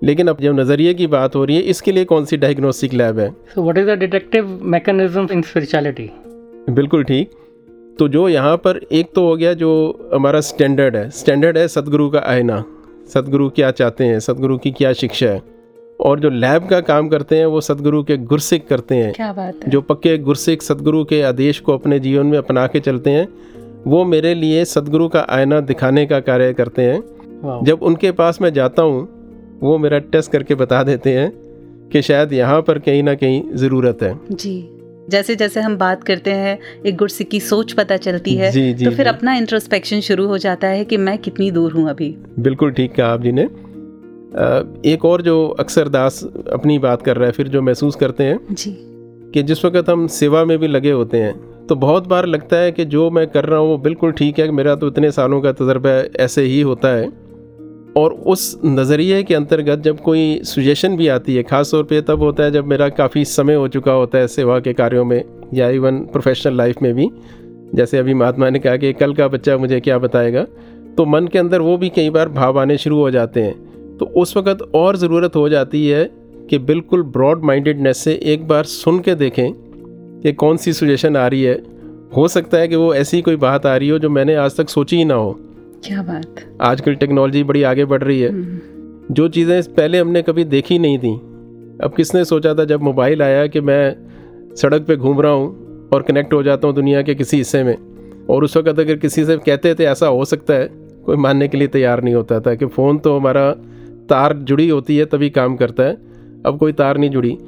लेकिन 0.04 0.28
अब 0.28 0.40
जब 0.40 0.58
नज़रिए 0.60 0.94
की 0.94 1.06
बात 1.06 1.36
हो 1.36 1.44
रही 1.44 1.56
है 1.56 1.62
इसके 1.62 1.92
लिए 1.92 2.04
कौन 2.04 2.24
सी 2.24 2.36
डायग्नोस्टिक 2.36 2.94
लैब 2.94 3.18
है? 3.18 3.30
So 3.54 3.62
what 3.62 3.78
is 3.78 3.86
the 3.86 3.98
detective 3.98 4.58
mechanism 4.62 5.26
in 5.32 5.42
spirituality 5.42 6.10
बिल्कुल 6.70 7.04
ठीक। 7.04 7.30
तो 7.98 8.08
जो 8.08 8.28
यहाँ 8.28 8.56
पर 8.56 8.80
एक 8.92 9.12
तो 9.14 9.26
हो 9.26 9.36
गया 9.36 9.52
जो 9.54 9.70
हमारा 10.14 10.40
स्टैंडर्ड 10.42 10.96
है। 10.96 11.08
स्टैंडर्ड 11.10 11.58
है 11.58 11.68
सदगुरु 11.68 12.08
का 12.10 12.22
आईना। 12.26 12.64
सदगुरु 13.14 13.48
क्या 13.50 13.70
चाहते 13.70 14.04
हैं? 14.04 14.20
सदगुरु 14.20 14.58
की 14.58 14.70
क्या 14.70 14.92
शिक्षा 14.92 15.26
है? 15.26 15.42
और 16.00 16.20
जो 16.20 16.30
लैब 16.30 16.66
का 16.68 16.80
काम 16.80 17.08
करते 17.08 17.36
हैं 17.36 17.46
वो 17.46 17.60
सदगुरु 17.60 18.02
के 18.04 18.16
गुरसिक 18.16 18.68
करते 18.68 18.94
हैं। 18.94 19.12
क्या 19.12 19.32
बात 19.32 19.54
है। 19.64 19.70
जो 19.70 19.80
पक्के 19.80 20.18
गुरसिक 20.18 20.62
सदगुरु 20.62 21.04
के 21.04 21.22
आदेश 21.22 21.60
को 21.60 21.72
अपने 21.72 21.98
जीवन 21.98 22.26
में 22.26 22.38
अपना 22.38 22.66
के 22.66 22.80
चलते 22.80 23.10
हैं 23.10 23.28
वो 23.86 24.04
मेरे 24.04 24.34
लिए 24.34 24.64
सदगुरु 24.64 25.08
का 25.08 25.26
आईना 25.28 25.60
दिखाने 25.60 26.06
का 26.06 26.20
कार्य 26.20 26.52
करते 26.52 26.82
हैं। 26.82 27.64
जब 27.64 27.82
उनके 27.82 28.10
पास 28.12 28.40
मैं 28.42 28.52
जाता 28.52 28.82
हूँ 28.82 29.08
वो 29.62 29.78
मेरा 29.78 29.98
टेस्ट 29.98 30.32
करके 30.32 30.54
बता 30.54 30.82
देते 30.82 31.10
हैं 31.10 31.30
कि 31.92 32.02
शायद 32.02 32.32
यहाँ 32.32 32.62
पर 32.62 32.78
कहीं 32.78 33.02
ना 33.02 33.14
कहीं 33.14 33.42
ज़रूरत 33.54 34.02
है। 34.02 34.18
जी। 34.32 34.75
जैसे 35.10 35.34
जैसे 35.36 35.60
हम 35.60 35.76
बात 35.78 36.02
करते 36.04 36.32
हैं 36.32 36.58
एक 36.86 36.96
गुरसिक 36.96 37.28
की 37.30 37.40
सोच 37.40 37.72
पता 37.72 37.96
चलती 37.96 38.34
है 38.34 38.50
जी, 38.52 38.72
जी, 38.74 38.84
तो 38.84 38.90
फिर 38.90 39.04
जी। 39.04 39.10
अपना 39.10 39.34
इंट्रोस्पेक्शन 39.34 40.00
शुरू 40.00 40.26
हो 40.26 40.38
जाता 40.38 40.68
है 40.68 40.84
कि 40.84 40.96
मैं 40.96 41.16
कितनी 41.18 41.50
दूर 41.50 41.72
हूँ 41.72 41.88
अभी। 41.90 42.14
बिल्कुल 42.38 42.72
ठीक 42.72 42.94
कहा 42.94 43.06
आप 43.06 43.22
जी 43.22 43.32
ने। 43.32 43.42
एक 44.90 45.04
और 45.04 45.22
जो 45.22 45.46
अक्सर 45.60 45.88
दास 45.88 46.22
अपनी 46.52 46.78
बात 46.78 47.02
कर 47.02 47.16
रहा 47.16 47.26
है 47.26 47.32
फिर 47.32 47.48
जो 47.48 47.62
महसूस 47.62 47.96
करते 47.96 48.24
हैं 48.24 48.38
जी। 48.50 48.76
कि 49.34 49.42
जिस 49.42 49.64
वक्त 49.64 49.88
हम 49.90 50.06
सेवा 50.06 50.44
में 50.44 50.58
भी 50.58 50.68
लगे 50.68 50.90
होते 50.90 51.18
हैं 51.18 51.34
तो 51.66 51.74
बहुत 51.74 52.06
बार 52.06 52.26
लगता 52.26 52.56
है 52.56 52.72
कि 52.72 52.84
जो 52.84 53.10
मैं 53.10 53.26
कर 53.26 53.44
रहा 53.44 53.58
हूँ 53.58 53.68
वो 53.68 53.78
बिल्कुल 53.78 54.12
ठीक 54.12 54.38
है 54.38 54.50
मेरा 54.50 54.74
तो 54.74 54.88
इतने 54.88 55.10
सालों 55.10 55.40
का 55.40 55.52
तजर्बा 55.52 55.90
ऐसे 56.24 56.42
ही 56.42 56.60
होता 56.60 56.88
है। 56.88 57.08
और 57.96 58.12
उस 58.12 58.60
नज़रिए 58.64 59.22
के 59.22 59.34
अंतर्गत 59.34 59.78
जब 59.78 60.00
कोई 60.00 60.40
सुजेशन 60.44 60.96
भी 60.96 61.08
आती 61.08 61.34
है, 61.34 61.42
ख़ास 61.42 61.70
तौर 61.70 61.84
पे 61.84 62.00
तब 62.00 62.22
होता 62.22 62.44
है 62.44 62.50
जब 62.50 62.66
मेरा 62.66 62.88
काफ़ी 62.88 63.24
समय 63.24 63.54
हो 63.54 63.68
चुका 63.68 63.92
होता 63.92 64.18
है 64.18 64.26
सेवा 64.26 64.58
के 64.60 64.72
कार्यों 64.72 65.04
में 65.04 65.22
या 65.54 65.68
इवन 65.68 65.98
प्रोफेशनल 65.98 66.56
लाइफ 66.56 66.82
में 66.82 66.94
भी। 66.94 67.08
जैसे 67.74 67.98
अभी 67.98 68.14
महात्मा 68.14 68.50
ने 68.50 68.58
कहा 68.58 68.76
कि 68.76 68.92
कल 68.92 69.14
का 69.14 69.28
बच्चा 69.28 69.56
मुझे 69.56 69.80
क्या 69.80 69.98
बताएगा? 69.98 70.42
तो 70.96 71.04
मन 71.04 71.26
के 71.26 71.38
अंदर 71.38 71.60
वो 71.60 71.76
भी 71.76 71.88
कई 71.88 72.10
बार 72.10 72.28
भाव 72.28 72.58
आने 72.58 72.78
शुरू 72.78 72.98
हो 72.98 73.10
जाते 73.10 73.42
हैं। 73.42 73.96
तो 73.96 74.06
उस 74.06 74.36
वक्त 74.36 74.62
और 74.74 74.96
ज़रूरत 74.96 75.36
हो 75.36 75.48
जाती 75.48 75.86
है 75.88 76.04
कि 76.50 76.58
बिल्कुल 76.58 77.02
ब्रॉड 77.02 77.44
माइंडेडनेस 77.44 77.98
से 77.98 78.20
एक 78.24 78.46
बार 78.48 78.64
सुन 78.64 78.98
के 79.00 79.14
देखें 79.14 79.52
कि 80.22 80.32
कौन 80.32 80.56
सी 80.56 80.72
सुजेशन 80.72 81.16
आ 81.16 81.26
रही 81.26 81.42
है। 81.42 81.54
हो 82.16 82.28
सकता 82.28 82.58
है 82.58 82.68
कि 82.68 82.76
वो 82.76 82.94
ऐसी 82.94 83.22
कोई 83.22 83.36
बात 83.36 83.66
आ 83.66 83.76
रही 83.76 83.88
हो 83.88 83.98
जो 83.98 84.10
मैंने 84.10 84.34
आज 84.34 84.56
तक 84.56 84.68
सोची 84.68 84.96
ही 84.96 85.04
ना 85.04 85.14
हो। 85.14 85.38
क्या 85.84 86.02
बात? 86.02 86.40
आजकल 86.60 86.94
टेक्नोलॉजी 86.94 87.42
बड़ी 87.44 87.62
आगे 87.62 87.84
बढ़ 87.84 88.02
रही 88.02 88.20
है। 88.20 88.30
हम्म, 88.30 89.14
जो 89.14 89.28
चीज़ें 89.28 89.62
पहले 89.74 89.98
हमने 89.98 90.22
कभी 90.22 90.44
देखी 90.44 90.78
नहीं 90.78 90.98
थी। 90.98 91.14
अब 91.84 91.92
किसने 91.96 92.24
सोचा 92.24 92.54
था 92.54 92.64
जब 92.64 92.82
मोबाइल 92.82 93.22
आया 93.22 93.46
कि 93.46 93.60
मैं 93.60 94.54
सड़क 94.56 94.82
पे 94.82 94.96
घूम 94.96 95.20
रहा 95.20 95.32
हूँ 95.32 95.88
और 95.92 96.02
कनेक्ट 96.02 96.32
हो 96.32 96.42
जाता 96.42 96.68
हूँ 96.68 96.74
दुनिया 96.74 97.02
के 97.02 97.14
किसी 97.14 97.36
हिस्से 97.36 97.62
में। 97.64 97.76
और 98.26 98.44
उस 98.44 98.56
वक्त 98.56 98.68
अगर 98.68 98.96
किसी 98.96 99.24
से 99.24 99.36
कहते 99.36 99.74
थे 99.74 99.84
ऐसा 99.84 100.06
हो 100.06 100.24
सकता 100.24 100.54
है 100.54 100.68
कोई 101.04 101.16
मानने 101.16 101.48
के 101.48 101.58
लिए 101.58 101.68
तैयार 101.68 102.02
नहीं 102.02 102.14
होता 102.14 102.40
था 102.40 102.54
कि 102.54 102.66
फ़ोन 102.66 102.98
तो 102.98 103.16
हमारा 103.18 103.50
तार 104.08 104.36
जुड़ी 104.38 104.68
होती 104.68 104.96
है 104.96 105.04
तभी 105.04 105.30
काम 105.30 105.56
करता 105.56 105.82
है। 105.82 105.96
अब 106.46 106.58
कोई 106.58 106.72
तार 106.72 106.98
नहीं 106.98 107.10
जुड़ी। 107.10 107.38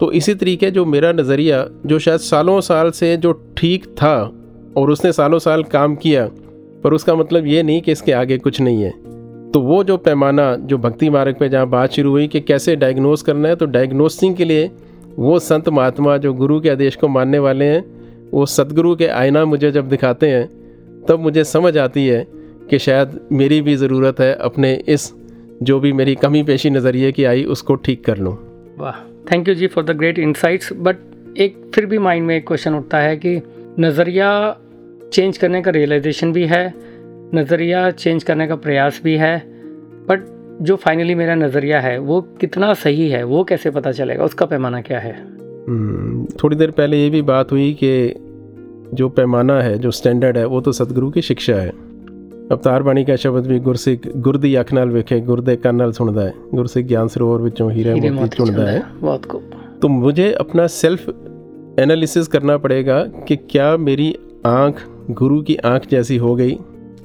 तो 0.00 0.12
इसी 0.12 0.34
तरीके 0.34 0.70
जो 0.70 0.84
मेरा 0.84 1.12
नज़रिया 1.12 1.66
जो 1.86 1.98
शायद 1.98 2.20
सालों 2.20 2.60
साल 2.60 2.90
से 2.90 3.16
जो 3.16 3.32
ठीक 3.56 3.84
था 3.96 4.14
और 4.76 4.90
उसने 4.90 5.12
सालों 5.12 5.38
साल 5.38 5.62
काम 5.62 5.94
किया 5.96 6.26
पर 6.84 6.92
उसका 6.92 7.14
मतलब 7.14 7.46
ये 7.46 7.62
नहीं 7.62 7.80
कि 7.80 7.92
इसके 7.92 8.12
आगे 8.12 8.38
कुछ 8.38 8.60
नहीं 8.60 8.82
है। 8.82 8.90
तो 9.52 9.60
वो 9.60 9.82
जो 9.84 9.96
पैमाना, 9.96 10.54
जो 10.56 10.78
भक्ति 10.78 11.10
मार्ग 11.10 11.36
पे 11.38 11.48
जहाँ 11.48 11.68
बात 11.68 11.92
शुरू 11.92 12.10
हुई 12.10 12.26
कि 12.28 12.40
कैसे 12.40 12.76
डायग्नोस 12.76 13.22
करना 13.22 13.48
है 13.48 13.56
तो 13.56 13.66
डायग्नोसिंग 13.66 14.36
के 14.36 14.44
लिए 14.44 14.70
वो 15.18 15.38
संत 15.38 15.68
महात्मा 15.68 16.16
जो 16.16 16.32
गुरु 16.34 16.60
के 16.60 16.70
आदेश 16.70 16.96
को 16.96 17.08
मानने 17.08 17.38
वाले 17.38 17.64
हैं, 17.64 17.84
वो 18.32 18.46
सदगुरु 18.46 18.94
के 18.96 19.06
आईना 19.06 19.44
मुझे 19.44 19.70
जब 19.70 19.88
दिखाते 19.88 20.28
हैं, 20.28 20.46
तब 21.08 21.20
मुझे 21.20 21.44
समझ 21.44 21.76
आती 21.78 22.06
है 22.06 22.26
कि 22.70 22.78
शायद 22.78 23.18
मेरी 23.32 23.60
भी 23.60 23.74
ज़रूरत 23.76 24.20
है 24.20 24.32
अपने 24.34 24.72
इस 24.88 25.12
जो 25.62 25.78
भी 25.80 25.92
मेरी 25.92 26.14
कमी 26.14 26.42
पेशी 26.42 26.70
नज़रिए 26.70 27.12
की 27.12 27.24
आई, 27.24 27.44
उसको 27.44 27.74
ठीक 27.74 28.04
कर 28.04 28.18
लूँ। 28.18 28.36
वाह 28.78 29.00
thank 29.32 29.48
you 29.48 29.54
ji 29.54 29.66
for 29.66 29.84
the 29.84 29.96
great 29.96 30.18
insights 30.18 30.72
but 30.72 30.96
एक 31.38 31.56
फिर 31.74 31.86
भी 31.86 31.98
माइंड 31.98 32.26
में 32.26 32.36
एक 32.36 32.46
क्वेश्चन 32.46 32.74
उठता 32.74 32.98
है 32.98 33.16
कि 33.16 33.40
नज़रिया 33.80 34.30
चेंज 35.09 35.37
करने 35.37 35.61
का 35.61 35.71
रियलाइजेशन 35.71 36.33
भी 36.33 36.45
है 36.45 36.63
नज़रिया 37.35 37.89
चेंज 37.93 38.23
करने 38.23 38.47
का 38.47 38.55
प्रयास 38.57 38.99
भी 39.03 39.15
है 39.17 39.37
बट 40.09 40.25
जो 40.61 40.75
फाइनली 40.77 41.15
मेरा 41.15 41.35
नज़रिया 41.35 41.79
है 41.81 41.97
वो 42.01 42.21
कितना 42.41 42.73
सही 42.75 43.09
है 43.09 43.23
वो 43.25 43.43
कैसे 43.45 43.71
पता 43.71 43.91
चलेगा 43.93 44.25
उसका 44.25 44.45
पैमाना 44.45 44.81
क्या 44.81 44.99
है 44.99 45.13
हम्म, 45.13 46.25
थोड़ी 46.43 46.55
देर 46.55 46.71
पहले 46.73 47.01
ये 47.01 47.09
भी 47.09 47.21
बात 47.23 47.51
हुई 47.51 47.73
कि 47.73 47.95
जो 48.93 49.09
पैमाना 49.11 49.61
है 49.61 49.77
जो 49.77 49.91
स्टैंडर्ड 49.93 50.37
है 50.37 50.45
वो 50.47 50.61
तो 50.61 50.71
सतगुरु 50.73 51.09
की 51.11 51.21
शिक्षा 51.23 51.55
है 51.55 51.71
ਅਵਤਾਰ 52.51 52.83
ਬਾਣੀ 52.83 53.03
ਕਾ 53.03 53.15
ਸ਼ਬਦ 53.15 53.47
ਵੀ 53.47 53.57
ਗੁਰਸਿੱਖ 53.59 54.07
ਗੁਰ 54.15 54.37
ਦੀ 54.37 54.59
ਅੱਖ 54.59 54.73
ਨਾਲ 54.73 54.89
ਵੇਖੇ 54.91 55.19
ਗੁਰ 55.19 55.39
ਦੇ 55.41 55.55
ਕੰਨ 55.57 55.75
ਨਾਲ 55.75 55.91
ਸੁਣਦਾ 55.93 56.25
ਹੈ 56.25 56.33
ਗੁਰਸਿੱਖ 56.55 56.85
ਗਿਆਨ 56.87 57.07
ਸਰੋਵਰ 57.07 57.41
ਵਿੱਚੋਂ 57.41 57.69
ਹੀਰੇ 57.71 57.93
हीरे 57.93 58.09
ਮੋਤੀ 58.09 58.19
मोती 58.19 58.35
ਚੁਣਦਾ 58.35 58.53
चुनता 58.55 58.71
है 58.71 58.81
है 58.81 59.05
बहुत 59.05 59.25
को 59.31 59.39
तो 59.79 59.89
मुझे 59.93 60.25
अपना 60.41 60.65
सेल्फ 60.73 61.07
एनालिसिस 61.77 62.29
करना 62.35 62.57
पड़ेगा 62.65 62.99
कि 63.29 63.37
क्या 63.45 63.65
मेरी 63.87 64.05
आंख 64.49 64.83
गुरु 65.10 65.40
की 65.42 65.56
आँख 65.56 65.88
जैसी 65.90 66.16
हो 66.16 66.34
गई। 66.34 66.58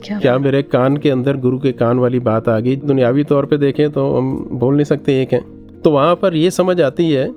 क्या 0.03 0.19
क्या 0.19 0.37
मेरे 0.37 0.61
कान 0.63 0.97
के 0.97 1.09
अंदर 1.09 1.37
गुरु 1.37 1.59
के 1.59 1.71
कान 1.71 1.99
वाली 1.99 2.19
बात 2.19 2.49
आ 2.49 2.59
गई? 2.59 2.75
दुनियावी 2.75 3.23
तौर 3.23 3.45
पे 3.45 3.57
देखें 3.57 3.89
तो 3.91 4.15
हम 4.15 4.49
बोल 4.51 4.75
नहीं 4.75 4.85
सकते 4.85 5.21
एक 5.21 5.33
हैं। 5.33 5.45
तो 5.81 5.91
वहाँ 5.91 6.15
पर 6.15 6.35
ये 6.35 6.51
समझ 6.51 6.81
आती 6.81 7.11
है 7.11 7.31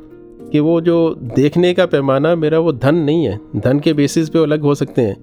कि 0.52 0.60
वो 0.60 0.80
जो 0.80 1.14
देखने 1.36 1.74
का 1.74 1.86
पैमाना 1.86 2.34
मेरा 2.34 2.58
वो 2.58 2.72
धन 2.72 2.94
नहीं 2.94 3.24
है। 3.24 3.40
धन 3.56 3.78
के 3.78 3.92
बेसिस 3.92 4.28
पे 4.28 4.38
अलग 4.38 4.60
हो 4.60 4.74
सकते 4.74 5.02
हैं। 5.02 5.16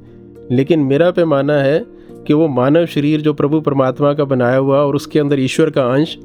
लेकिन 0.51 0.79
मेरा 0.79 1.11
पैमाना 1.11 1.53
है 1.53 1.85
कि 2.27 2.33
वो 2.33 2.47
मानव 2.47 2.85
शरीर 2.85 3.21
जो 3.21 3.33
प्रभु 3.33 3.61
परमात्मा 3.61 4.13
का 4.13 4.23
बनाया 4.23 4.57
हुआ 4.57 4.77
और 4.77 4.95
उसके 4.95 5.19
अंदर 5.19 5.39
ईश्वर 5.39 5.69
का 5.69 5.83
अंश 5.83 6.17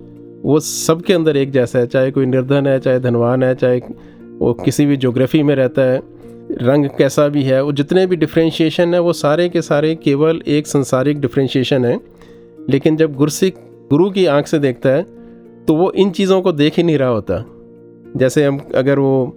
वो 0.45 0.61
सबके 0.61 1.13
अंदर 1.13 1.37
एक 1.37 1.51
जैसा 1.51 1.79
है। 1.79 1.87
चाहे 1.87 2.11
कोई 2.11 2.27
निर्धन 2.27 2.67
है 2.67 2.79
चाहे 2.81 3.01
धनवान 3.01 3.43
है 3.43 3.55
चाहे 3.55 3.81
वो 4.39 4.53
किसी 4.53 4.87
भी 4.87 4.97
ज्योग्राफी 4.97 5.43
में 5.43 5.55
रहता 5.55 5.83
है। 5.83 6.20
रंग 6.51 6.87
कैसा 6.89 7.27
भी 7.29 7.43
है 7.43 7.63
वो 7.63 7.73
जितने 7.73 8.07
भी 8.07 8.17
डिफ्रेंशिएशन 8.17 8.95
है 8.95 9.01
वो 9.01 9.13
सारे 9.13 9.49
के 9.49 9.63
सारे 9.63 9.95
केवल 9.95 10.41
एक 10.49 10.67
संसारिक 10.67 11.21
डिफ्रेंशिएशन 11.21 11.85
है। 11.85 12.01
लेकिन 12.71 12.97
जब 12.97 13.15
गुरसिक 13.15 13.55
गुरु 13.91 14.11
की 14.11 14.27
आँख 14.27 14.47
से 14.47 14.59
देखता 14.59 14.89
है 14.89 15.03
तो 15.67 15.75
वो 15.75 15.91
इन 15.93 16.11
चीज़ों 16.11 16.41
को 16.43 16.53
देख 16.53 16.77
ही 16.77 16.83
नहीं 16.83 16.99
रहा 16.99 17.09
होता। 17.09 17.45
जैसे 18.17 18.45
हम 18.45 18.61
अगर 18.75 18.99
वो 18.99 19.37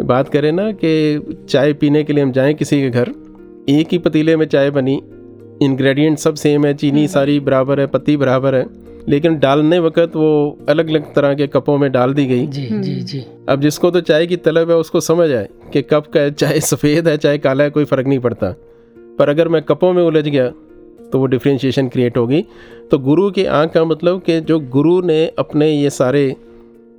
बात 0.00 0.28
करें 0.28 0.52
ना 0.52 0.72
कि 0.72 1.20
चाय 1.48 1.72
पीने 1.72 2.04
के 2.04 2.12
लिए 2.12 2.24
हम 2.24 2.32
जाएँ 2.32 2.54
किसी 2.54 2.80
के 2.82 2.90
घर 2.90 3.12
एक 3.68 3.88
ही 3.92 3.98
पतीले 3.98 4.36
में 4.36 4.46
चाय 4.46 4.70
बनी 4.70 5.02
इंग्रेडिएंट 5.62 6.18
सब 6.18 6.34
सेम 6.34 6.66
है 6.66 6.74
चीनी 6.74 7.06
सारी 7.08 7.40
बराबर 7.40 7.80
है 7.80 7.86
पत्ती 7.86 8.16
बराबर 8.16 8.54
है 8.54 8.83
लेकिन 9.08 9.38
डालने 9.38 9.78
वक्त 9.78 10.16
वो 10.16 10.58
अलग 10.68 10.88
अलग 10.88 11.12
तरह 11.14 11.34
के 11.34 11.46
कपों 11.46 11.76
में 11.78 11.90
डाल 11.92 12.14
दी 12.14 12.24
गई। 12.26 12.46
जी 12.46 12.66
जी 12.72 12.94
जी। 13.02 13.24
अब 13.48 13.60
जिसको 13.60 13.90
तो 13.90 14.00
चाय 14.00 14.26
की 14.26 14.36
तलब 14.38 14.70
है 14.70 14.76
उसको 14.76 15.00
समझ 15.00 15.30
आए 15.30 15.48
कि 15.72 15.82
कप 15.82 16.06
का 16.06 16.20
है 16.20 16.30
चाहे 16.32 16.60
सफ़ेद 16.62 17.08
है 17.08 17.16
चाहे 17.16 17.38
काला 17.38 17.64
है 17.64 17.70
कोई 17.70 17.84
फ़र्क 17.84 18.06
नहीं 18.06 18.18
पड़ता। 18.18 18.54
पर 19.18 19.28
अगर 19.28 19.48
मैं 19.48 19.62
कपों 19.62 19.92
में 19.92 20.02
उलझ 20.02 20.26
गया 20.28 20.48
तो 21.12 21.18
वो 21.18 21.26
डिफ्रेंशिएशन 21.26 21.88
क्रिएट 21.88 22.16
होगी। 22.16 22.44
तो 22.90 22.98
गुरु 22.98 23.30
की 23.30 23.44
आँख 23.44 23.72
का 23.72 23.84
मतलब 23.84 24.22
कि 24.22 24.40
जो 24.40 24.58
गुरु 24.70 25.00
ने 25.02 25.26
अपने 25.38 25.70
ये 25.70 25.90
सारे 25.90 26.24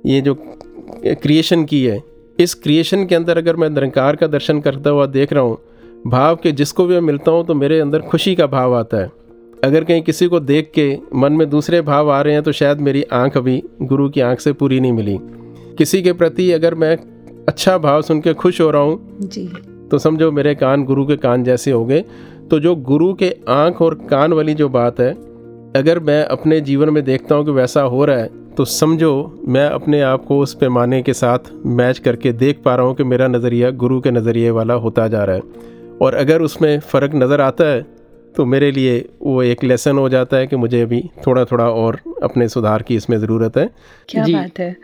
ये 0.06 0.20
जो 0.20 0.34
क्रिएशन 0.38 1.64
की 1.64 1.84
है 1.84 2.02
इस 2.38 2.54
क्रिएशन 2.54 3.06
के 3.06 3.14
अंदर 3.14 3.38
अगर 3.38 3.56
मैं 3.56 3.68
निरंकार 3.70 4.16
का 4.16 4.26
दर्शन 4.26 4.60
करता 4.60 4.90
हुआ 4.90 5.06
देख 5.08 5.32
रहा 5.32 5.42
हूँ 5.42 5.58
भाव 6.06 6.36
के 6.36 6.52
जिसको 6.52 6.86
भी 6.86 6.94
मैं 6.94 7.00
मिलता 7.00 7.30
हूँ 7.30 7.44
तो 7.46 7.54
मेरे 7.54 7.80
अंदर 7.80 8.00
खुशी 8.00 8.34
का 8.34 8.46
भाव 8.46 8.74
आता 8.74 8.96
है। 8.96 9.10
अगर 9.66 9.84
कहीं 9.84 10.02
किसी 10.02 10.26
को 10.26 10.38
देख 10.40 10.70
के 10.74 10.86
मन 11.14 11.32
में 11.32 11.48
दूसरे 11.50 11.80
भाव 11.82 12.10
आ 12.10 12.20
रहे 12.20 12.34
हैं 12.34 12.42
तो 12.42 12.52
शायद 12.52 12.80
मेरी 12.80 13.02
आँख 13.12 13.36
अभी 13.36 13.62
गुरु 13.82 14.08
की 14.08 14.20
आँख 14.20 14.40
से 14.40 14.52
पूरी 14.52 14.78
नहीं 14.80 14.92
मिली। 14.92 15.16
किसी 15.78 16.02
के 16.02 16.12
प्रति 16.12 16.50
अगर 16.52 16.74
मैं 16.74 16.96
अच्छा 17.48 17.76
भाव 17.78 18.02
सुन 18.02 18.20
के 18.20 18.34
खुश 18.34 18.60
हो 18.60 18.70
रहा 18.70 18.82
हूँ 18.82 19.18
जी। 19.22 19.44
तो 19.90 19.98
समझो 19.98 20.30
मेरे 20.32 20.54
कान 20.54 20.84
गुरु 20.84 21.06
के 21.06 21.16
कान 21.16 21.44
जैसे 21.44 21.70
हो 21.70 21.84
गए। 21.84 22.04
तो 22.50 22.60
जो 22.60 22.74
गुरु 22.76 23.12
के 23.14 23.34
आँख 23.48 23.82
और 23.82 23.94
कान 24.10 24.32
वाली 24.32 24.54
जो 24.54 24.68
बात 24.68 25.00
है 25.00 25.10
अगर 25.76 25.98
मैं 26.00 26.22
अपने 26.24 26.60
जीवन 26.60 26.90
में 26.90 27.02
देखता 27.04 27.34
हूँ 27.34 27.44
कि 27.44 27.50
वैसा 27.50 27.82
हो 27.82 28.04
रहा 28.04 28.18
है 28.18 28.30
तो 28.54 28.64
समझो 28.64 29.42
मैं 29.48 29.66
अपने 29.66 30.00
आप 30.02 30.24
को 30.24 30.38
उस 30.40 30.54
पैमाने 30.54 31.02
के 31.02 31.12
साथ 31.14 31.52
मैच 31.66 31.98
करके 31.98 32.32
देख 32.34 32.62
पा 32.64 32.74
रहा 32.74 32.86
हूँ 32.86 32.94
कि 32.94 33.04
मेरा 33.04 33.28
नज़रिया 33.28 33.70
गुरु 33.76 34.00
के 34.00 34.10
नज़रिए 34.10 34.50
वाला 34.50 34.74
होता 34.76 35.08
जा 35.08 35.24
रहा 35.24 35.36
है। 35.36 35.42
और 36.02 36.14
अगर 36.14 36.42
उसमें 36.42 36.78
फ़र्क 36.82 37.14
नज़र 37.14 37.40
आता 37.40 37.64
है 37.64 37.84
तो 38.36 38.44
मेरे 38.44 38.70
लिए 38.70 38.98
वो 39.22 39.42
एक 39.42 39.64
लेसन 39.64 39.98
हो 39.98 40.08
जाता 40.08 40.36
है 40.36 40.46
कि 40.46 40.56
मुझे 40.56 40.80
अभी 40.82 41.02
थोड़ा 41.26 41.44
थोड़ा 41.44 41.68
और 41.70 42.00
अपने 42.22 42.48
सुधार 42.48 42.82
की 42.82 42.96
इसमें 42.96 43.18
ज़रूरत 43.18 43.56
है। 43.56 43.68
क्या 44.08 44.24
जी। 44.24 44.34
बात 44.34 44.58
है। 44.58 44.76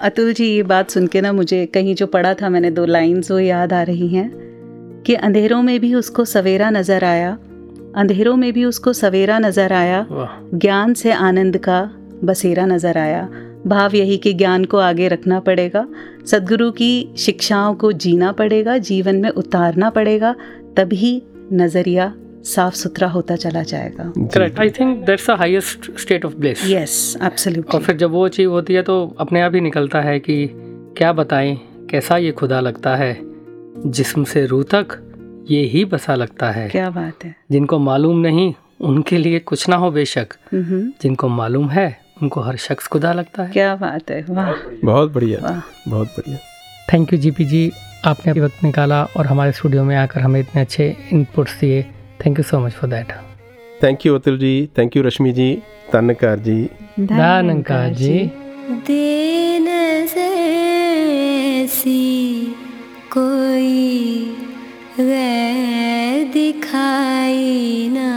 अतुल 0.00 0.32
जी 0.32 0.46
ये 0.46 0.62
बात 0.62 0.90
सुन 0.90 1.06
के 1.06 1.20
ना 1.20 1.32
मुझे 1.32 1.64
कहीं 1.66 1.94
जो 1.94 2.06
पढ़ा 2.06 2.34
था 2.34 2.48
मैंने 2.48 2.70
दो 2.70 2.84
लाइन्स 2.86 3.30
वो 3.30 3.38
याद 3.38 3.72
आ 3.72 3.82
रही 3.82 4.08
हैं 4.08 4.30
कि 5.06 5.14
अंधेरों 5.14 5.62
में 5.62 5.78
भी 5.80 5.94
उसको 5.94 6.24
सवेरा 6.24 6.70
नज़र 6.70 7.04
आया 7.04 7.30
अंधेरों 7.96 8.36
में 8.36 8.52
भी 8.52 8.64
उसको 8.64 8.92
सवेरा 8.92 9.38
नज़र 9.38 9.72
आया 9.72 10.06
ज्ञान 10.54 10.94
से 10.94 11.12
आनंद 11.12 11.56
का 11.58 11.80
बसेरा 12.24 12.66
नज़र 12.66 12.98
आया। 12.98 13.28
भाव 13.66 13.94
यही 13.96 14.16
कि 14.16 14.32
ज्ञान 14.32 14.64
को 14.64 14.78
आगे 14.78 15.08
रखना 15.08 15.38
पड़ेगा 15.40 15.86
सदगुरु 16.26 16.70
की 16.72 16.92
शिक्षाओं 17.18 17.74
को 17.74 17.92
जीना 17.92 18.32
पड़ेगा 18.32 18.76
जीवन 18.80 19.16
में 19.16 19.30
उतारना 19.30 19.90
पड़ेगा 19.90 20.34
तभी 20.76 21.22
नज़रिया 21.52 22.12
साफ़ 22.44 22.74
सुथरा 22.74 23.08
होता 23.08 23.36
चला 23.36 23.62
जाएगा। 23.62 24.12
Correct 24.18 24.60
I 24.60 24.70
think 24.70 25.04
that's 25.06 25.30
the 25.30 25.34
highest 25.34 25.98
state 26.00 26.24
of 26.24 26.34
bliss 26.34 26.64
yes 26.66 27.16
absolutely 27.22 27.78
और 27.78 27.84
फिर 27.84 27.96
जब 27.96 28.10
वो 28.10 28.28
चीज़ 28.28 28.48
होती 28.48 28.74
है 28.74 28.82
तो 28.82 29.16
अपने 29.18 29.40
आप 29.40 29.54
ही 29.54 29.60
निकलता 29.60 30.00
है 30.00 30.18
कि 30.20 30.46
क्या 30.96 31.12
बताएँ 31.12 31.56
कैसा 31.90 32.16
ये 32.16 32.32
खुदा 32.32 32.60
लगता 32.60 32.96
है? 32.96 33.16
जिस्म 33.86 34.24
से 34.24 34.46
रूह 34.46 34.62
तक 34.62 35.00
ये 35.50 35.60
ही 35.60 35.84
बसा 35.84 36.14
लगता 36.14 36.50
है। 36.50 36.68
क्या 36.68 36.90
बात 36.90 37.24
है। 37.24 37.34
जिनको 37.50 37.78
मालूम 37.78 38.18
नहीं 38.18 38.54
उनके 38.80 39.18
लिए 39.18 39.38
कुछ 39.38 39.68
ना 39.68 39.76
हो 39.76 39.90
बेशक। 39.90 40.26
हम्म, 40.52 40.92
जिनको 41.02 41.28
मालूम 41.28 41.68
है 41.68 42.00
उनको 42.22 42.40
हर 42.40 42.56
शख्स 42.56 42.86
खुदा 42.86 43.12
लगता 43.12 43.42
है। 43.42 43.50
क्या 43.50 43.74
बात 43.76 44.10
है 44.10 44.24
वाह। 44.30 44.52
बहुत 44.84 45.12
बढ़िया 45.12 45.62
बहुत 45.88 46.06
बढ़िया। 46.06 46.38
थैंक 46.92 47.12
यू 47.12 47.18
जीपी 47.18 47.44
जी 47.44 47.70
आपने 48.04 48.30
अभी 48.30 48.40
वक्त 48.40 48.64
निकाला 48.64 49.04
और 49.16 49.26
हमारे 49.26 49.52
स्टूडियो 49.52 49.84
में 49.84 49.96
आकर 49.96 50.20
हमें 50.20 50.40
इतने 50.40 50.62
अच्छे 50.62 50.96
इनपुट्स 51.12 51.60
दिए। 51.60 51.86
thank 52.25 52.37
you 52.39 52.43
so 52.43 52.59
much 52.65 52.73
for 52.73 52.89
that 52.89 53.11
thank 53.83 54.05
you 54.05 54.15
Atul 54.15 54.37
ji 54.39 54.53
thank 54.77 54.97
you 54.97 55.03
Rashmi 55.03 55.31
ji 55.31 55.49
तन्नकार 55.93 56.39
ji 56.47 56.59
दानंका 56.99 57.87
ji 58.01 58.17
then 58.87 59.67
ऐसी 61.59 62.01
कोई 63.11 63.75
गैर 64.99 66.23
दिखाई 66.33 67.89
ना 67.93 68.09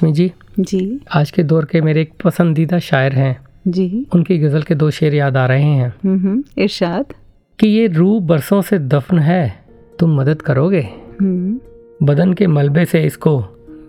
रश्मि 0.00 0.12
जी 0.12 0.32
जी। 0.60 1.00
आज 1.14 1.30
के 1.30 1.42
दौर 1.42 1.64
के 1.64 1.80
मेरे 1.80 2.00
एक 2.00 2.12
पसंदीदा 2.24 2.78
शायर 2.78 3.12
हैं। 3.12 3.40
जी। 3.68 4.06
उनकी 4.14 4.38
गज़ल 4.38 4.62
के 4.62 4.74
दो 4.74 4.90
शेर 4.90 5.14
याद 5.14 5.36
आ 5.36 5.46
रहे 5.46 5.62
हैं। 5.62 5.94
हम्म 6.04 6.18
हम्म, 6.18 6.44
इरशाद। 6.58 7.06
कि 7.58 7.68
ये 7.68 7.86
रूह 7.86 8.20
बरसों 8.20 8.62
से 8.62 8.78
दफन 8.78 9.18
है 9.18 9.64
तुम 9.98 10.16
मदद 10.20 10.42
करोगे? 10.42 10.88
हम्म। 11.20 11.60
बदन 12.06 12.32
के 12.32 12.46
मलबे 12.46 12.84
से 12.84 13.02
इसको 13.04 13.44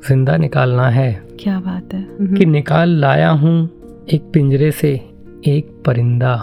ज़िंदा 0.08 0.38
निकालना 0.38 0.90
है। 0.90 1.24
क्या 1.40 1.60
बात 1.60 1.94
है। 1.94 2.08
कि 2.36 2.46
निकाल 2.46 2.90
लाया 2.90 3.30
हूँ 3.30 3.70
एक 4.14 4.22
पिंजरे 4.34 4.72
से 4.72 4.94
एक 5.48 5.84
परिंदा। 5.86 6.34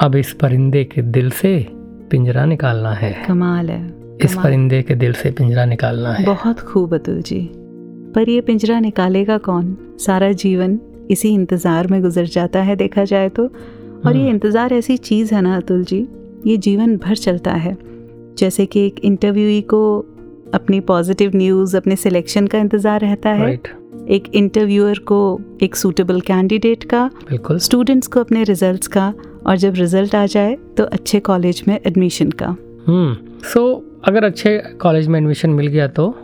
अब 0.00 0.14
इस 0.16 0.32
परिंदे 0.32 0.84
के 0.84 1.02
दिल 1.02 1.30
से 1.30 1.66
पिंजरा 2.10 2.44
निकालना 2.44 2.92
है। 2.92 3.24
कमाल 3.28 3.70
है 3.70 3.94
इस 4.24 4.34
परिंदे 4.34 4.82
के 4.82 4.94
दिल 4.94 5.12
से 5.12 5.30
पिंजरा 5.30 5.64
निकालना 5.64 6.12
है। 6.12 6.24
बहुत 6.24 6.60
खूब 6.60 6.94
अतुल 6.94 7.22
जी। 7.22 7.50
पर 8.14 8.28
ये 8.28 8.40
पिंजरा 8.40 8.78
निकालेगा 8.80 9.38
कौन? 9.40 9.76
सारा 10.00 10.30
जीवन 10.34 10.78
इसी 11.10 11.28
इंतज़ार 11.28 11.86
में 11.86 12.00
गुजर 12.02 12.26
जाता 12.26 12.62
है 12.62 12.76
देखा 12.76 13.04
जाए 13.04 13.28
तो। 13.28 13.44
और 13.44 14.16
ये 14.16 14.20
हम्म। 14.20 14.30
इंतज़ार 14.30 14.72
ऐसी 14.72 14.96
चीज़ 14.98 15.34
है 15.34 15.40
ना 15.42 15.56
अतुल 15.56 15.84
जी 15.84 16.06
ये 16.46 16.56
जीवन 16.58 16.96
भर 16.96 17.16
चलता 17.16 17.52
है। 17.54 17.76
जैसे 18.38 18.66
कि 18.66 18.86
एक 18.86 18.98
इंटरव्यूई 19.04 19.60
को 19.70 19.82
अपनी 20.54 20.80
पॉजिटिव 20.80 21.36
न्यूज़ 21.36 21.76
अपने 21.76 21.96
सिलेक्शन 21.96 22.46
का 22.46 22.58
इंतज़ार 22.58 23.00
रहता 23.00 23.30
है। 23.30 23.42
राइट 23.42 23.68
एक 24.10 24.24
इंटरव्यूअर 24.34 24.98
को 24.98 25.40
एक 25.62 25.76
सूटेबल 25.76 26.20
कैंडिडेट 26.20 26.84
का 26.84 27.04
बिल्कुल। 27.28 27.58
स्टूडेंट्स 27.58 28.06
को 28.06 28.20
अपने 28.20 28.42
रिजल्ट्स 28.44 28.86
का 28.86 29.12
और 29.46 29.56
जब 29.56 29.74
रिज़ल्ट 29.74 30.14
आ 30.14 30.24
जाए 30.26 30.56
तो 30.76 30.84
अच्छे 30.84 31.20
कॉलेज 31.20 31.62
में 31.68 31.78
एडमिशन 31.86 32.30
का। 32.32 32.46
हम्म। 32.86 33.14
सो 33.42 33.60
so, 33.60 34.08
अगर 34.08 34.24
अच्छे 34.24 34.58
कॉलेज 34.80 35.08
में 35.08 35.18
एडमिशन 35.20 35.50
मिल 35.50 35.66
गया 35.66 35.86
तो? 35.88 36.14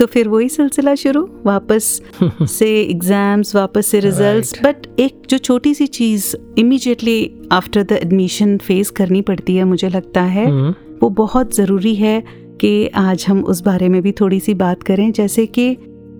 तो 0.00 0.06
फिर 0.06 0.28
वही 0.28 0.48
सिलसिला 0.48 0.94
शुरू 0.94 1.28
वापस 1.46 2.02
से 2.42 2.68
एग्ज़ाम्स 2.82 3.54
वापस 3.54 3.86
से 3.86 4.00
रिजल्ट्स 4.00 4.52
Right. 4.52 4.64
बट 4.66 5.00
एक 5.00 5.22
जो 5.30 5.38
छोटी 5.38 5.74
सी 5.74 5.86
चीज़ 5.86 6.36
immediately 6.58 7.48
after 7.52 7.82
the 7.82 7.92
admission 7.92 8.56
face 8.58 8.90
करनी 8.90 9.20
पड़ती 9.22 9.56
है 9.56 9.64
मुझे 9.64 9.88
लगता 9.88 10.22
है 10.22 10.46
हम्म, 10.46 10.74
वो 11.02 11.08
बहुत 11.08 11.54
ज़रूरी 11.54 11.94
है 11.94 12.22
कि 12.60 12.88
आज 12.88 13.24
हम 13.28 13.44
उस 13.44 13.60
बारे 13.60 13.88
में 13.88 14.02
भी 14.02 14.12
थोड़ी 14.12 14.40
सी 14.40 14.54
बात 14.54 14.82
करें। 14.82 15.12
जैसे 15.12 15.46
कि 15.46 15.76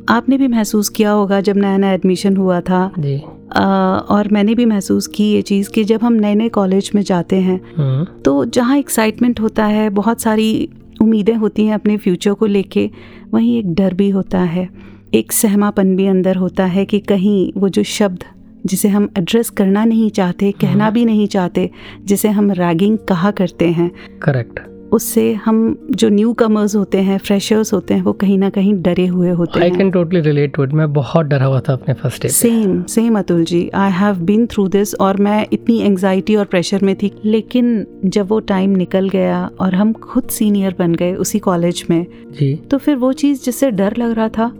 आपने 0.09 0.38
भी 0.38 0.49
महसूस 0.49 0.88
किया 0.88 1.11
होगा 1.11 1.40
जब 1.40 1.57
नया 1.57 1.77
नया 1.77 1.93
एडमिशन 1.93 2.37
हुआ 2.37 2.61
था। 2.61 2.90
जी। 2.99 3.21
आ, 3.57 3.64
और 3.97 4.29
मैंने 4.29 4.55
भी 4.55 4.64
महसूस 4.64 5.07
की 5.07 5.25
ये 5.33 5.43
चीज़ 5.43 5.71
कि 5.71 5.85
जब 5.85 6.03
हम 6.03 6.12
नए 6.12 6.35
नए 6.35 6.49
कॉलेज 6.49 6.90
में 6.95 7.03
जाते 7.03 7.37
हैं 7.37 7.61
हम्म, 7.77 8.05
तो 8.23 8.45
जहाँ 8.45 8.79
एक्साइटमेंट 8.79 9.40
होता 9.40 9.64
है 9.66 9.90
बहुत 9.90 10.21
सारी 10.21 10.69
उम्मीदें 11.03 11.35
होती 11.35 11.66
हैं 11.66 11.75
अपने 11.75 11.97
फ्यूचर 11.97 12.33
को 12.33 12.47
लेके 12.47 12.90
वहीं 13.35 13.59
एक 13.59 13.75
डर 13.75 13.95
भी 13.95 14.11
होता 14.11 14.40
है 14.40 14.69
एक 15.14 15.33
सहमापन 15.33 15.97
भी 15.97 16.07
अंदर 16.07 16.37
होता 16.37 16.64
है 16.64 16.85
कि 16.85 16.99
कहीं 16.99 17.53
वो 17.57 17.69
जो 17.69 17.83
शब्द 17.83 18.25
जिसे 18.66 18.88
हम 18.88 19.09
एड्रेस 19.19 19.51
करना 19.51 19.85
नहीं 19.85 20.11
चाहते 20.11 20.53
कहना 20.53 20.90
भी 20.90 21.05
नहीं 21.05 21.27
चाहते 21.27 21.71
जिसे 22.05 22.29
हम 22.29 22.51
रैगिंग 22.51 22.99
कहा 22.99 23.31
करते 23.31 23.71
हैं। 23.71 23.90
करेक्ट 24.23 24.61
उससे 24.92 25.33
हम 25.35 25.59
जो 25.90 26.09
न्यू 26.09 26.33
कमर्स 26.33 26.74
होते 26.76 26.98
हैं 26.98 27.18
फ्रेशर्स 27.18 27.72
होते 27.72 27.94
हैं 27.94 28.03
वो 28.03 28.12
कहीं 28.12 28.38
ना 28.38 28.50
कहीं 28.50 28.74
डरे 28.83 29.07
हुए 29.07 29.31
होते 29.31 29.61
आई 29.61 29.68
हैं। 29.68 29.79
Can 29.79 29.90
totally 29.90 30.20
relate 30.20 30.55
to 30.55 30.64
it 30.64 30.72
मैं 30.72 30.92
बहुत 30.92 31.26
डरा 31.26 31.46
हुआ 31.46 31.61
था 31.61 31.72
अपने 31.72 31.94
first 31.94 32.22
day 32.22 32.29
same 32.29 32.83
same 32.83 33.18
Atul 33.18 33.44
ji. 33.44 33.68
I 33.74 33.90
have 33.90 34.14
been 34.14 34.46
through 34.46 34.68
this 34.68 34.94
और 34.94 35.16
मैं 35.16 35.46
इतनी 35.53 35.79
एंजाइटी 35.81 36.37
और 36.37 36.44
प्रेशर 36.44 36.85
में 36.85 36.94
थी। 36.96 37.12
लेकिन 37.24 37.87
जब 38.05 38.29
वो 38.29 38.40
टाइम 38.40 38.70
निकल 38.70 39.09
गया 39.09 39.50
और 39.61 39.74
हम 39.74 39.92
खुद 39.92 40.29
सीनियर 40.29 40.74
बन 40.79 40.94
गए 40.94 41.12
उसी 41.14 41.38
कॉलेज 41.38 41.85
में 41.90 42.07
जी। 42.40 42.55
तो 42.70 42.79
फिर 42.79 42.96
वो 42.96 43.12
चीज़ 43.12 43.44
जिससे 43.44 43.70
डर 43.70 43.96
लग 43.98 44.11
रहा 44.11 44.29
था 44.29 44.53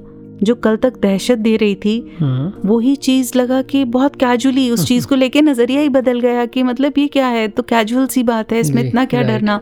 जो 0.43 0.55
कल 0.55 0.77
तक 0.77 0.93
दहशत 1.03 1.39
दे 1.39 1.57
रही 1.57 1.75
थी 1.75 1.97
हम्म, 2.21 2.69
वही 2.69 2.95
चीज़ 2.97 3.37
लगा 3.39 3.61
कि 3.63 3.85
बहुत 3.85 4.17
कैजुअली 4.17 4.71
उस 4.71 4.87
चीज़ 4.89 5.07
को 5.07 5.15
लेके 5.15 5.43
नज़रिया 5.43 5.81
ही 5.81 5.89
बदल 5.89 6.21
गया 6.21 6.47
कि 6.47 6.63
मतलब 6.63 6.99
ये 6.99 7.07
क्या 7.09 7.27
है? 7.27 7.47
तो 7.49 7.63
कैजुअल 7.63 8.07
सी 8.07 8.23
बात 8.23 8.53
है 8.53 8.61
इसमें 8.61 8.83
इतना 8.85 9.05
क्या. 9.05 9.23
डरना? 9.23 9.61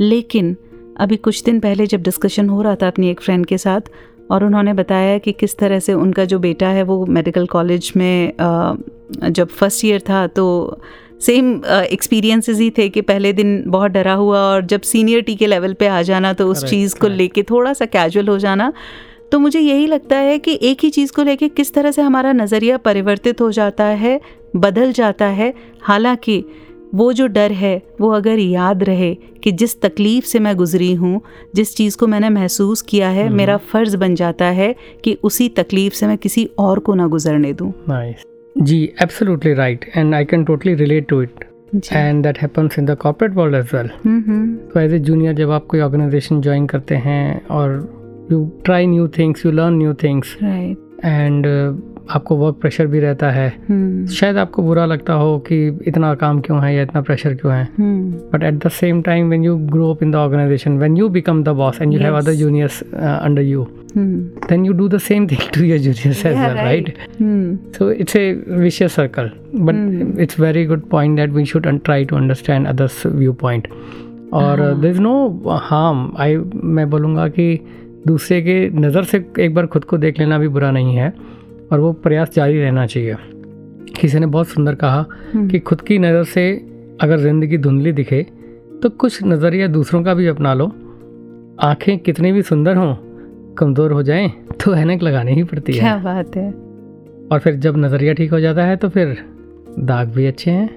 लेकिन 0.00 0.56
अभी 0.96 1.16
कुछ 1.16 1.42
दिन 1.42 1.60
पहले 1.60 1.86
जब 1.86 2.02
डिस्कशन 2.02 2.48
हो 2.48 2.62
रहा 2.62 2.74
था 2.74 2.88
अपनी 2.88 3.10
एक 3.10 3.20
फ्रेंड 3.20 3.46
के 3.46 3.58
साथ 3.58 3.80
और 4.30 4.44
उन्होंने 4.44 4.72
बताया 4.72 5.18
कि 5.18 5.32
किस 5.32 5.58
तरह 5.58 5.78
से 5.78 5.94
उनका 5.94 6.24
जो 6.24 6.38
बेटा 6.38 6.68
है 6.68 6.82
वो 6.82 7.06
मेडिकल 7.06 7.46
कॉलेज 7.46 7.92
में 7.96 8.32
जब 9.30 9.48
फ़र्स्ट 9.48 9.84
ईयर 9.84 10.00
था 10.00 10.26
तो 10.26 10.78
सेम 11.20 11.62
एक्सपीरियंसेस 11.66 12.58
ही 12.58 12.70
थे 12.70 12.88
कि 12.88 13.00
पहले 13.00 13.32
दिन 13.32 13.64
बहुत 13.66 13.90
डरा 13.90 14.12
हुआ 14.12 14.38
और 14.38 14.66
जब 14.66 14.80
सीनियरिटी 14.80 15.36
के 15.36 15.46
लेवल 15.46 15.72
पे 15.72 15.86
आ 15.86 16.02
जाना 16.02 16.32
तो 16.32 16.48
उस 16.48 16.64
चीज़ 16.64 16.98
को. 16.98 17.08
लेके 17.08 17.42
थोड़ा 17.42 17.72
सा 17.72 17.84
कैजुअल 17.84 18.28
हो 18.28 18.38
जाना 18.38 18.72
तो 19.32 19.38
मुझे 19.38 19.60
यही 19.60 19.86
लगता 19.86 20.16
है 20.16 20.38
कि 20.38 20.58
एक 20.62 20.78
ही 20.82 20.90
चीज़ 20.90 21.12
को 21.12 21.22
लेके 21.22 21.48
किस 21.48 21.74
तरह 21.74 21.90
से 21.90 22.02
हमारा 22.02 22.32
नज़रिया 22.32 22.76
परिवर्तित 22.76 23.40
हो 23.40 23.52
जाता 23.52 23.84
है 23.84 24.20
बदल 24.56 24.92
जाता 24.92 25.26
है 25.26 25.54
हालाँकि 25.82 26.44
वो 26.94 27.12
जो 27.12 27.26
डर 27.26 27.52
है 27.52 27.80
वो 28.00 28.10
अगर 28.10 28.38
याद 28.38 28.82
रहे 28.82 29.14
कि 29.44 29.52
जिस 29.52 29.80
तकलीफ़ 29.82 30.24
से 30.24 30.38
मैं 30.38 30.56
गुजरी 30.56 30.92
हूँ 30.94 31.20
जिस 31.54 31.76
चीज़ 31.76 31.96
को 31.96 32.06
मैंने 32.06 32.28
महसूस 32.30 32.82
किया 32.82 33.08
है 33.08 33.28
मेरा 33.28 33.56
फ़र्ज़ 33.72 33.96
बन 33.96 34.14
जाता 34.14 34.46
है 34.52 34.74
कि 35.04 35.18
उसी 35.22 35.48
तकलीफ़ 35.48 35.94
से 35.94 36.06
मैं 36.06 36.18
किसी 36.18 36.48
और 36.58 36.78
को 36.78 36.94
ना 36.94 37.06
गुजरने 37.06 37.52
दूँ। 37.52 37.72
जी 38.56 38.82
absolutely 39.02 39.52
right 39.54 39.84
and 39.96 40.14
I 40.14 40.24
can 40.24 40.44
totally 40.44 40.74
relate 40.74 41.08
to 41.08 41.22
it 41.22 41.44
and 41.92 42.22
that 42.22 42.38
happens 42.38 42.78
in 42.78 42.86
the 42.86 42.96
corporate 42.96 43.34
world 43.34 43.56
as 43.56 43.74
well 43.74 43.90
hmm 44.04 44.22
hmm. 44.26 44.56
तो 44.68 44.80
एज 44.80 44.94
ए 44.94 44.98
जूनियर 45.00 45.34
जब 45.34 45.50
आप 45.50 45.66
कोई 45.66 45.80
ऑर्गेनाइजेशन 45.80 46.40
ज्वाइन 46.40 46.66
करते 46.66 46.94
हैं 46.96 47.46
और 47.50 47.78
you 48.32 48.44
try 48.64 48.86
new 48.86 49.08
things 49.08 49.46
you 49.46 49.52
learn 49.52 49.74
new 49.74 49.94
things 49.94 50.36
and 51.04 51.46
आपको 52.14 52.36
work 52.36 52.56
pressure 52.60 52.86
भी 52.86 53.00
रहता 53.00 53.30
है। 53.30 53.52
hmm. 53.52 54.10
शायद 54.10 54.36
आपको 54.36 54.62
बुरा 54.62 54.84
लगता 54.86 55.12
हो 55.12 55.38
कि 55.38 55.78
इतना 55.86 56.14
काम 56.14 56.40
क्यों 56.40 56.62
है 56.64 56.74
या 56.74 56.82
इतना 56.82 57.00
प्रेशर 57.00 57.34
क्यों 57.34 57.54
है। 57.54 57.68
But 58.32 58.42
at 58.42 58.54
the 58.54 58.68
same 58.68 59.02
time 59.02 59.28
when 59.28 59.44
you 59.44 59.56
grow 59.56 59.90
up 59.90 60.02
in 60.02 60.10
organization 60.10 60.18
organization 60.18 60.78
when 60.78 60.96
you 60.96 61.08
become 61.08 61.42
the 61.44 61.48
boss 61.48 61.82
and 61.82 61.92
you 61.92 62.00
have 62.00 62.16
other 62.16 62.32
juniors 62.32 62.82
under 62.94 63.42
you 63.42 63.66
then 63.96 64.66
you 64.66 64.72
do 64.72 64.88
the 64.88 64.98
same 64.98 65.26
thing 65.26 65.40
to 65.54 65.64
your 65.64 65.78
juniors 65.78 66.26
as 66.26 66.36
well 66.36 66.54
right 66.54 66.94
so 67.76 67.90
it's 67.90 68.16
a 68.16 68.44
vicious 68.48 68.92
circle 68.92 69.30
but 69.54 70.20
it's 70.20 70.40
very 70.40 70.64
good 70.66 70.80
point 70.80 71.16
that 71.16 71.30
we 71.30 71.44
should 71.44 71.80
try 71.84 72.04
to 72.04 72.16
understand 72.16 72.66
others 72.66 73.06
view 73.06 73.32
point 73.32 73.68
और 74.32 74.60
there 74.80 74.88
is 74.88 75.00
no 75.00 75.42
harm 75.62 76.12
I 76.18 76.36
मैं 76.54 76.90
बोलूँगा 76.90 77.28
कि 77.28 77.60
दूसरे 78.06 78.42
के 78.42 78.70
नज़र 78.70 79.04
से 79.04 79.24
एक 79.38 79.54
बार 79.54 79.66
खुद 79.66 79.84
को 79.84 79.98
देख 79.98 80.18
लेना 80.18 80.38
भी 80.38 80.48
बुरा 80.48 80.70
नहीं 80.70 80.96
है. 80.96 81.39
और 81.72 81.80
वो 81.80 81.92
प्रयास 81.92 82.30
जारी 82.34 82.60
रहना 82.60 82.86
चाहिए। 82.86 83.16
किसी 84.00 84.18
ने 84.18 84.26
बहुत 84.26 84.48
सुंदर 84.48 84.74
कहा 84.74 85.04
हम्म। 85.34 85.48
कि 85.48 85.58
खुद 85.58 85.80
की 85.80 85.98
नज़र 85.98 86.24
से 86.24 86.50
अगर 87.00 87.18
ज़िंदगी 87.18 87.58
धुंधली 87.58 87.92
दिखे 87.92 88.22
तो 88.82 88.88
कुछ 88.90 89.22
नज़रिया 89.24 89.66
दूसरों 89.68 90.02
का 90.04 90.14
भी 90.14 90.26
अपना 90.26 90.54
लो। 90.54 90.66
आँखें 91.60 91.98
कितनी 91.98 92.32
भी 92.32 92.42
सुंदर 92.42 92.76
हों 92.76 92.94
कमज़ोर 93.58 93.92
हो 93.92 94.02
जाएँ 94.02 94.28
तो 94.64 94.74
ऐनक 94.74 95.02
लगानी 95.02 95.32
ही 95.32 95.44
पड़ती 95.44 95.72
क्या 95.72 95.94
है 95.94 96.02
बात 96.02 96.36
है। 96.36 96.50
और 97.32 97.38
फिर 97.38 97.56
जब 97.56 97.76
नज़रिया 97.76 98.12
ठीक 98.14 98.32
हो 98.32 98.40
जाता 98.40 98.64
है 98.64 98.76
तो 98.76 98.88
फिर 98.88 99.16
दाग 99.78 100.08
भी 100.08 100.26
अच्छे 100.26 100.50
हैं। 100.50 100.68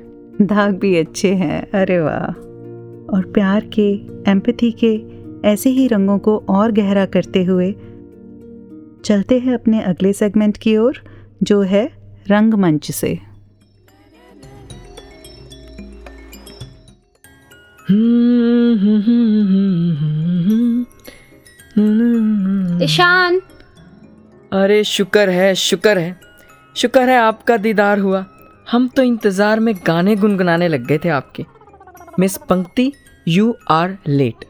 दाग 0.41 0.77
भी 0.79 0.95
अच्छे 0.97 1.33
हैं 1.35 1.61
अरे 1.73 1.99
वाह। 1.99 2.25
और 3.15 3.25
प्यार 3.33 3.65
के 3.73 3.91
एम्पथी 4.31 4.71
के 4.83 4.93
ऐसे 5.47 5.69
ही 5.69 5.87
रंगों 5.87 6.17
को 6.17 6.37
और 6.49 6.71
गहरा 6.71 7.05
करते 7.05 7.43
हुए 7.43 7.71
चलते 9.05 9.39
हैं 9.39 9.53
अपने 9.53 9.81
अगले 9.83 10.13
सेगमेंट 10.13 10.57
की 10.57 10.75
ओर 10.77 11.03
जो 11.43 11.61
है 11.61 11.85
रंगमंच 12.27 12.91
से। 12.91 13.11
ईशान। 22.83 23.39
अरे 24.51 24.83
शुक्र 24.83 25.29
है 25.29 25.53
शुक्र 25.55 25.97
है। 25.97 26.15
शुक्र 26.75 27.09
है 27.09 27.17
आपका 27.17 27.57
दीदार 27.57 27.99
हुआ। 27.99 28.25
हम 28.71 28.87
तो 28.87 29.03
इंतज़ार 29.03 29.59
में 29.59 29.73
गाने 29.87 30.15
गुनगुनाने 30.15 30.67
लग 30.67 30.85
गए 30.87 30.97
थे 30.97 31.09
आपके। 31.09 31.45
Miss 32.19 32.37
Pankti 32.49 32.91
you 33.27 33.55
are 33.71 33.97
late 34.07 34.45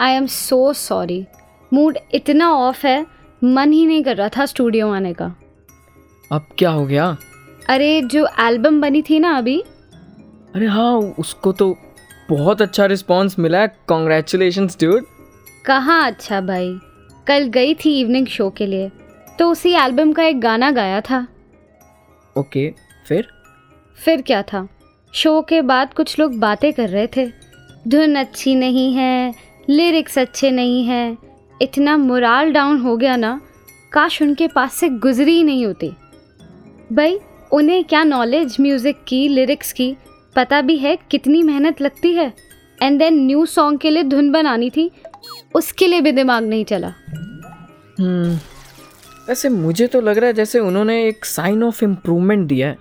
I 0.00 0.12
am 0.12 0.26
so 0.26 0.72
sorry 0.72 1.24
mood 1.72 1.98
इतना 2.14 2.50
ऑफ़ 2.52 2.86
है 2.86 3.04
मन 3.44 3.72
ही 3.72 3.86
नहीं 3.86 4.02
कर 4.04 4.16
रहा 4.16 4.28
था 4.28 4.46
स्टूडियो 4.46 4.90
आने 4.90 5.12
का। 5.12 5.34
अब 6.32 6.46
क्या 6.58 6.70
हो 6.70 6.86
गया? 6.86 7.16
अरे 7.68 8.00
जो 8.02 8.26
एल्बम 8.40 8.80
बनी 8.80 9.02
थी 9.02 9.18
ना 9.18 9.36
अभी। 9.38 9.58
अरे 10.54 10.66
हाँ 10.66 10.92
उसको 11.18 11.52
तो 11.52 11.76
बहुत 12.30 12.62
अच्छा 12.62 12.86
रिस्पांस 12.86 13.38
मिला 13.38 13.58
है। 13.58 13.76
कॉन्ग्रेचुलेशन 13.86 14.66
ड्यूड 14.66 15.06
कहाँ 15.66 16.06
अच्छा 16.06 16.40
भाई? 16.40 16.78
कल 17.26 17.46
गई 17.48 17.74
थी 17.74 17.98
इवनिंग 18.00 18.26
शो 18.26 18.50
के 18.50 18.66
लिए 18.66 18.90
तो 19.38 19.50
उसी 19.50 19.72
एल्बम 19.74 20.12
का 20.12 20.24
एक 20.24 20.40
गाना 20.40 20.70
गाया 20.70 21.00
था। 21.00 21.26
ओके 22.36 22.72
फिर? 23.08 23.28
फिर 23.98 24.22
क्या 24.22 24.42
था? 24.42 24.66
शो 25.12 25.40
के 25.42 25.60
बाद 25.62 25.94
कुछ 25.94 26.18
लोग 26.18 26.38
बातें 26.38 26.72
कर 26.72 26.88
रहे 26.88 27.06
थे। 27.06 27.26
धुन 27.88 28.14
अच्छी 28.14 28.54
नहीं 28.54 28.92
है 28.94 29.34
लिरिक्स 29.68 30.18
अच्छे 30.18 30.50
नहीं 30.50 30.84
हैं 30.84 31.16
इतना 31.62 31.96
मोराल 31.96 32.52
डाउन 32.52 32.80
हो 32.80 32.96
गया 32.96 33.16
ना 33.16 33.40
काश 33.92 34.20
उनके 34.22 34.48
पास 34.48 34.74
से 34.74 34.88
गुजरी 34.88 35.36
ही 35.36 35.42
नहीं 35.44 35.66
होती। 35.66 35.90
भाई 36.92 37.18
उन्हें 37.52 37.84
क्या 37.84 38.02
नॉलेज 38.04 38.56
म्यूज़िक 38.60 39.04
की 39.08 39.26
लिरिक्स 39.28 39.72
की 39.72 39.96
पता 40.36 40.60
भी 40.60 40.76
है 40.76 40.96
कितनी 41.10 41.42
मेहनत 41.42 41.80
लगती 41.80 42.12
है? 42.14 42.32
एंड 42.82 42.98
देन 42.98 43.24
न्यू 43.26 43.44
सॉन्ग 43.46 43.78
के 43.80 43.90
लिए 43.90 44.02
धुन 44.02 44.30
बनानी 44.32 44.70
थी 44.70 44.90
उसके 45.54 45.86
लिए 45.86 46.00
भी 46.00 46.12
दिमाग 46.12 46.44
नहीं 46.44 46.64
चला। 46.64 46.92
हम्म 47.98 48.34
वैसे 49.28 49.48
मुझे 49.48 49.86
तो 49.86 50.00
लग 50.00 50.18
रहा 50.18 50.26
है 50.26 50.32
जैसे 50.32 50.58
उन्होंने 50.58 51.02
एक 51.08 51.24
साइन 51.24 51.62
ऑफ़ 51.62 51.84
इम्प्रूवमेंट 51.84 52.46
दिया 52.48 52.68
है। 52.68 52.78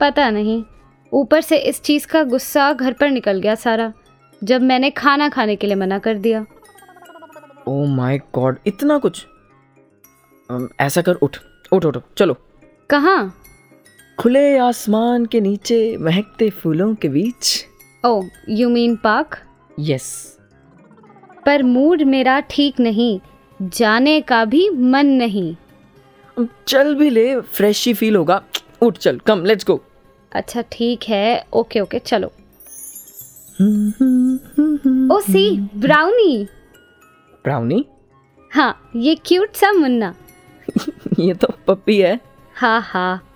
पता 0.00 0.28
नहीं 0.30 0.62
ऊपर 1.12 1.40
से 1.40 1.56
इस 1.58 1.80
चीज़ 1.82 2.06
का 2.06 2.22
गुस्सा 2.24 2.72
घर 2.72 2.92
पर 2.92 3.10
निकल 3.10 3.40
गया 3.40 3.54
सारा 3.54 3.92
जब 4.42 4.62
मैंने 4.62 4.90
खाना 4.90 5.28
खाने 5.28 5.56
के 5.56 5.66
लिए 5.66 5.76
मना 5.76 5.98
कर 5.98 6.14
दिया। 6.16 6.44
ओ 7.68 7.84
माय 7.86 8.18
गॉड 8.34 8.58
इतना 8.66 8.98
कुछ। 8.98 9.24
ऐसा 10.80 11.02
कर 11.02 11.14
उठ 11.14 11.36
उठ 11.72 11.84
उठ 11.84 11.96
चलो। 12.18 12.36
कहाँ? 12.90 13.34
खुले 14.18 14.56
आसमान 14.58 15.26
के 15.26 15.40
नीचे 15.40 15.96
महकते 15.96 16.48
फूलों 16.52 16.94
के 16.94 17.08
बीच। 17.08 17.64
Oh 18.04 18.22
you 18.50 18.68
mean 18.68 18.96
park 18.96 19.36
yes 19.80 20.06
पर 21.46 21.62
मूड 21.62 22.02
मेरा 22.04 22.38
ठीक 22.50 22.80
नहीं 22.80 23.18
जाने 23.60 24.20
का 24.20 24.44
भी 24.44 24.68
मन 24.70 25.06
नहीं। 25.06 25.54
चल 26.66 26.94
भी 26.94 27.10
ले 27.10 27.40
फ्रेश 27.40 27.86
ही 27.86 27.94
फील 27.94 28.16
होगा। 28.16 28.42
उठ 28.82 28.98
चल 28.98 29.18
कम 29.18 29.44
लेट्स 29.44 29.66
गो 29.66 29.80
अच्छा 30.32 30.62
ठीक 30.72 31.04
है। 31.08 31.44
ओके 31.52 31.80
ओके 31.80 31.98
चलो। 31.98 32.28
Oh 35.14 35.20
see 35.20 35.50
brownie 35.76 36.46
brownie? 37.48 37.86
हाँ 38.54 38.90
ये 38.96 39.14
क्यूट 39.14 39.54
सा 39.54 39.72
मुन्ना। 39.72 40.14
ये 41.18 41.34
तो 41.34 41.48
पप्पी 41.66 41.98
है। 41.98 42.20
हाँ 42.54 42.80
हाँ। 42.80 43.28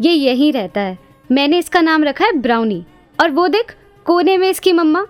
ये 0.00 0.12
यहीं 0.12 0.52
रहता 0.52 0.80
है। 0.80 0.98
मैंने 1.32 1.58
इसका 1.58 1.80
नाम 1.80 2.04
रखा 2.04 2.24
है 2.24 2.32
ब्राउनी। 2.32 2.86
और 3.20 3.30
वो 3.30 3.48
देख 3.48 3.76
कोने 4.04 4.36
में 4.36 4.50
इसकी 4.50 4.72
मम्मा। 4.72 5.06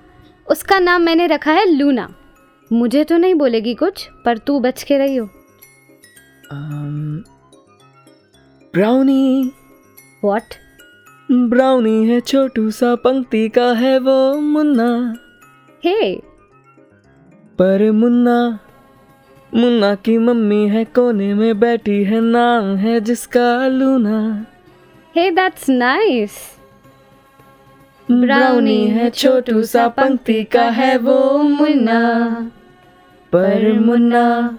उसका 0.51 0.79
नाम 0.79 1.03
मैंने 1.03 1.27
रखा 1.27 1.53
है 1.53 1.73
लूना। 1.73 2.15
मुझे 2.73 3.05
तो 3.05 3.17
नहीं 3.17 3.35
बोलेगी 3.35 3.75
कुछ 3.75 4.09
पर 4.25 4.39
तू 4.39 4.61
बच 4.61 4.83
के 4.83 4.99
रही 4.99 5.17
हो। 5.17 5.29
ब्राउनी। 8.75 9.53
व्हाट 10.25 10.55
ब्राउनी 11.31 12.07
है 12.07 12.21
छोटू 12.21 12.71
सा 12.71 12.95
पंक्ति 12.95 13.49
का 13.49 13.73
है 13.73 13.99
वो 13.99 14.41
मुन्ना। 14.41 15.17
हे 15.85 16.32
पर 17.59 17.91
मुन्ना 17.91 18.59
मुन्ना 19.55 19.95
की 19.95 20.19
मम्मी 20.19 20.69
है 20.69 20.85
कोने 20.85 21.35
में 21.35 21.61
बैठी 21.61 22.05
है 22.05 22.21
नाम 22.21 22.77
है 22.77 23.01
जिसका 23.01 23.67
Luna. 23.67 24.47
Hey 25.17 25.31
that's 25.31 25.69
nice 25.69 26.37
brownie 28.11 28.87
है 28.87 29.11
छोटू 29.11 29.63
सा 29.63 29.89
पंक्ति 29.89 30.45
का 30.45 30.63
है 30.63 30.97
वो 30.99 31.39
मुन्ना। 31.39 32.01
पर 33.33 33.81
मुन्ना 33.81 34.59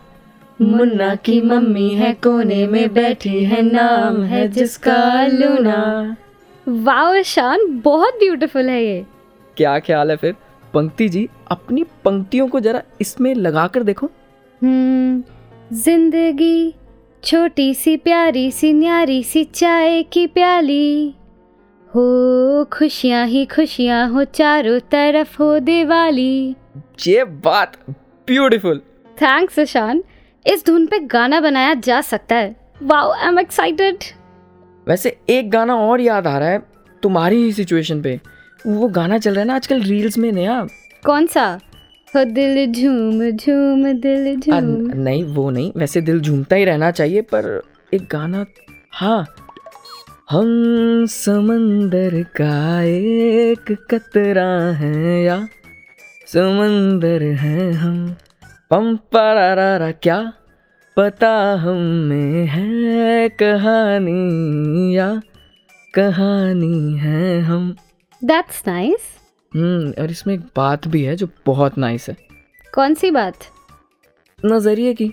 मुन्ना 0.61 1.15
की 1.15 1.41
मम्मी 1.41 1.89
है 1.89 2.13
कोने 2.13 2.67
में 2.67 2.93
बैठी 2.93 3.43
है 3.43 3.61
नाम 3.61 4.23
है 4.23 4.47
जिसका 4.47 5.27
लूना। 5.27 6.15
वाह 6.67 7.21
शान 7.21 7.59
बहुत 7.67 8.13
ब्यूटीफुल 8.13 8.69
है 8.69 8.85
ये। 8.85 9.05
क्या 9.57 9.79
ख्याल 9.79 10.11
है 10.11 10.15
फिर? 10.15 10.35
पंक्ति 10.73 11.07
जी 11.09 11.27
अपनी 11.51 11.83
पंक्तियों 12.05 12.47
को 12.47 12.59
जरा 12.59 12.81
इसमें 13.01 13.33
लगा 13.35 13.67
कर 13.67 13.83
देखो। 13.83 14.09
हम्म 14.61 15.23
ज़िंदगी 15.75 16.73
छोटी 17.23 17.73
सी 17.73 17.95
प्यारी 17.97 18.49
सी 18.51 18.71
न्यारी 18.73 19.21
सी 19.23 19.43
चाय 19.43 20.01
की 20.03 20.25
प्याली। 20.27 21.13
हो 21.91 22.63
खुशियाँ 22.73 23.25
ही 23.27 23.45
खुशियाँ 23.45 24.07
हो 24.09 24.23
चारों 24.23 24.79
तरफ़ 24.91 25.35
हो 25.39 25.57
दिवाली। 25.59 26.55
ये 27.07 27.23
बात 27.23 27.77
ब्यूटीफुल। 28.27 28.81
थैंक्स 29.17 29.59
ईशान। 29.59 30.03
इस 30.45 30.65
धुन 30.65 30.85
पे 30.87 30.99
गाना 31.07 31.39
बनाया 31.41 31.73
जा 31.73 32.01
सकता 32.01 32.35
है। 32.35 32.55
Wow 32.83 33.11
I 33.11 33.27
am 33.27 33.39
excited. 33.39 34.03
वैसे 34.87 35.17
एक 35.29 35.49
गाना 35.51 35.75
और 35.77 36.01
याद 36.01 36.27
आ 36.27 36.37
रहा 36.37 36.49
है 36.49 36.61
तुम्हारी 37.03 37.43
ही 37.43 37.51
सिचुएशन 37.53 38.01
पे। 38.01 38.19
वो 38.67 38.87
गाना 38.87 39.17
चल 39.17 39.31
रहा 39.31 39.39
है 39.39 39.45
ना 39.45 39.55
आजकल 39.55 39.81
रील्स 39.81 40.17
में 40.17 40.31
नया। 40.31 40.67
कौन 41.05 41.27
सा? 41.27 41.59
हो 42.15 42.23
दिल 42.23 42.71
झूम 42.71 43.31
झूम 43.31 43.93
दिल 43.93 44.39
झूम। 44.39 44.99
नहीं 44.99 45.23
वो 45.23 45.49
नहीं। 45.49 45.71
वैसे 45.77 46.01
दिल 46.01 46.19
झूमता 46.19 46.55
ही 46.55 46.65
रहना 46.65 46.91
चाहिए 46.91 47.21
पर 47.21 47.61
एक 47.93 48.07
गाना 48.11 48.45
हाँ। 48.91 49.25
हम 50.29 51.05
समंदर 51.05 52.23
का 52.23 52.81
एक 52.83 53.77
कतरा 53.91 54.71
है 54.71 55.23
या? 55.23 55.47
समंदर 56.27 57.23
है 57.23 57.73
हम। 57.73 58.15
पम 58.71 58.95
परारा 58.95 59.91
क्या? 59.91 60.33
पता 60.97 61.53
हम 61.53 61.77
में 61.77 62.47
है 62.47 63.29
कहानी 63.29 64.97
या? 64.97 65.21
कहानी 65.93 66.97
है 66.97 67.41
हम। 67.41 67.75
दैट्स 68.23 68.63
नाइस 68.67 69.07
हम्म 69.51 70.01
और 70.01 70.11
इसमें 70.11 70.33
एक 70.33 70.41
बात 70.55 70.87
भी 70.87 71.03
है 71.03 71.15
जो 71.15 71.27
बहुत 71.45 71.77
नाइस 71.77 72.07
है। 72.09 72.15
कौन 72.73 72.93
सी 72.93 73.09
बात? 73.11 73.33
नज़रिए 74.39 74.93
की। 74.93 75.11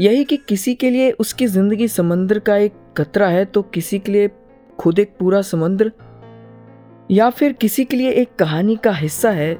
यही 0.00 0.24
कि 0.24 0.36
किसी 0.36 0.74
के 0.74 0.90
लिए 0.90 1.10
उसकी 1.10 1.46
ज़िंदगी 1.46 1.88
समंदर 1.88 2.38
का 2.38 2.56
एक 2.56 2.72
कतरा 2.96 3.28
है 3.28 3.44
तो 3.44 3.62
किसी 3.62 3.98
के 3.98 4.12
लिए 4.12 4.30
खुद 4.78 4.98
एक 4.98 5.16
पूरा 5.18 5.42
समंदर 5.42 5.92
या 7.10 7.30
फिर 7.30 7.52
किसी 7.52 7.84
के 7.84 7.96
लिए 7.96 8.10
एक 8.10 8.34
कहानी 8.34 8.76
का 8.76 8.92
हिस्सा 8.92 9.30
है 9.30 9.50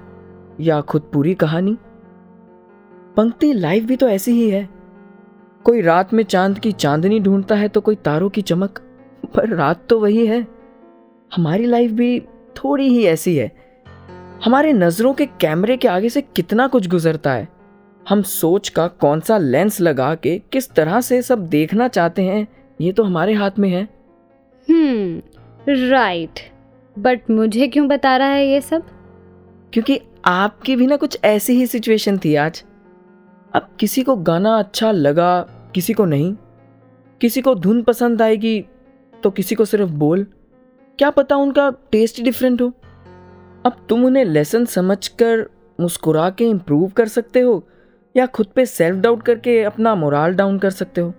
या 0.61 0.81
खुद 0.81 1.11
पूरी 1.13 1.35
कहानी। 1.35 1.77
पंक्ति 3.17 3.53
लाइफ 3.53 3.85
भी 3.85 3.97
तो 3.97 4.09
ऐसी 4.09 4.33
ही 4.33 4.49
है। 4.51 4.69
कोई 5.65 5.81
रात 5.81 6.15
में 6.15 6.25
चाँद 6.25 6.59
की 6.59 6.73
चांदनी 6.73 7.21
ढूंढता 7.21 7.55
है 7.55 7.69
तो 7.69 7.81
कोई 7.81 7.95
तारों 7.97 8.31
की 8.31 8.43
चमक 8.43 8.79
पर 9.35 9.49
रात 9.49 9.87
तो 9.89 10.01
वही 10.01 10.27
है। 10.27 10.47
हमारी 11.33 11.67
लाइफ 11.67 11.91
भी 11.91 12.19
थोड़ी 12.57 12.89
ही 12.89 13.05
ऐसी 13.05 13.37
है। 13.37 13.51
हमारे 14.45 14.73
नज़रों 14.73 15.13
के 15.15 15.27
कैमरे 15.27 15.77
के 15.77 15.89
आगे 15.89 16.09
से 16.09 16.21
कितना 16.23 16.67
कुछ 16.67 16.89
गुजरता 16.89 17.33
है। 17.33 17.49
हम 18.09 18.23
सोच 18.23 18.69
का 18.69 18.87
कौन 18.89 19.21
सा 19.21 19.39
लेंस 19.39 19.81
लगा 19.81 20.15
के 20.15 20.39
किस 20.53 20.71
तरह 20.71 21.01
से 21.01 21.23
सब 21.23 21.47
देखना 21.47 21.89
चाहते 21.89 22.23
हैं 22.23 22.47
ये 22.81 22.93
तो 22.93 23.05
हमारे 23.05 23.33
हाथ 23.33 23.59
में 23.59 23.69
है। 23.69 23.83
हम्म 24.69 25.23
राइट 25.91 26.41
बट 26.97 27.31
मुझे 27.31 27.69
क्यों 27.69 27.89
बता 27.89 28.17
रहा 28.17 28.29
है 28.29 28.47
ये 28.47 28.61
सब? 28.61 28.83
क्योंकि 29.73 30.01
आपकी 30.25 30.77
भी 30.77 30.87
ना 30.87 30.97
कुछ 30.97 31.19
ऐसी 31.25 31.53
ही 31.53 31.67
सिचुएशन 31.67 32.19
थी 32.19 32.35
आज। 32.35 32.65
अब 33.55 33.69
किसी 33.81 34.03
को 34.03 34.17
गाना 34.17 34.59
अच्छा 34.59 34.91
लगा 34.93 35.41
किसी 35.75 35.93
को 35.93 36.05
नहीं। 36.05 36.35
किसी 37.21 37.43
को 37.43 37.55
धुन 37.55 37.83
पसंद 37.83 38.23
आएगी 38.23 38.65
तो 39.23 39.31
किसी 39.31 39.55
को 39.55 39.65
सिर्फ़ 39.65 39.91
बोल। 39.91 40.27
क्या 40.99 41.11
पता 41.11 41.37
उनका 41.37 41.71
टेस्ट 41.93 42.21
डिफरेंट 42.23 42.63
हो? 42.63 42.73
अब 43.67 43.87
तुम 43.89 44.05
उन्हें 44.05 44.25
लेसन 44.25 44.65
समझकर 44.65 45.45
मुस्कुरा 45.79 46.29
के 46.31 46.45
इम्प्रूव 46.45 46.91
कर 46.91 47.09
सकते 47.09 47.41
हो, 47.41 47.67
या 48.15 48.27
खुद 48.27 48.47
पे 48.47 48.65
सेल्फ 48.67 48.97
डाउट 48.97 49.23
करके 49.23 49.63
अपना 49.63 49.95
मोराल 49.95 50.35
डाउन 50.35 50.59
कर 50.59 50.71
सकते 50.71 51.01
हो? 51.01 51.13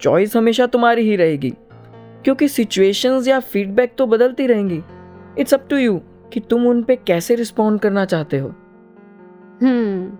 चॉइस 0.00 0.36
हमेशा 0.36 0.66
तुम्हारी 0.66 1.02
ही 1.02 1.16
रहेगी, 1.16 1.50
क्योंकि 2.24 2.48
सिचुएशंस 2.48 3.28
या 3.28 3.38
फीडबैक 3.40 3.94
तो 3.98 4.06
बदलती 4.06 4.46
रहेंगी। 4.46 4.80
इट्स 5.38 5.54
अप 5.54 5.66
टू 5.70 5.76
यू 5.76 6.00
कि 6.32 6.40
तुम 6.40 6.66
उन 6.66 6.82
पे 6.82 6.96
कैसे 6.96 7.34
रिस्पॉन्ड 7.34 7.80
करना 7.80 8.04
चाहते 8.04 8.38
हो। 8.38 8.48
हम्म 9.62 10.16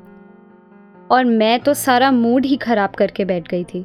और 1.11 1.25
मैं 1.25 1.59
तो 1.61 1.75
सारा 1.75 2.11
मूड 2.11 2.45
ही 2.45 2.57
खराब 2.57 2.91
करके 2.91 3.25
बैठ 3.25 3.49
गई 3.49 3.65
थी। 3.65 3.85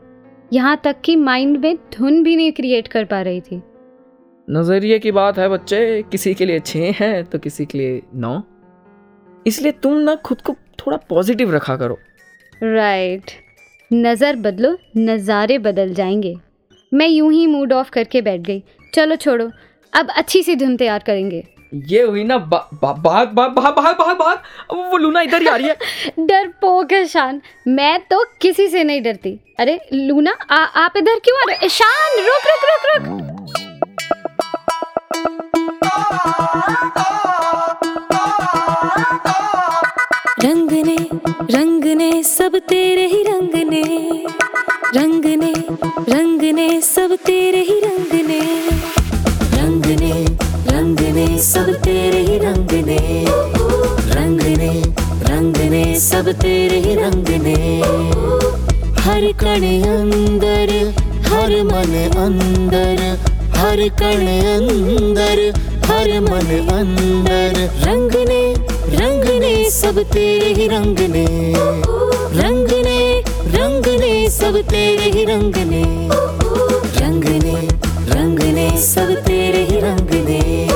यहाँ 0.53 0.79
तक 0.83 1.01
कि 1.01 1.15
माइंड 1.15 1.57
में 1.57 1.75
धुन 1.93 2.23
भी 2.23 2.35
नहीं 2.35 2.51
क्रिएट 2.51 2.87
कर 2.87 3.05
पा 3.05 3.21
रही 3.21 3.41
थी। 3.41 3.61
नज़रिए 4.47 4.97
की 4.99 5.11
बात 5.11 5.37
है 5.39 5.47
बच्चे 5.49 6.01
किसी 6.11 6.33
के 6.33 6.45
लिए 6.45 6.59
छः 6.59 6.93
है 6.95 7.23
तो 7.23 7.39
किसी 7.39 7.65
के 7.65 7.77
लिए 7.77 8.01
नौ। 8.15 8.41
इसलिए 9.47 9.71
तुम 9.71 9.93
ना 9.97 10.15
खुद 10.15 10.41
को 10.41 10.55
थोड़ा 10.79 10.97
पॉजिटिव 11.09 11.53
रखा 11.55 11.75
करो। 11.77 11.97
राइट 12.63 13.31
नज़र 13.91 14.35
बदलो 14.35 14.77
नज़ारे 14.97 15.57
बदल 15.59 15.93
जाएँगे। 15.93 16.35
मैं 16.91 17.07
यूँ 17.07 17.31
ही 17.33 17.45
मूड 17.47 17.73
ऑफ़ 17.73 17.89
करके 17.91 18.21
बैठ 18.21 18.41
गई। 18.41 18.63
चलो 18.93 19.15
छोड़ो 19.15 19.49
अब 19.93 20.09
अच्छी 20.09 20.43
सी 20.43 20.55
धुन 20.55 20.77
तैयार 20.77 21.03
करेंगे। 21.07 21.43
ये 21.87 22.01
हुई 22.01 22.23
ना 22.23 22.37
बा, 22.37 22.57
बा, 22.73 22.93
भाग 22.93 23.27
भाग 23.27 23.55
भाग 23.77 24.17
भाग 24.19 24.41
अब 24.71 24.77
वो 24.91 24.97
लूना 24.97 25.21
इधर 25.21 25.41
ही 25.41 25.47
आ 25.47 25.55
रही 25.55 25.67
है। 25.67 25.77
डर 26.19 26.47
पोक 26.61 26.91
है 26.93 27.05
शान। 27.05 27.41
मैं 27.67 27.99
तो 28.01 28.23
किसी 28.41 28.67
से 28.67 28.83
नहीं 28.83 29.01
डरती। 29.01 29.39
अरे 29.59 29.79
लूना 29.93 30.31
आ, 30.31 30.55
आप 30.55 30.97
इधर 30.97 31.19
क्यों 31.19 31.37
आ 31.37 31.51
रहे 31.51 31.69
शान 31.69 32.19
रुक 32.19 32.47
रुक 32.47 32.69
रुक 32.69 33.07
रुक। 33.11 33.32
रंग 40.43 40.71
ने 40.85 40.95
रंग 41.51 41.83
ने 41.97 42.23
सब 42.23 42.57
तेरे 42.69 43.05
ही 43.07 43.21
रंग 43.23 43.53
ने 43.69 43.83
रंग 44.95 45.25
ने 45.25 45.51
रंग 46.09 46.41
ने 46.55 46.65
सब 46.81 47.15
तेरे 47.25 47.61
ही 47.61 47.79
रंग 47.79 48.11
ने 48.27 48.39
रंग 49.53 49.85
ने 49.85 50.11
रंग 50.71 50.99
ने 51.15 51.27
सब 51.41 51.71
तेरे 51.83 52.19
ही 52.19 52.37
रंग 52.37 52.73
ने 52.85 52.97
रंग 54.15 54.41
ने 54.57 54.69
रंग 55.29 55.57
ने 55.71 55.99
सब 55.99 56.31
तेरे 56.31 56.79
ही 56.79 56.95
रंग 56.95 57.29
ने 57.43 57.55
हर 59.03 59.31
कण 59.39 59.63
अंदर, 59.87 60.69
हर 61.25 61.55
मन 61.63 61.95
अंदर, 62.17 63.01
हर 63.55 63.87
कण 64.01 64.27
अंदर, 64.51 65.41
हर 65.85 66.19
मन 66.21 66.51
अंदर। 66.69 67.69
रंग 67.87 68.11
ने 68.29 68.72
रंग 68.87 69.23
ने 69.41 69.69
सब 69.71 70.03
तेरे 70.03 70.53
ही 70.53 70.67
रंग 70.67 70.99
ने 70.99 71.25
रंग 72.41 72.67
ने 72.85 73.19
रंग 73.47 73.87
ने 73.99 74.29
सब 74.29 74.61
तेरे 74.61 75.03
ही 75.03 75.25
रंग 75.25 75.55
ने 75.55 75.83
रंग 76.99 77.23
ने 77.25 77.67
रंग 78.13 78.39
ने 78.39 78.81
सब 78.81 79.13
तेरे 79.27 79.63
ही 79.63 79.79
रंग 79.79 80.09
ने 80.09 80.67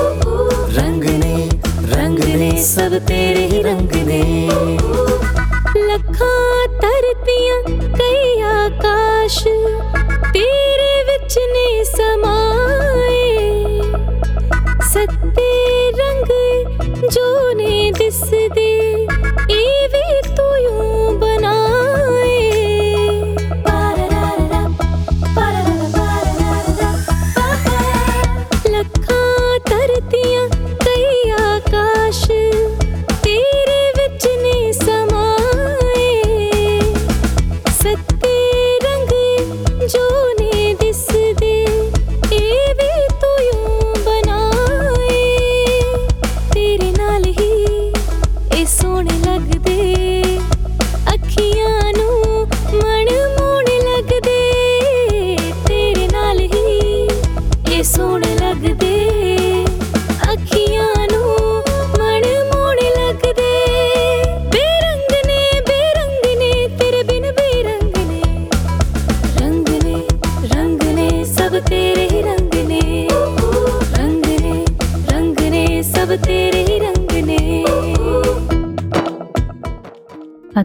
रंग 0.78 1.04
ने 1.04 1.50
रंग 1.96 2.20
ने 2.20 2.64
सब 2.64 2.98
तेरे 2.98 3.46
ही 3.46 3.62
रंग 3.62 3.92
ने 4.08 4.22
लखा 5.78 6.66
तरतियाँ 6.66 7.64
कई 7.70 8.42
आकाश, 8.42 9.44
तेरे 10.34 11.04
विच 11.04 11.36
ने 11.38 11.86
समा 11.86 12.36
जो 17.12 17.54
ने 17.54 17.92
जिस 17.92 18.22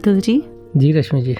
अतुल 0.03 0.19
जी? 0.19 0.41
जी 0.77 0.91
रश्मि 0.91 1.21
जी। 1.21 1.35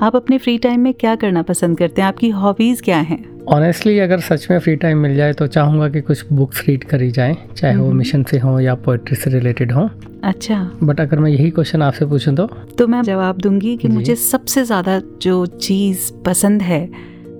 आप 0.00 0.14
अपने 0.16 0.36
फ्री 0.38 0.56
टाइम 0.58 0.80
में 0.80 0.92
क्या 0.94 1.14
करना 1.14 1.40
पसंद 1.42 1.78
करते 1.78 2.02
हैं? 2.02 2.06
आपकी 2.08 2.28
हॉबीज़ 2.30 2.82
क्या 2.82 2.98
हैं? 2.98 3.18
ऑनेस्टली 3.46 3.98
अगर 3.98 4.20
सच 4.20 4.46
में 4.50 4.58
फ्री 4.58 4.74
टाइम 4.76 4.98
मिल 4.98 5.16
जाए 5.16 5.32
तो 5.32 5.46
चाहूँगा 5.46 5.88
कि 5.88 6.00
कुछ 6.00 6.24
बुक्स 6.32 6.62
रीड 6.68 6.84
करी 6.84 7.10
जाए 7.10 7.36
चाहे 7.56 7.76
वो 7.76 7.90
मिशन 7.92 8.22
से 8.22 8.38
हो 8.38 8.58
या 8.60 8.74
पोइट्री 8.86 9.16
से 9.16 9.30
रिलेटेड 9.30 9.72
हो। 9.72 9.88
अच्छा। 10.24 10.62
बट 10.82 11.00
अगर 11.00 11.18
मैं 11.18 11.30
यही 11.30 11.50
क्वेश्चन 11.50 11.82
आपसे 11.82 12.06
पूछूँ 12.06 12.34
तो? 12.34 12.46
तो 12.78 12.86
मैं 12.86 13.02
जवाब 13.02 13.38
दूँगी 13.38 13.76
कि 13.76 13.88
मुझे 13.88 14.16
सबसे 14.16 14.64
ज़्यादा 14.64 15.00
जो 15.22 15.44
चीज़ 15.46 16.12
पसंद 16.26 16.62
है 16.62 16.84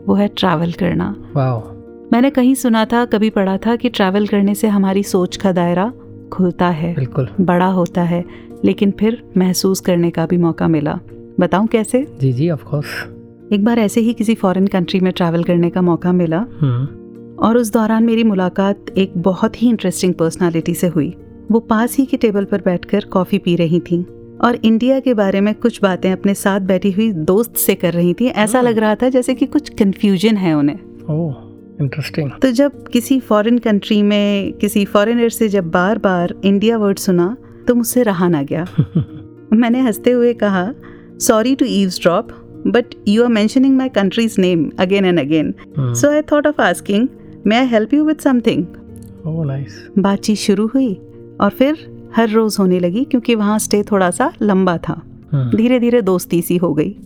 वो 0.06 0.14
है 0.14 0.28
ट्रैवल 0.28 0.72
करना। 0.72 1.14
वाह 1.34 1.72
मैंने 2.12 2.30
कहीं 2.30 2.54
सुना 2.54 2.84
था 2.84 3.04
कभी 3.04 3.30
पढ़ा 3.30 3.56
था 3.66 3.76
कि 3.76 3.88
ट्रैवल 3.88 4.26
करने 4.26 4.54
से 4.54 4.68
हमारी 4.68 5.02
सोच 5.04 5.36
का 5.36 5.52
दायरा 5.52 5.92
खुलता 6.32 6.68
है 6.68 6.94
बिल्कुल। 6.94 7.28
बड़ा 7.40 7.66
होता 7.66 8.02
है। 8.02 8.24
लेकिन 8.64 8.90
फिर 8.90 9.22
महसूस 9.36 9.80
करने 9.80 10.10
का 10.10 10.26
भी 10.26 10.36
मौका 10.36 10.68
मिला। 10.68 10.98
बताऊँ 11.40 11.66
कैसे? 11.66 12.06
जी 12.20 12.32
जी 12.32 12.50
ऑफ़ 12.50 12.64
कोर्स 12.64 13.04
एक 13.52 13.64
बार 13.64 13.78
ऐसे 13.78 14.00
ही 14.00 14.12
किसी 14.12 14.34
फॉरेन 14.34 14.66
कंट्री 14.66 15.00
में 15.00 15.12
ट्रैवल 15.12 15.44
करने 15.44 15.70
का 15.70 15.82
मौका 15.82 16.12
मिला। 16.12 16.46
हम्म। 16.60 17.36
और 17.36 17.56
उस 17.56 17.72
दौरान 17.72 18.04
मेरी 18.04 18.24
मुलाकात 18.24 18.86
एक 18.98 19.12
बहुत 19.16 19.62
ही 19.62 19.68
इंटरेस्टिंग 19.68 20.14
पर्सनालिटी 20.14 20.74
से 20.74 20.86
हुई। 20.86 21.14
वो 21.50 21.60
पास 21.60 21.96
ही 21.96 22.06
के 22.06 22.16
टेबल 22.16 22.44
पर 22.44 22.62
बैठकर 22.64 23.04
कॉफ़ी 23.04 23.38
पी 23.38 23.56
रही 23.56 23.80
थी 23.80 24.02
और 24.44 24.58
इंडिया 24.64 25.00
के 25.00 25.14
बारे 25.14 25.40
में 25.40 25.54
कुछ 25.54 25.80
बातें 25.82 26.12
अपने 26.12 26.34
साथ 26.34 26.60
बैठी 26.60 26.90
हुई 26.90 27.10
दोस्त 27.12 27.56
से 27.56 27.74
कर 27.74 27.92
रही 27.92 28.14
थी। 28.14 28.26
ऐसा 28.26 28.60
लग 28.60 28.78
रहा 28.78 28.94
था 28.94 29.08
जैसे 29.08 29.34
कि 29.34 29.46
कुछ 29.46 29.68
कन्फ्यूज़न 29.68 30.36
है 30.36 30.54
उन्हें। 30.54 30.78
ओह 31.10 31.34
इंटरेस्टिंग 31.80 32.30
तो 32.42 32.50
जब 32.50 32.86
किसी 32.88 33.20
फॉरेन 33.20 33.58
कंट्री 33.58 34.02
में 34.02 34.52
किसी 34.52 34.84
फॉरेनर 34.84 35.28
से 35.28 35.48
जब 35.48 35.70
बार 35.70 35.98
बार 35.98 36.34
इंडिया 36.44 36.78
वर्ड 36.78 36.98
सुना 36.98 37.36
तो 37.68 37.74
मुझसे 37.74 38.02
रहा 38.02 38.28
ना 38.28 38.42
गया। 38.42 38.66
मैंने 39.52 39.80
हँसते 39.80 40.10
हुए 40.10 40.32
कहा 40.34 40.72
sorry 41.20 41.54
to 41.54 41.64
eavesdrop 42.02 42.28
but 42.66 42.94
you 43.08 43.22
are 43.22 43.28
mentioning 43.28 43.76
my 43.76 43.88
country's 43.88 44.40
name 44.40 44.70
again 44.78 45.04
and 45.04 45.20
again 45.20 45.54
so 45.78 46.10
I 46.10 46.22
thought 46.22 46.46
of 46.46 46.62
asking 46.62 47.08
may 47.46 47.56
I 47.56 47.66
help 47.66 47.94
you 47.94 48.04
with 48.04 48.16
something 48.16 48.64
बातचीत 49.98 50.36
शुरू 50.36 50.66
हुई 50.66 50.94
और 51.40 51.50
फिर 51.50 51.96
हर 52.16 52.28
रोज़ 52.28 52.56
होने 52.58 52.78
लगी 52.80 53.04
क्योंकि 53.04 53.34
वहाँ 53.34 53.58
स्टे 53.58 53.82
थोड़ा 53.82 54.10
सा 54.10 54.32
लंबा 54.42 54.78
था। 54.78 55.02
धीरे 55.34 55.80
धीरे 55.80 56.02
दोस्ती 56.02 56.42
सी 56.42 56.56
हो 56.56 56.74
गई। 56.74 56.96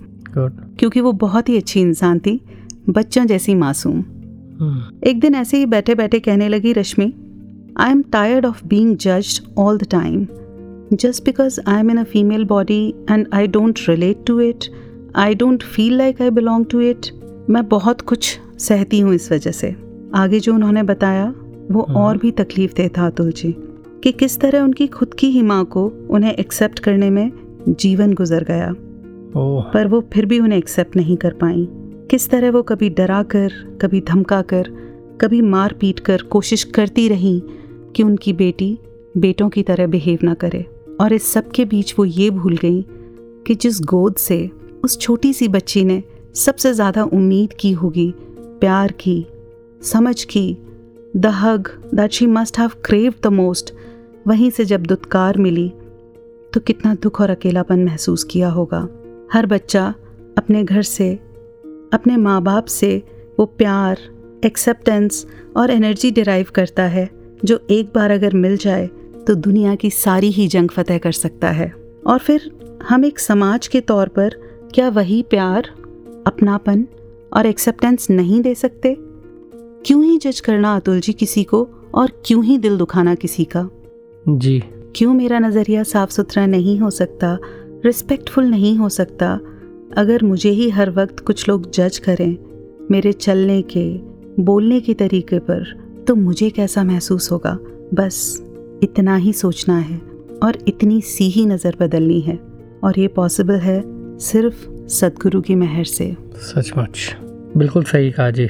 क्योंकि 0.79 1.01
वो 1.01 1.13
बहुत 1.13 1.49
ही 1.49 1.57
अच्छी 1.57 1.81
इंसान 1.81 2.19
थी 2.19 2.41
बच्चों 2.89 3.25
जैसी 3.25 3.55
मासूम। 3.55 4.01
एक 5.05 5.21
दिन 5.21 5.35
ऐसे 5.35 5.57
ही 5.57 5.67
बैठे 5.67 5.95
बैठे 5.95 6.21
कहने 6.21 6.49
लगी 6.49 6.73
Rashmi 6.73 7.13
I 7.77 7.91
am 7.91 8.03
tired 8.03 8.47
of 8.47 8.67
being 8.67 8.97
judged 8.97 9.55
all 9.59 9.79
the 9.79 9.87
time 9.91 10.27
just 10.93 11.24
because 11.24 11.61
I 11.66 11.80
am 11.80 11.91
in 11.91 11.97
a 11.97 12.03
female 12.03 12.45
body 12.45 12.95
and 13.11 13.26
I 13.32 13.47
don't 13.47 13.78
relate 13.88 14.24
to 14.26 14.41
it 14.41 14.64
I 15.16 15.34
don't 15.34 15.62
feel 15.62 15.97
like 15.99 16.22
I 16.22 16.30
belong 16.30 16.64
to 16.66 16.80
it 16.80 17.07
मैं 17.51 17.68
बहुत 17.68 18.01
कुछ 18.01 18.38
सहती 18.59 19.01
हूँ 19.01 19.14
इस 19.14 19.32
वजह 19.32 19.51
से। 19.51 19.74
आगे 20.14 20.41
जो 20.41 20.55
उन्होंने 20.55 20.82
बताया 20.82 21.34
वो 21.70 21.82
और 21.97 22.16
भी 22.16 22.30
तकलीफ़ 22.30 22.74
दे 22.74 22.88
था 22.88 23.07
अतुल 23.07 23.30
जी 23.32 23.55
कि 24.05 24.12
किस 24.12 24.38
तरह 24.41 24.61
उनकी 24.61 24.86
खुद 24.86 25.14
की 25.14 25.26
ही 25.26 25.43
माँ 25.43 25.64
को 25.64 25.86
उन्हें 26.11 26.34
एक्सेप्ट 26.34 26.78
करने 26.78 27.11
में 27.11 27.30
जीवन 27.68 28.14
गुजर 28.14 28.45
गया। 28.45 28.74
पर 29.72 29.86
वो 29.86 30.01
फिर 30.12 30.26
भी 30.26 30.41
उन्हें 30.41 30.59
एक्सेप्ट 30.59 30.97
नहीं 30.97 31.16
कर 31.16 31.32
पाई। 31.32 31.68
किस 32.11 32.28
तरह 32.30 32.51
वो 32.51 32.62
कभी 32.62 32.91
डरा 32.91 33.22
कर 33.22 33.53
कभी 33.80 34.01
धमका 34.01 34.43
कर 34.43 34.70
कभी 35.20 35.41
मार 35.43 35.72
पीट 35.80 36.01
कर 36.01 36.22
कोशिश 36.22 36.64
करती 36.64 37.09
रही 37.09 37.43
कि 37.97 38.03
उनकी 38.03 38.32
बेटी 38.32 38.78
बेटों 39.16 39.49
की 39.49 39.62
तरह 39.62 39.86
बिहेव 39.86 40.18
ना 40.24 40.34
करे। 40.34 40.64
और 41.01 41.12
इस 41.12 41.32
सब 41.32 41.51
के 41.51 41.64
बीच 41.64 41.94
वो 41.98 42.05
ये 42.05 42.30
भूल 42.30 42.57
गई 42.57 42.84
कि 43.46 43.55
जिस 43.55 43.80
गोद 43.80 44.16
से 44.16 44.51
उस 44.84 44.98
छोटी 44.98 45.32
सी 45.32 45.48
बच्ची 45.48 45.84
ने 45.84 46.03
सबसे 46.34 46.72
ज़्यादा 46.72 47.05
उम्मीद 47.05 47.53
की 47.53 47.72
होगी, 47.72 48.12
प्यार 48.61 48.92
की, 48.92 49.26
समझ 49.82 50.24
की 50.24 50.57
the 51.16 51.26
hug 51.26 51.68
that 51.94 52.11
she 52.11 52.26
must 52.26 52.59
have 52.59 52.70
crave 52.84 53.14
the 53.22 53.26
most 53.26 53.72
वहीं 54.26 54.51
से 54.51 54.64
जब 54.64 54.82
दुत्कार 54.82 55.38
मिली 55.38 55.68
तो 56.53 56.61
कितना 56.61 56.94
दुख 56.94 57.20
और 57.20 57.30
अकेलापन 57.30 57.84
महसूस 57.84 58.24
किया 58.24 58.48
होगा। 58.48 58.88
हर 59.32 59.46
बच्चा 59.46 59.86
अपने 60.38 60.62
घर 60.64 60.82
से, 60.82 61.12
अपने 61.92 62.16
माँ 62.16 62.40
बाप 62.42 62.64
से 62.64 62.96
वो 63.38 63.46
प्यार 63.46 63.98
एक्सेप्टेंस 64.44 65.26
और 65.57 65.70
एनर्जी 65.70 66.11
डिराइव 66.11 66.46
करता 66.55 66.82
है, 66.84 67.09
जो 67.44 67.61
एक 67.70 67.92
बार 67.94 68.11
अगर 68.11 68.34
मिल 68.34 68.57
जाए 68.57 68.88
तो 69.27 69.35
दुनिया 69.35 69.75
की 69.75 69.91
सारी 69.91 70.31
ही 70.31 70.49
जंग 70.49 70.68
फतेह 70.68 70.99
कर 70.99 71.12
सकता 71.12 71.51
है। 71.51 71.75
और 72.07 72.18
फिर 72.18 72.51
हम 72.89 73.05
एक 73.05 73.18
समाज 73.18 73.66
के 73.66 73.81
तौर 73.81 74.09
पर 74.09 74.35
क्या 74.75 74.89
वही 74.89 75.23
प्यार 75.23 75.71
अपनापन 76.27 76.87
और 77.33 77.47
एक्सेप्टेंस 77.47 78.11
नहीं 78.11 78.41
दे 78.41 78.55
सकते? 78.55 78.97
क्यों 79.87 80.05
ही 80.05 80.18
जज 80.18 80.41
करना 80.41 80.77
अतुल 80.77 81.01
जी 81.01 81.12
किसी 81.12 81.45
को 81.45 81.68
और 81.95 82.23
क्यों 82.27 82.45
ही 82.45 82.59
दिल 82.59 82.77
दुखाना 82.77 83.14
किसी 83.14 83.45
का? 83.45 83.71
जी। 84.29 84.62
क्यों 84.97 85.14
मेरा 85.14 85.39
नज़रिया 85.39 85.83
साफ़ 85.83 86.11
सुथरा 86.11 86.47
नहीं 86.47 86.79
हो 86.79 86.91
सकता 86.91 87.39
रिस्पेक्टफुल 87.85 88.45
नहीं 88.45 88.77
हो 88.77 88.89
सकता? 88.89 89.41
अगर 89.97 90.25
मुझे 90.25 90.51
ही 90.51 90.71
हर 90.71 90.91
वक्त 90.91 91.21
कुछ 91.21 91.49
लोग 91.49 91.71
जज 91.71 91.99
करें 91.99 92.37
मेरे 92.91 93.12
चलने 93.12 93.62
के 93.62 93.99
बोलने 94.43 94.81
के 94.81 94.95
तरीके 94.95 95.39
पर 95.39 95.64
तो 96.09 96.14
मुझे 96.14 96.51
कैसा 96.51 96.85
महसूस 96.85 97.33
होगा? 97.33 97.59
बस। 97.95 98.49
इतना 98.83 99.16
ही 99.16 99.33
सोचना 99.33 99.78
है 99.78 100.01
और 100.43 100.59
इतनी 100.68 101.01
सी 101.01 101.24
ही 101.24 101.47
नज़र 101.47 101.76
बदलनी 101.81 102.20
है। 102.20 102.39
और 102.85 102.99
ये 102.99 103.09
पॉसिबल 103.09 103.55
है 103.55 103.83
सिर्फ़ 104.18 104.87
सदगुरु 104.89 105.41
की 105.41 105.55
मेहर 105.55 105.85
से। 105.85 106.16
सचमुच। 106.37 107.16
बिल्कुल 107.57 107.85
सही 107.85 108.11
कहा 108.11 108.31
जी। 108.31 108.49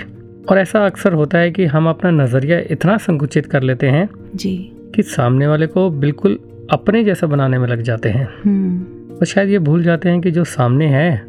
और 0.50 0.58
ऐसा 0.58 0.86
अक्सर 0.86 1.12
होता 1.12 1.38
है 1.38 1.50
कि 1.50 1.64
हम 1.64 1.88
अपना 1.88 2.10
नज़रिया 2.10 2.58
इतना 2.70 2.96
संकुचित 2.96 3.46
कर 3.46 3.62
लेते 3.62 3.86
हैं 3.86 4.08
जी। 4.34 4.72
कि 4.94 5.02
सामने 5.02 5.46
वाले 5.46 5.66
को 5.66 5.90
बिल्कुल 5.90 6.38
अपने 6.70 7.04
जैसा 7.04 7.26
बनाने 7.26 7.58
में 7.58 7.68
लग 7.68 7.82
जाते 7.82 8.08
हैं। 8.08 8.28
हम्म। 8.44 9.16
और 9.16 9.26
शायद 9.26 9.48
ये 9.48 9.58
भूल 9.58 9.82
जाते 9.82 10.08
हैं 10.08 10.20
कि 10.20 10.30
जो 10.30 10.44
सामने 10.44 10.86
है 10.86 11.26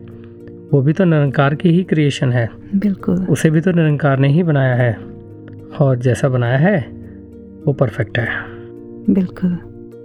वो 0.74 0.82
भी 0.82 0.93
तो 0.93 1.04
निरंकार 1.04 1.56
की 1.56 1.70
ही 1.70 1.84
क्रिएशन 1.84 2.32
है। 2.32 2.49
बिल्कुल। 2.76 3.26
उसे 3.30 3.49
भी 3.49 3.62
तो 3.62 3.72
निरंकार 3.72 4.20
ने 4.20 4.28
ही 4.28 4.43
बनाया 4.43 4.76
है। 4.76 4.97
और 5.80 5.97
जैसा 5.97 6.30
बनाया 6.30 6.58
है 6.58 6.91
वो 7.68 7.74
परफेक्ट 7.74 8.20
है। 8.20 8.28
बिल्कुल। 9.10 9.58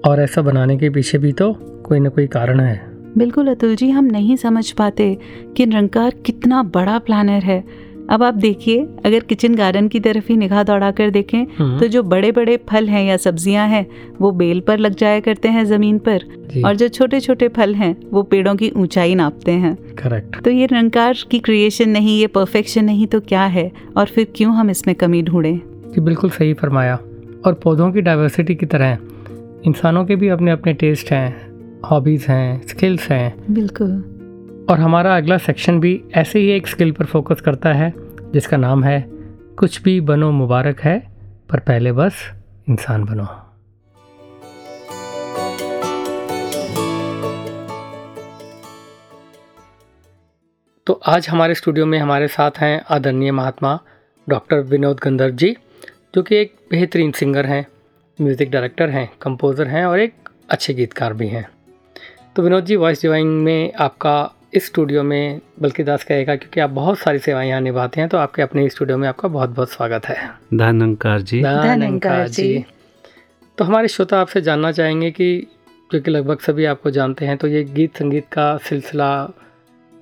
और 0.07 0.21
ऐसा 0.21 0.43
बनाने 0.43 0.77
के 0.77 0.91
पीछे 0.91 1.19
भी 1.19 1.33
तो 1.33 1.53
कोई 1.87 2.01
ना 2.01 2.09
कोई 2.09 2.27
कारण 2.27 2.61
है। 2.61 2.81
बिल्कुल 3.19 3.49
अतुल 3.49 3.75
जी 3.77 3.91
हम 3.91 4.05
नहीं 4.05 4.37
समझ 4.37 4.71
पाते 4.73 5.17
कि 5.57 5.67
निरंकार 5.67 6.15
कितना 6.27 6.63
बड़ा 6.75 6.99
प्लानर 6.99 7.43
है। 7.43 7.65
अब 8.11 8.23
आप 8.23 8.35
देखिए 8.35 8.83
अगर 9.07 9.21
किचन 9.21 9.55
गार्डन 9.55 9.87
की 9.89 10.01
तरफ़ 10.01 10.27
ही 10.29 10.37
निगाह 10.37 10.63
दौड़ा 10.63 10.91
कर 10.91 11.11
देखें 11.11 11.47
हम्म। 11.59 11.79
तो 11.79 11.87
जो 11.87 12.03
बड़े 12.03 12.31
बड़े 12.33 12.57
फल 12.69 12.89
हैं 12.89 13.05
या 13.05 13.17
सब्ज़ियाँ 13.17 13.67
हैं 13.69 13.87
वो 14.21 14.31
बेल 14.33 14.61
पर 14.61 14.79
लग 14.79 14.95
जाया 14.95 15.21
करते 15.21 15.49
हैं 15.49 15.65
ज़मीन 15.65 15.99
पर 15.99 16.25
और 16.65 16.77
जो 16.77 16.89
छोटे 16.89 17.21
छोटे 17.21 17.49
फल 17.49 17.75
हैं 17.75 17.95
वो 18.11 18.23
पेड़ों 18.23 18.55
की 18.57 18.71
ऊंचाई 18.77 19.15
नापते 19.15 19.53
हैं। 19.53 19.75
करेक्ट 19.97 20.43
तो 20.45 20.51
ये 20.51 20.69
निरंकार 20.73 21.17
की 21.31 21.39
क्रिएशन 21.39 21.89
नहीं 21.89 22.19
ये 22.21 22.27
परफेक्शन 22.29 22.85
नहीं 22.85 23.07
तो 23.07 23.21
क्या 23.21 23.45
है? 23.47 23.71
और 23.97 24.07
फिर 24.07 24.33
क्यों 24.37 24.55
हम 24.55 24.71
इसमें 24.71 24.95
कमी 24.97 25.23
ढूंढें? 25.23 25.59
जी 25.93 26.01
बिल्कुल 26.01 26.31
सही 26.31 26.55
फरमाया। 26.55 26.99
और 27.47 27.55
पौधों 27.55 27.93
की 27.93 28.01
डाइवर्सिटी 28.01 28.55
की 28.55 28.67
तरह 28.67 28.99
इंसानों 29.67 30.05
के 30.05 30.17
भी 30.17 30.29
अपने 30.29 30.51
अपने 30.51 30.73
टेस्ट 30.73 31.11
हैं 31.11 31.29
हॉबीज़ 31.83 32.27
हैं 32.29 32.67
स्किल्स 32.67 33.09
हैं। 33.11 33.55
बिल्कुल। 33.55 34.13
और 34.71 34.81
हमारा 34.81 35.17
अगला 35.17 35.39
सेक्शन 35.39 35.81
भी 35.81 36.05
ऐसे 36.15 36.39
ही 36.39 36.51
एक 36.51 36.67
स्किल 36.67 36.93
पर 36.93 37.05
फोकस 37.05 37.41
करता 37.41 37.73
है 37.73 37.93
जिसका 38.33 38.57
नाम 38.57 38.85
है 38.85 39.01
कुछ 39.59 39.83
भी 39.83 40.01
बनो 40.01 40.31
मुबारक 40.31 40.81
है 40.81 40.99
पर 41.51 41.59
पहले 41.59 41.93
बस 41.93 42.33
इंसान 42.69 43.05
बनो। 43.05 43.27
तो 50.87 51.01
आज 51.07 51.29
हमारे 51.29 51.55
स्टूडियो 51.55 51.87
में 51.87 51.99
हमारे 51.99 52.29
साथ 52.29 52.51
हैं 52.59 52.85
आदरणीय 52.91 53.33
महात्मा 53.33 53.81
डॉक्टर 54.29 54.61
विनोद 54.61 55.01
गंधर्व 55.03 55.35
जी। 55.35 55.57
जो 56.17 56.23
कि 56.23 56.37
एक 56.37 56.55
बेहतरीन 56.71 57.11
सिंगर 57.13 57.47
हैं 57.47 57.67
म्यूज़िक 58.19 58.51
डायरेक्टर 58.51 58.91
हैं 58.91 59.09
कंपोज़र 59.23 59.67
हैं 59.69 59.85
और 59.87 60.01
एक 60.01 60.29
अच्छे 60.51 60.75
गीतकार 60.75 61.15
भी 61.15 61.27
हैं। 61.29 61.47
तो 62.37 62.43
विनोद 62.43 62.65
जी 62.65 62.77
वॉइस 62.77 63.03
डिवाइंग 63.03 63.43
में 63.45 63.73
आपका 63.75 64.15
इस 64.55 64.67
स्टूडियो 64.67 65.03
में 65.03 65.41
बल्कि 65.61 65.83
दास 65.83 66.05
कहेगा 66.05 66.37
क्योंकि 66.37 66.61
आप 66.61 66.71
बहुत 66.71 66.99
सारी 66.99 67.19
सेवाएँ 67.19 67.49
यहाँ 67.49 67.61
निभाते 67.61 68.01
हैं 68.01 68.09
तो 68.09 68.19
आपके 68.19 68.43
अपने 68.43 68.69
स्टूडियो 68.69 68.99
में 68.99 69.09
आपका 69.09 69.29
बहुत 69.29 69.51
बहुत 69.51 69.71
स्वागत 69.71 70.07
है। 70.07 70.17
धनंकार 70.55 71.21
जी। 71.21 71.43
धन्यंकार 71.43 72.29
जी। 72.29 72.65
तो 73.59 73.65
हमारे 73.65 73.89
श्रोता 73.89 74.21
आपसे 74.21 74.41
जानना 74.41 74.73
चाहेंगे 74.73 75.11
कि 75.11 75.37
क्योंकि 75.91 76.11
लगभग 76.11 76.41
सभी 76.41 76.65
आपको 76.65 76.91
जानते 76.91 77.27
हैं 77.27 77.37
तो 77.37 77.49
ये 77.49 77.65
गीत 77.65 77.97
संगीत 77.97 78.29
का 78.33 78.57
सिलसिला 78.59 79.29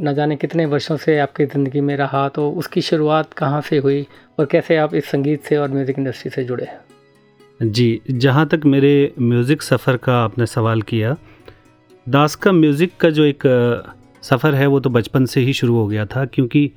न 0.01 0.13
जाने 0.15 0.37
कितने 0.37 0.65
वर्षों 0.67 0.97
से 0.97 1.19
आपकी 1.19 1.45
ज़िंदगी 1.47 1.81
में 1.81 1.97
रहा 1.97 2.29
तो 2.29 2.51
उसकी 2.51 2.81
शुरुआत 2.83 3.33
कहाँ 3.33 3.61
से 3.61 3.79
हुई 3.79 4.07
और 4.39 4.47
कैसे 4.47 4.77
आप 4.77 4.95
इस 4.95 5.05
संगीत 5.05 5.45
से 5.45 5.57
और 5.57 5.71
म्यूज़िक 5.71 5.99
इंडस्ट्री 5.99 6.31
से 6.31 6.45
जुड़े 6.45 6.67
जी 7.63 8.01
जहाँ 8.11 8.47
तक 8.47 8.61
मेरे 8.65 9.13
म्यूज़िक 9.21 9.63
सफ़र 9.63 9.97
का 9.97 10.17
आपने 10.25 10.47
सवाल 10.47 10.83
किया 10.83 11.17
दास 12.09 12.35
का 12.35 12.53
म्यूज़िक 12.53 12.97
का 13.01 13.11
जो 13.11 13.25
एक 13.25 13.43
सफ़र 14.23 14.55
है 14.55 14.67
वो 14.67 14.81
तो 14.81 14.91
बचपन 14.91 15.27
से 15.27 15.41
ही 15.41 15.53
शुरू 15.53 15.77
हो 15.77 15.87
गया 15.87 16.07
था 16.07 16.25
क्योंकि 16.25 16.71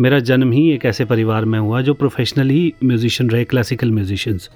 मेरा 0.00 0.18
जन्म 0.18 0.52
ही 0.52 0.70
एक 0.70 0.84
ऐसे 0.84 1.04
परिवार 1.04 1.44
में 1.44 1.58
हुआ 1.58 1.80
जो 1.80 1.94
प्रोफेशनली 1.94 2.72
म्यूज़िशियन 2.84 3.30
रहे 3.30 3.44
क्लासिकल 3.44 3.90
म्यूज़िशियंस 3.90 4.50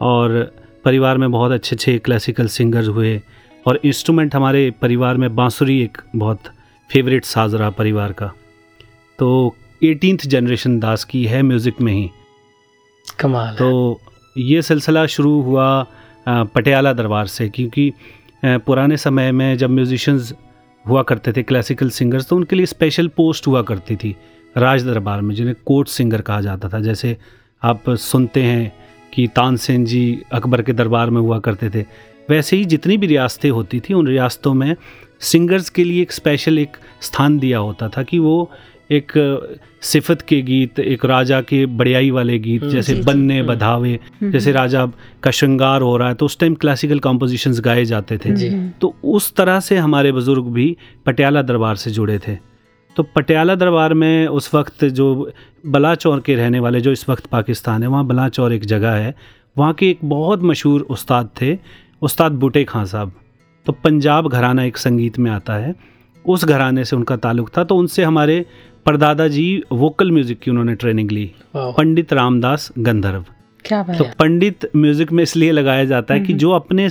और 0.00 0.52
परिवार 0.84 1.18
में 1.18 1.30
बहुत 1.30 1.52
अच्छे 1.52 1.76
अच्छे 1.76 1.98
क्लासिकल 1.98 2.46
सिंगर्स 2.46 2.88
हुए 2.88 3.20
और 3.66 3.80
इंस्ट्रूमेंट 3.84 4.34
हमारे 4.34 4.70
परिवार 4.82 5.16
में 5.16 5.34
बांसुरी 5.36 5.82
एक 5.82 5.98
बहुत 6.16 6.42
फेवरेट 6.90 7.24
साज 7.24 7.54
रहा 7.54 7.70
परिवार 7.70 8.12
का। 8.12 8.32
तो 9.18 9.56
एटीनथ 9.84 10.18
जनरेशन 10.18 10.78
दास 10.80 11.04
की 11.04 11.24
है 11.24 11.42
म्यूज़िक 11.42 11.80
में 11.80 11.92
ही 11.92 12.10
कमाल 13.18 13.46
है। 13.46 13.54
तो 13.54 14.00
ये 14.38 14.62
सिलसिला 14.62 15.06
शुरू 15.06 15.42
हुआ 15.42 15.86
पटियाला 16.28 16.92
दरबार 16.92 17.26
से 17.26 17.48
क्योंकि 17.48 17.92
पुराने 18.44 18.96
समय 18.96 19.32
में 19.32 19.58
जब 19.58 19.70
म्यूजिशंस 19.70 20.34
हुआ 20.88 21.02
करते 21.02 21.32
थे 21.32 21.42
क्लासिकल 21.42 21.90
सिंगर्स 21.90 22.28
तो 22.28 22.36
उनके 22.36 22.56
लिए 22.56 22.66
स्पेशल 22.66 23.08
पोस्ट 23.08 23.46
हुआ 23.46 23.62
करती 23.62 23.96
थी 23.96 24.16
राज 24.56 24.84
दरबार 24.84 25.20
में 25.20 25.34
जिन्हें 25.34 25.56
कोर्ट 25.66 25.88
सिंगर 25.88 26.20
कहा 26.20 26.40
जाता 26.40 26.68
था 26.68 26.80
जैसे 26.80 27.16
आप 27.62 27.90
सुनते 27.90 28.42
हैं 28.42 28.72
कि 29.14 29.26
तानसेन 29.26 29.84
जी 29.84 30.22
अकबर 30.32 30.62
के 30.62 30.72
दरबार 30.72 31.10
में 31.10 31.20
हुआ 31.20 31.38
करते 31.38 31.70
थे 31.70 31.86
वैसे 32.30 32.56
ही 32.56 32.64
जितनी 32.64 32.96
भी 32.96 33.06
रियासतें 33.06 33.50
होती 33.50 33.80
थी 33.80 33.94
उन 33.94 34.06
रियासतों 34.06 34.54
में 34.54 34.76
सिंगर्स 35.20 35.70
के 35.70 35.84
लिए 35.84 36.02
एक 36.02 36.12
स्पेशल 36.12 36.58
एक 36.58 36.76
स्थान 37.02 37.38
दिया 37.38 37.58
होता 37.58 37.88
था 37.88 38.02
कि 38.02 38.18
वो 38.18 38.50
एक 38.90 39.12
सिफत 39.82 40.22
के 40.22 40.40
गीत 40.42 40.78
एक 40.78 41.04
राजा 41.04 41.40
के 41.40 41.64
बड़ियाई 41.66 42.10
वाले 42.10 42.38
गीत 42.38 42.64
जैसे 42.64 42.94
बन्ने 43.02 43.42
बधावे 43.42 43.98
जैसे 44.22 44.52
राजा 44.52 44.84
का 45.22 45.30
श्रृंगार 45.30 45.82
हो 45.82 45.96
रहा 45.96 46.08
है 46.08 46.14
तो 46.14 46.26
उस 46.26 46.38
टाइम 46.38 46.54
क्लासिकल 46.54 46.98
कॉम्पोजिशंस 46.98 47.60
गाए 47.60 47.84
जाते 47.84 48.18
थे। 48.18 48.32
जी। 48.32 48.50
तो 48.80 48.94
उस 49.04 49.32
तरह 49.34 49.60
से 49.60 49.76
हमारे 49.76 50.12
बुज़ुर्ग 50.12 50.46
भी 50.48 50.76
पटियाला 51.06 51.42
दरबार 51.42 51.76
से 51.76 51.90
जुड़े 51.90 52.18
थे। 52.18 52.36
तो 52.96 53.02
पटियाला 53.16 53.54
दरबार 53.54 53.94
में 53.94 54.26
उस 54.28 54.54
वक्त 54.54 54.84
जो 54.84 55.30
बलाचौर 55.66 56.20
के 56.20 56.34
रहने 56.34 56.60
वाले 56.60 56.80
जो 56.80 56.92
इस 56.92 57.08
वक्त 57.08 57.26
पाकिस्तान 57.26 57.82
है 57.82 57.88
वहाँ 57.88 58.06
बलाचौर 58.06 58.52
एक 58.52 58.64
जगह 58.64 58.92
है। 58.94 59.14
वहाँ 59.56 59.72
के 59.72 59.90
एक 59.90 59.98
बहुत 60.04 60.42
मशहूर 60.42 60.80
उस्ताद 60.90 61.30
थे 61.42 61.56
उस्ताद 62.02 62.32
बूटे 62.32 62.64
खां 62.64 62.84
साहब। 62.86 63.12
तो 63.66 63.72
पंजाब 63.84 64.28
घराना 64.28 64.64
एक 64.64 64.76
संगीत 64.76 65.18
में 65.18 65.30
आता 65.30 65.54
है। 65.54 65.74
उस 66.24 66.44
घराने 66.44 66.84
से 66.84 66.96
उनका 66.96 67.16
ताल्लुक 67.16 67.50
था 67.56 67.62
तो 67.64 67.76
उनसे 67.76 68.02
हमारे 68.04 68.44
परदादा 68.86 69.26
जी 69.28 69.62
वोकल 69.72 70.10
म्यूज़िक 70.12 70.38
की 70.40 70.50
उन्होंने 70.50 70.74
ट्रेनिंग 70.74 71.10
ली। 71.10 71.30
पंडित 71.56 72.12
रामदास 72.12 72.70
गंधर्व। 72.78 73.24
क्या 73.64 73.82
तो 73.82 74.04
पंडित 74.18 74.70
म्यूज़िक 74.76 75.12
में 75.12 75.22
इसलिए 75.22 75.52
लगाया 75.52 75.84
जाता 75.84 76.14
है 76.14 76.20
कि 76.20 76.32
जो 76.34 76.50
अपने 76.50 76.88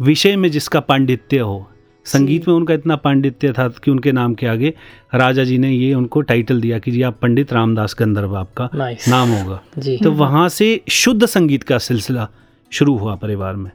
विषय 0.00 0.36
में 0.36 0.50
जिसका 0.50 0.80
पांडित्य 0.80 1.38
हो 1.38 1.66
संगीत 2.06 2.48
में 2.48 2.54
उनका 2.54 2.74
इतना 2.74 2.96
पांडित्य 2.96 3.52
था 3.52 3.68
कि 3.84 3.90
उनके 3.90 4.12
नाम 4.12 4.34
के 4.34 4.46
आगे 4.46 4.72
राजा 5.14 5.44
जी 5.44 5.58
ने 5.58 5.70
ये 5.70 5.92
उनको 5.94 6.20
टाइटल 6.20 6.60
दिया 6.60 6.78
कि 6.78 6.90
जी 6.90 7.02
आप 7.02 7.18
पंडित 7.22 7.52
रामदास 7.52 7.94
गंधर्व 7.98 8.36
आपका 8.36 8.68
नाम 9.08 9.28
होगा। 9.28 9.60
तो 10.02 10.10
वहाँ 10.12 10.48
से 10.48 10.80
शुद्ध 10.90 11.26
संगीत 11.26 11.62
का 11.62 11.78
सिलसिला 11.78 12.28
शुरू 12.72 12.96
हुआ 12.98 13.14
परिवार 13.14 13.56
में 13.56 13.70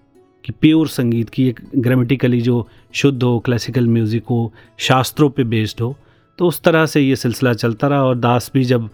कि 0.45 0.53
प्योर 0.62 0.88
संगीत 0.88 1.30
की 1.30 1.47
एक 1.49 1.60
ग्रामेटिकली 1.76 2.41
जो 2.41 2.68
शुद्ध 2.93 3.22
हो 3.24 3.39
क्लासिकल 3.39 3.88
म्यूज़िक 3.88 4.24
हो 4.30 4.53
शास्त्रों 4.80 5.30
पे 5.30 5.43
बेस्ड 5.45 5.82
हो 5.82 5.95
तो 6.38 6.47
उस 6.47 6.61
तरह 6.61 6.85
से 6.85 7.01
ये 7.01 7.15
सिलसिला 7.15 7.53
चलता 7.53 7.88
रहा 7.88 8.03
और 8.03 8.17
दास 8.17 8.51
भी 8.53 8.63
जब 8.63 8.89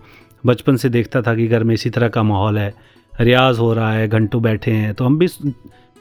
बचपन 0.45 0.75
से 0.75 0.89
देखता 0.89 1.21
था 1.21 1.35
कि 1.35 1.47
घर 1.47 1.63
में 1.63 1.73
इसी 1.73 1.89
तरह 1.89 2.07
का 2.07 2.23
माहौल 2.23 2.57
है 2.57 2.73
रियाज 3.21 3.59
हो 3.59 3.73
रहा 3.73 3.93
है 3.93 4.07
घंटों 4.07 4.41
बैठे 4.41 4.71
हैं 4.71 4.93
तो 4.93 5.05
हम 5.05 5.17
भी 5.17 5.27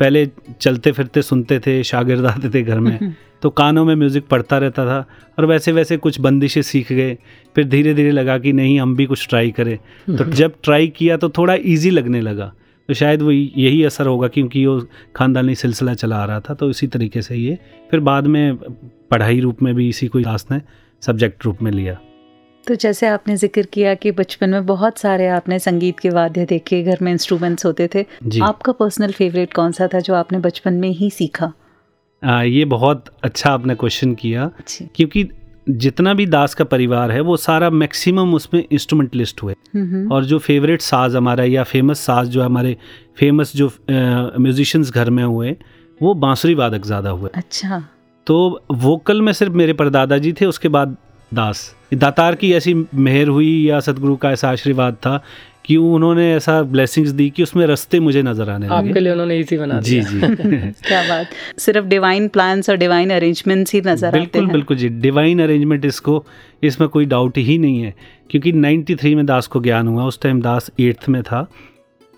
पहले 0.00 0.30
चलते 0.60 0.92
फिरते 0.92 1.22
सुनते 1.22 1.58
थे 1.58 1.82
शागिर्द 1.82 2.26
आते 2.26 2.48
थे 2.48 2.62
घर 2.62 2.80
में 2.80 3.14
तो 3.42 3.50
कानों 3.50 3.84
में 3.84 3.94
म्यूज़िक 3.94 4.26
पढ़ता 4.26 4.58
रहता 4.58 4.86
था 4.86 5.06
और 5.38 5.46
वैसे 5.46 5.72
वैसे 5.72 5.96
कुछ 5.96 6.20
बंदिशें 6.20 6.62
सीख 6.62 6.92
गए 6.92 7.18
फिर 7.54 7.64
धीरे 7.64 7.94
धीरे 7.94 8.10
लगा 8.10 8.38
कि 8.38 8.52
नहीं 8.52 8.80
हम 8.80 8.96
भी 8.96 9.06
कुछ 9.06 9.28
ट्राई 9.28 9.50
करें। 9.50 9.76
तो 10.16 10.24
जब 10.24 10.52
ट्राई 10.62 10.88
किया 10.88 11.16
तो 11.16 11.28
थोड़ा 11.28 11.56
ईजी 11.66 11.90
लगने 11.90 12.20
लगा 12.20 12.52
तो 12.88 12.94
शायद 12.94 13.22
वो 13.22 13.30
यही 13.30 13.84
असर 13.84 14.06
होगा 14.06 14.28
क्योंकि 14.28 14.66
वो 14.66 14.80
ख़ानदानी 15.16 15.54
सिलसिला 15.54 15.94
चला 15.94 16.16
आ 16.16 16.24
रहा 16.24 16.40
था 16.40 16.54
तो 16.54 16.70
इसी 16.70 16.86
तरीके 16.86 17.22
से 17.22 17.36
ये 17.36 17.58
फिर 17.90 18.00
बाद 18.00 18.26
में 18.26 18.56
पढ़ाई 19.10 19.40
रूप 19.40 19.62
में 19.62 19.74
भी 19.74 19.88
इसी 19.88 20.06
को 20.06 20.20
दास 20.20 20.46
ने 20.50 20.60
सब्जेक्ट 21.02 21.44
रूप 21.44 21.62
में 21.62 21.70
लिया। 21.70 21.98
तो 22.66 22.74
जैसे 22.74 23.06
आपने 23.06 23.36
ज़िक्र 23.36 23.62
किया 23.72 23.94
कि 23.94 24.10
बचपन 24.12 24.50
में 24.50 24.66
बहुत 24.66 24.98
सारे 24.98 25.26
आपने 25.28 25.58
संगीत 25.58 25.98
के 26.00 26.10
वाद्य 26.10 26.44
देखे 26.46 26.82
घर 26.82 26.98
में 27.02 27.10
इंस्ट्रूमेंट्स 27.12 27.66
होते 27.66 27.88
थे 27.94 28.04
जी। 28.24 28.40
आपका 28.40 28.72
पर्सनल 28.74 29.12
फेवरेट 29.12 29.52
कौन 29.52 29.72
सा 29.72 29.88
था 29.94 30.00
जो 30.00 30.14
आपने 30.14 30.38
बचपन 30.40 30.74
में 30.74 30.88
ही 30.90 31.10
सीखा? 31.10 31.52
आ, 32.22 32.42
ये 32.42 32.64
बहुत 32.66 33.04
अच्छा 33.22 33.50
आपने 33.50 33.74
क्वेश्चन 33.74 34.14
किया 34.14 34.50
क्योंकि 34.70 35.28
जितना 35.66 36.12
भी 36.14 36.26
दास 36.26 36.54
का 36.54 36.64
परिवार 36.66 37.10
है 37.10 37.20
वो 37.20 37.36
सारा 37.38 37.70
मैक्सिमम 37.72 38.34
उसमें 38.34 38.62
इंस्ट्रूमेंटलिस्ट 38.62 39.42
हुए। 39.42 39.54
हम्म 39.74 40.08
और 40.12 40.24
जो 40.24 40.38
फेवरेट 40.40 40.80
साज 40.82 41.16
हमारा 41.16 41.44
या 41.44 41.62
फ़ेमस 41.64 42.00
साज 42.00 42.28
जो 42.28 42.42
हमारे 42.42 42.76
फ़ेमस 43.18 43.52
जो 43.56 43.70
म्यूजिशियंस 43.90 44.90
घर 44.90 45.10
में 45.10 45.22
हुए 45.24 45.56
वो 46.00 46.14
बांसुरी 46.16 46.54
वादक 46.54 46.86
ज़्यादा 46.86 47.10
हुए। 47.10 47.30
अच्छा। 47.34 47.82
तो 48.26 48.62
वोकल 48.70 49.22
में 49.22 49.32
सिर्फ़ 49.32 49.52
मेरे 49.52 49.72
परदादा 49.72 50.18
जी 50.18 50.32
थे 50.32 50.46
उसके 50.46 50.68
बाद 50.68 50.96
दास। 51.34 51.74
दातार 51.94 52.34
की 52.34 52.52
ऐसी 52.52 52.74
मेहर 52.94 53.28
हुई 53.28 53.64
या 53.68 53.80
सदगुरु 53.80 54.16
का 54.16 54.30
ऐसा 54.30 54.50
आशीर्वाद 54.50 54.94
था 54.94 55.22
कि 55.64 55.76
उन्होंने 55.76 56.34
ऐसा 56.34 56.62
ब्लेसिंग्स 56.62 57.10
दी 57.10 57.28
कि 57.30 57.42
उसमें 57.42 57.66
रास्ते 57.66 58.00
मुझे 58.00 58.22
नज़र 58.22 58.50
आने 58.50 58.66
लगे। 58.66 58.88
आपके 58.88 59.00
लिए 59.00 59.12
उन्होंने 59.12 59.38
इजी 59.38 59.56
बना 59.56 59.80
जी 59.80 60.00
दिया। 60.00 60.28
जी। 60.28 60.70
क्या 60.88 61.02
बात। 61.08 61.26
सिर्फ़ 61.58 61.86
डिवाइन 61.86 62.28
प्लान्स 62.28 62.70
और 62.70 62.76
डिवाइन 62.76 63.10
अरेंजमेंट्स 63.10 63.74
ही 63.74 63.80
नज़र 63.80 64.08
आते 64.08 64.18
बिल्कुल 64.18 64.42
हैं। 64.44 64.52
बिल्कुल 64.52 64.76
जी। 64.76 64.88
डिवाइन 64.88 65.42
अरेंजमेंट 65.42 65.84
इसको 65.84 66.24
इसमें 66.62 66.88
कोई 66.88 67.04
डाउट 67.04 67.38
ही 67.38 67.58
नहीं 67.58 67.82
है 67.82 67.94
क्योंकि 68.30 68.52
93 68.52 69.14
में 69.14 69.26
दास 69.26 69.46
को 69.46 69.60
ज्ञान 69.60 69.88
हुआ। 69.88 70.04
उस 70.04 70.20
टाइम 70.22 70.42
दास 70.42 70.70
एट्थ 70.80 71.08
में 71.08 71.22
था। 71.22 71.46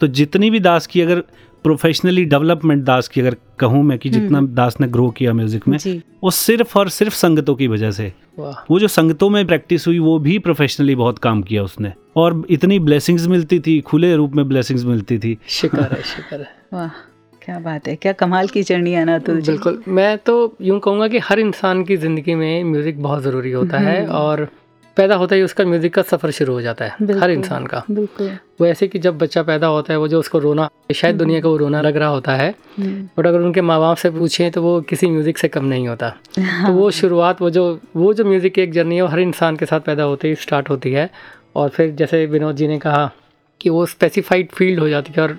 तो 0.01 0.07
जितनी 0.07 0.51
भी 0.51 0.61
दास 0.61 0.87
की 0.87 1.01
अगर 1.01 1.23
प्रोफेशनली 1.65 2.25
डेवलपमेंट 2.25 2.85
दास 2.85 3.09
की 3.09 3.21
अगर 3.21 3.37
कहूँ 3.59 3.83
मैं 3.83 3.99
कि 3.99 4.11
जितना 4.11 4.41
दास 4.55 4.77
ने 4.81 4.87
ग्रो 4.89 5.09
किया 5.11 5.33
म्यूज़िक 5.33 5.69
में 5.69 5.79
वो 6.25 6.31
सिर्फ़ 6.31 6.79
और 6.79 6.89
सिर्फ़ 6.89 7.15
संगतों 7.15 7.55
की 7.55 7.69
वजह 7.69 7.91
से। 7.91 8.13
वो 8.39 8.79
जो 8.81 8.89
संगतों 8.89 9.29
में 9.31 9.47
प्रैक्टिस 9.47 9.87
हुई 9.87 9.99
वो 9.99 10.19
भी 10.19 10.39
प्रोफेशनली 10.39 10.95
बहुत 10.95 11.19
काम 11.19 11.43
किया 11.43 11.63
उसने। 11.63 11.93
और 12.17 12.43
इतनी 12.51 12.79
ब्लेसिंग्स 12.79 13.27
मिलती 13.27 13.59
थी 13.61 13.81
खुले 13.81 14.15
रूप 14.17 14.35
में 14.35 14.49
ब्लेसिंग्स 14.49 14.85
मिलती 14.85 15.19
थी। 15.19 15.37
शिकर 15.49 15.93
है 15.93 16.03
शिकर 16.03 16.41
है। 16.41 16.49
वाह 16.75 16.89
क्या 17.43 17.59
बात 17.59 17.89
है 17.89 17.95
क्या 17.97 18.13
कमाल 18.13 18.49
की 18.49 18.63
जर्नी 18.63 18.93
है 18.93 19.05
ना 19.05 19.19
तो 19.19 19.35
बिल्कुल 19.35 19.83
मैं 19.89 20.17
तो 20.19 20.35
यूँ 20.63 20.79
कहूँगा 20.81 21.09
कि 21.09 21.19
हर 21.19 21.39
इंसान 21.39 21.83
की 21.85 21.97
ज़िंदगी 21.97 22.35
में 22.35 22.65
म्यूज़िक 22.65 23.03
बहुत 23.03 23.23
ज़रूरी 23.23 23.51
होता 23.53 23.79
है 23.79 24.01
हम्म। 24.03 24.13
और 24.13 24.49
पैदा 24.97 25.15
होता 25.15 25.37
ही 25.37 25.43
उसका 25.43 25.65
म्यूज़िक 25.65 25.95
का 25.95 26.03
सफ़र 26.05 26.31
शुरू 26.31 26.53
हो 26.53 26.61
जाता 26.63 26.85
है 26.85 27.19
हर 27.21 27.31
इंसान 27.31 27.67
का। 27.67 27.83
बिल्कुल। 27.91 28.31
वो 28.61 28.67
ऐसे 28.67 28.89
कि 28.89 28.99
जब 28.99 29.19
बच्चा 29.19 29.43
पैदा 29.43 29.67
होता 29.67 29.93
है 29.93 29.99
वो 29.99 30.09
जो 30.09 30.19
उसको 30.19 30.39
रोना 30.39 30.69
शायद 30.95 31.17
दुनिया 31.17 31.41
का 31.41 31.49
वो 31.49 31.57
रोना 31.57 31.81
लग 31.81 31.97
रहा 31.97 32.09
होता 32.09 32.35
है 32.35 32.49
हम्म, 32.79 33.09
बट 33.19 33.27
अगर 33.27 33.41
उनके 33.41 33.61
माँ 33.63 33.79
बाप 33.81 33.97
से 33.97 34.11
पूछें 34.11 34.51
तो 34.51 34.63
वो 34.63 34.81
किसी 34.83 35.07
म्यूज़िक 35.09 35.39
से 35.39 35.49
कम 35.49 35.65
नहीं 35.65 35.89
होता। 35.89 36.13
हाँ, 36.39 36.67
तो 36.67 36.73
वो 36.73 36.91
शुरुआत 36.93 37.43
वो 37.43 37.51
जो 37.51 37.81
वो 37.97 38.13
जो 38.15 38.25
म्यूज़िक 38.25 38.55
की 38.55 38.61
एक 38.63 38.73
जर्नी 38.73 38.97
है 38.97 39.03
वो 39.03 39.09
हर 39.09 39.21
इंसान 39.21 39.57
के 39.57 39.67
साथ 39.67 39.81
पैदा 39.83 40.03
होते 40.05 40.29
ही 40.29 40.35
स्टार्ट 40.37 40.71
होती 40.71 40.93
है। 40.93 41.11
और 41.57 41.69
फिर 41.69 41.91
जैसे 41.93 42.25
विनोद 42.27 42.57
जी 42.57 42.69
ने 42.69 42.79
कहा 42.79 43.11
कि 43.61 43.71
वो 43.71 43.85
स्पेसिफाइड 43.89 44.51
फ़ील्ड 44.53 44.81
हो 44.81 44.89
जाती 44.89 45.13
है 45.13 45.23
और 45.23 45.39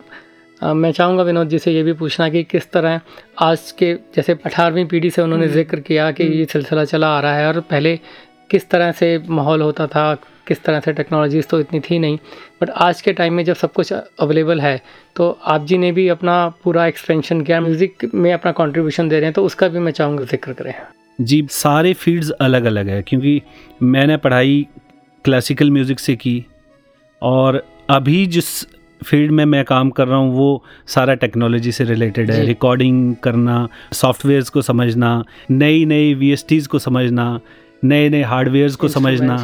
मैं 0.62 0.91
चाहूँगा 0.91 1.24
विनोद 1.24 1.49
जी 1.49 1.60
से 1.60 1.72
ये 1.72 1.82
भी 1.84 1.93
पूछना 1.93 2.28
कि 2.30 2.43
किस 2.43 2.72
तरह 2.72 2.99
आज 3.39 3.72
के 3.80 3.93
जैसे 4.16 4.34
अठारहवीं 4.36 4.86
पीढ़ी 4.88 5.10
से 5.10 5.22
उन्होंने 5.22 5.47
ज़िक्र 5.47 5.80
किया 5.80 6.10
कि 6.12 6.24
ये 6.24 6.45
सिलसिला 6.45 6.86
चला 6.86 7.08
आ 7.08 7.20
रहा 7.20 7.36
है 7.36 7.47
और 7.47 7.60
पहले 7.62 7.99
किस 8.52 8.70
तरह 8.70 8.91
से 8.91 9.18
माहौल 9.30 9.62
होता 9.62 9.88
था 9.88 10.14
किस 10.48 10.64
तरह 10.64 10.80
से 10.80 10.93
टेक्नोलॉजीज़ 10.93 11.46
तो 11.48 11.60
इतनी 11.60 11.80
थी 11.80 12.00
नहीं 12.00 12.18
बट 12.62 12.70
आज 12.70 13.02
के 13.02 13.14
टाइम 13.14 13.34
में 13.34 13.43
जब 13.43 13.56
सब 13.56 13.72
कुछ 13.74 13.93
अवेलेबल 13.93 14.62
है 14.62 14.82
तो 15.16 15.30
आप 15.46 15.66
जी 15.66 15.78
ने 15.78 15.91
भी 15.91 16.08
अपना 16.08 16.38
पूरा 16.64 16.86
एक्सपेंशन 16.88 17.41
किया 17.41 17.62
म्यूज़िक 17.62 18.10
में 18.14 18.32
अपना 18.34 18.52
कंट्रीब्यूशन 18.52 19.10
दे 19.10 19.16
रहे 19.16 19.26
हैं 19.26 19.34
तो 19.34 19.46
उसका 19.46 19.68
भी 19.68 19.80
मैं 19.80 19.91
चाहूँगा 19.91 20.24
ज़िक्र 20.24 20.54
करें। 20.54 20.74
जी 21.22 21.48
सारे 21.52 21.93
फील्ड्स 21.93 22.30
अलग 22.30 22.66
अलग 22.66 22.88
है 22.88 23.02
क्योंकि 23.02 23.41
मैंने 23.84 24.18
पढ़ाई 24.18 24.68
क्लासिकल 25.26 25.72
म्यूज़िक 25.72 26.00
से 26.00 26.16
की 26.16 26.46
और 27.22 27.64
अभी 27.89 28.26
जिस 28.26 28.46
फ़ील्ड 29.06 29.32
में 29.32 29.46
मैं 29.46 29.64
काम 29.66 29.89
कर 29.89 30.08
रहा 30.08 30.18
हूँ 30.18 30.34
वो 30.36 30.64
सारा 30.88 31.14
टेक्नोलॉजी 31.16 31.72
से 31.72 31.84
रिलेटेड 31.84 32.32
है। 32.32 32.46
रिकॉर्डिंग 32.46 33.16
करना 33.16 33.68
सॉफ्टवेयर्स 33.93 34.50
को 34.50 34.62
समझना 34.62 35.24
नई 35.52 35.86
नई 35.86 36.14
वी 36.14 36.36
को 36.72 36.80
समझना 36.80 37.39
नए 37.88 38.09
नए 38.09 38.21
हार्डवेयर्स 38.23 38.75
को 38.75 38.88
समझना 38.88 39.36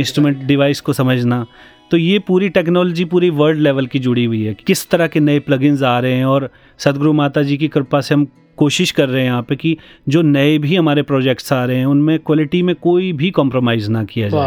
इंस्ट्रूमेंट 0.00 0.36
डिवाइस 0.46 0.80
को 0.80 0.92
समझना। 0.92 1.46
तो 1.90 1.96
ये 1.96 2.18
पूरी 2.18 2.48
टेक्नोलॉजी 2.48 3.04
पूरी 3.04 3.30
वर्ल्ड 3.30 3.60
लेवल 3.60 3.86
की 3.86 3.98
जुड़ी 3.98 4.24
हुई 4.24 4.42
है 4.44 4.54
किस 4.66 4.88
तरह 4.90 5.06
के 5.06 5.20
नए 5.20 5.38
प्लगइन्स 5.38 5.82
आ 5.82 5.98
रहे 5.98 6.12
हैं 6.12 6.24
और 6.24 6.50
सदगुरु 6.78 7.12
माता 7.12 7.42
जी 7.42 7.56
की 7.56 7.68
कृपा 7.68 8.00
से 8.00 8.14
हम 8.14 8.26
कोशिश 8.56 8.90
कर 8.90 9.08
रहे 9.08 9.20
हैं 9.22 9.28
यहाँ 9.28 9.42
पे 9.42 9.56
कि 9.56 9.76
जो 10.08 10.22
नए 10.22 10.58
भी 10.58 10.76
हमारे 10.76 11.02
प्रोजेक्ट्स 11.02 11.52
आ 11.52 11.64
रहे 11.64 11.76
हैं 11.76 11.86
उनमें 11.86 12.18
क्वालिटी 12.18 12.62
में 12.62 12.74
कोई 12.74 13.12
भी 13.12 13.30
कॉम्प्रोमाइज़ 13.30 13.90
ना 13.90 14.04
किया 14.04 14.28
जाए। 14.28 14.40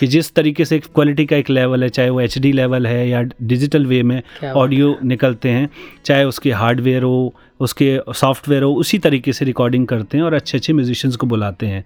कि 0.00 0.06
जिस 0.06 0.34
तरीके 0.34 0.64
से 0.64 0.78
क्वालिटी 0.78 1.26
का 1.26 1.36
एक 1.36 1.50
लेवल 1.50 1.82
है 1.82 1.88
चाहे 1.88 2.10
वो 2.10 2.20
एचडी 2.20 2.52
लेवल 2.52 2.86
है 2.86 3.08
या 3.08 3.22
डिजिटल 3.42 3.86
वे 3.86 4.02
में 4.02 4.22
ऑडियो 4.52 4.96
निकलते 5.04 5.48
हैं 5.48 5.68
चाहे 6.04 6.24
उसके 6.24 6.52
हार्डवेयर 6.52 7.02
हो 7.02 7.34
उसके 7.60 7.98
सॉफ्टवेयर 8.14 8.62
हो 8.62 8.72
उसी 8.74 8.98
तरीके 8.98 9.32
से 9.32 9.44
रिकॉर्डिंग 9.44 9.86
करते 9.86 10.18
हैं 10.18 10.24
और 10.24 10.34
अच्छे 10.34 10.58
अच्छे 10.58 10.72
म्यूजिशंस 10.72 11.16
को 11.16 11.26
बुलाते 11.26 11.66
हैं। 11.66 11.84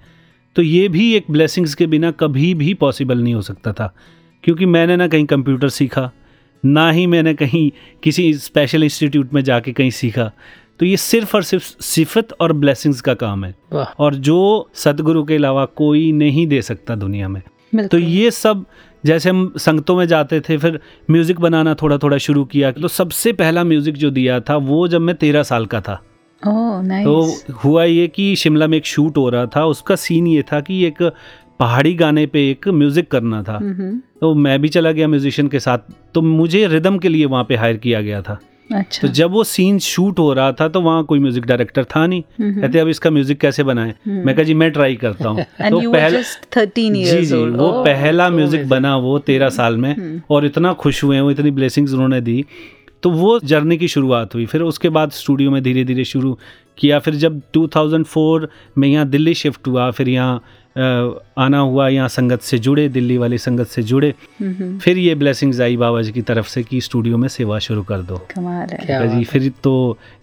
तो 0.57 0.63
ये 0.63 0.89
भी 0.89 1.13
एक 1.15 1.25
ब्लेसिंग्स 1.31 1.75
के 1.75 1.87
बिना 1.87 2.11
कभी 2.11 2.53
भी 2.55 2.73
पॉसिबल 2.75 3.19
नहीं 3.19 3.35
हो 3.35 3.43
सकता 3.43 3.73
था 3.73 3.93
क्योंकि 4.45 4.67
मैंने 4.67 4.97
ना 4.97 5.09
कहीं 5.09 5.27
कंप्यूटर 5.27 5.69
सीखा 5.69 6.11
ना 6.65 6.91
ही 6.91 7.07
मैंने 7.07 7.35
कहीं 7.35 7.71
किसी 8.03 8.33
स्पेशल 8.35 8.85
इंस्टीट्यूट 8.85 9.33
में 9.35 9.43
जाके 9.45 9.73
कहीं 9.73 9.91
सीखा। 9.91 10.31
तो 10.81 10.87
ये 10.87 10.97
सिर्फ़ 10.97 11.37
और 11.37 11.43
सिर्फ़ 11.43 11.65
सिफत 11.83 12.33
और 12.41 12.53
ब्लेसिंग्स 12.53 13.01
का 13.01 13.15
काम 13.15 13.45
है। 13.45 13.55
और 13.99 14.15
जो 14.15 14.71
सतगुरु 14.75 15.25
के 15.25 15.35
अलावा 15.35 15.65
कोई 15.65 16.11
नहीं 16.13 16.47
दे 16.47 16.61
सकता 16.63 16.95
दुनिया 16.95 17.29
में। 17.29 17.43
तो 17.89 17.99
ये 17.99 18.31
सब 18.31 18.65
जैसे 19.05 19.31
हम 19.31 19.53
संगतों 19.59 19.97
में 19.97 20.07
जाते 20.07 20.41
थे 20.41 20.57
फिर 20.59 20.81
म्यूज़िक 21.11 21.41
बनाना 21.41 21.75
थोड़ा 21.75 21.99
थोड़ा 21.99 22.19
शुरू 22.19 22.45
किया 22.45 22.73
तो 22.73 22.89
सबसे 22.89 23.33
पहला 23.33 23.65
म्यूज़िक 23.65 23.97
जो 23.97 24.11
दिया 24.11 24.41
था 24.41 24.57
वो 24.57 24.87
जब 24.89 25.01
मैं 25.01 25.17
तेरह 25.17 25.43
साल 25.43 25.67
का 25.67 25.81
था। 25.81 26.01
ओह 26.43 26.83
नाइस 26.83 27.05
तो 27.07 27.55
हुआ 27.65 27.85
ये 27.85 28.07
कि 28.09 28.35
शिमला 28.37 28.67
में 28.67 28.77
एक 28.79 28.87
शूट 28.87 29.17
हो 29.17 29.29
रहा 29.31 29.47
था 29.57 29.65
उसका 29.67 29.97
सीन 29.97 30.27
ये 30.27 30.43
था 30.53 30.61
कि 30.61 30.85
एक 30.87 31.03
पहाड़ी 31.61 31.95
गाने 31.95 32.27
पे 32.27 32.49
एक 32.51 32.69
म्यूज़िक 32.69 33.11
करना 33.11 33.43
था। 33.43 33.57
हम्म, 33.57 33.97
तो 34.21 34.35
मैं 34.35 34.61
भी 34.63 34.69
चला 34.69 34.93
गया 34.93 35.09
म्यूजिशियन 35.09 35.49
के 35.49 35.61
साथ 35.61 35.79
तो 36.15 36.23
मुझे 36.23 36.67
रिदम 36.67 36.99
के 36.99 37.09
लिए 37.09 37.25
वहाँ 37.27 37.45
पे 37.49 37.57
हायर 37.57 37.77
किया 37.77 38.01
गया 38.03 38.21
था। 38.23 38.39
अच्छा। 38.71 39.07
तो 39.07 39.13
जब 39.15 39.31
वो 39.31 39.43
सीन 39.45 39.79
शूट 39.79 40.19
हो 40.19 40.33
रहा 40.33 40.53
था 40.53 40.69
तो 40.69 40.81
वहाँ 40.81 41.05
कोई 41.05 41.19
म्यूज़िक 41.19 41.45
डायरेक्टर 41.47 41.85
था 41.97 42.07
नहीं। 42.07 42.23
हम्म, 42.41 42.61
कहते 42.61 42.79
अब 42.79 42.89
इसका 42.89 43.11
म्यूज़िक 43.11 43.41
कैसे 43.41 43.63
बनाएँ? 43.65 43.95
मैं 44.09 44.35
कहा 44.35 44.45
जी 44.45 44.55
मैं 44.55 44.71
ट्राई 44.73 44.97
करता 44.97 45.29
हूँ। 45.29 45.45
Just 45.61 46.49
13 46.57 47.05
जी 47.05 47.25
जी 47.25 47.35
old. 47.37 47.57
वो 47.57 47.69
Oh, 47.69 47.85
पहला 47.85 48.29
म्यूज़िक. 48.31 48.69
बना 48.69 48.97
वो 48.97 49.19
तेरह 49.19 49.49
साल 49.51 49.77
में। 49.77 50.21
और 50.31 50.47
इतना 50.47 50.73
खुश 50.73 51.03
हुए 51.05 51.21
वो 51.21 51.31
इतनी 51.31 51.51
ब्लेसिंग्स 51.51 51.93
उन्होंने 51.93 52.21
दी 52.21 52.45
तो 53.03 53.11
वो 53.11 53.39
जर्नी 53.45 53.77
की 53.79 53.89
शुरुआत 53.89 54.35
हुई। 54.35 54.47
फिर 54.47 54.63
उसके 54.63 54.89
बाद 54.89 55.11
स्टूडियो 55.11 55.51
में 55.51 55.63
धीरे 55.63 55.85
धीरे 55.85 56.05
शुरू 56.05 56.39
किया। 56.79 56.99
फिर 56.99 57.15
जब 57.15 57.41
2004 57.55 58.49
में 58.79 58.89
यहाँ 58.89 59.09
दिल्ली 59.09 59.35
शिफ्ट 59.35 59.67
हुआ, 59.67 59.91
फिर 59.91 60.09
यहाँ 60.09 60.43
आना 60.79 61.59
हुआ 61.61 61.89
यहाँ 61.89 62.09
संगत 62.09 62.41
से 62.41 62.59
जुड़े 62.59 62.89
दिल्ली 62.89 63.17
वाली 63.19 63.39
संगत 63.39 63.67
से 63.67 63.83
जुड़े 63.83 64.13
फिर 64.83 64.99
ये 64.99 65.15
ब्लेसिंग्स 65.15 65.61
आई 65.61 65.77
बाबा 65.77 66.03
जी 66.03 66.13
की 66.13 66.23
तरफ़ 66.23 66.49
से 66.49 66.63
कि 66.63 66.81
स्टूडियो 66.81 67.17
में 67.19 67.29
सेवा 67.29 67.59
शुरू 67.59 67.83
कर 67.83 68.03
दो। 68.03 68.17
कमाल 68.31 68.69
है। 68.73 69.09
जी 69.09 69.25
फिर 69.25 69.51
तो 69.65 69.73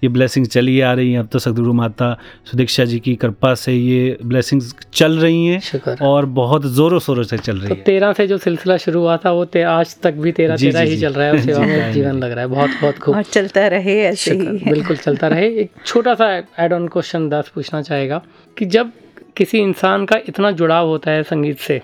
ये 0.04 0.10
ब्लेसिंग्स 0.10 0.50
चली 0.50 0.80
आ 0.82 0.94
रही 0.94 1.12
हैं। 1.12 1.20
अब 1.20 1.28
तो 1.32 1.40
सदगुरु 1.40 1.74
माता 1.74 2.12
सुदीक्षा 2.52 2.86
जी 2.86 3.00
की 3.00 3.16
कृपा 3.16 3.54
से 3.56 3.74
ये 3.74 4.18
ब्लेसिंग्स 4.26 4.74
चल 4.94 5.18
रही 5.20 5.46
हैं 5.46 5.96
और 6.04 6.26
बहुत 6.36 6.66
ज़ोरों 6.76 7.00
शोरों 7.00 7.24
से 7.24 7.38
चल 7.38 7.58
रही 7.58 7.70
तो 7.70 7.76
है। 7.76 7.82
तेरह 7.84 8.14
से 8.14 8.28
जो 8.28 8.38
सिलसिला 8.40 8.78
शुरू 8.78 9.00
हुआ 9.00 9.18
था 9.18 9.32
वो 9.32 9.46
आज 9.68 9.96
तक 10.04 10.14
भी 10.16 10.32
तेरह 10.32 10.56
जी, 10.56 10.72
तेरह 10.72 10.82
ही 10.82 11.00
चल 11.00 11.14
रहा 11.14 11.28
है 11.28 11.42
सेवा 11.42 11.60
में 11.60 11.94
जीवन 11.94 12.20
लग 12.20 12.32
रहा 12.32 12.42
है। 12.42 12.48
बहुत 12.48 12.70
बहुत 12.82 12.98
खूब। 13.00 13.22
चलता 13.24 13.68
रहे 13.68 14.02
ऐसे 14.04 14.34
ही। 14.34 14.58
बिल्कुल 14.64 14.98
चलता 14.98 15.28
रहे। 15.28 15.48
एक 15.62 15.72
छोटा 15.86 16.14
सा 16.14 16.36
एड 16.60 16.74
ऑन 16.74 16.88
क्वेश्चन 16.88 17.28
दास 17.30 17.52
पूछना 17.56 17.82
चाहेगा 17.82 18.22
कि 18.58 18.66
जब 18.68 18.92
किसी 19.38 19.58
इंसान 19.58 20.06
का 20.06 20.20
इतना 20.30 20.52
जुड़ाव 20.52 20.88
होता 20.88 21.12
है 21.12 21.24
संगीत 21.24 21.58
से 21.58 21.82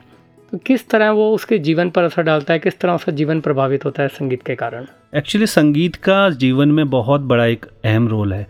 तो 0.52 0.58
किस 0.58 0.88
तरह 0.90 1.10
वो 1.12 1.34
उसके 1.36 1.58
जीवन 1.58 1.90
पर 1.90 2.04
असर 2.04 2.22
डालता 2.22 2.54
है, 2.54 2.60
किस 2.60 2.80
तरह 2.80 2.94
उसका 2.94 3.12
जीवन 3.12 3.42
प्रभावित 3.42 3.86
होता 3.86 4.04
है 4.04 4.08
संगीत 4.08 4.42
के 4.44 4.56
कारण? 4.56 4.86
एक्चुअली 5.16 5.46
संगीत 5.46 5.96
का 5.96 6.30
जीवन 6.30 6.72
में 6.72 6.90
बहुत 6.90 7.22
बड़ा 7.22 7.46
एक 7.46 7.66
अहम 7.86 8.08
रोल 8.08 8.34
है। 8.34 8.48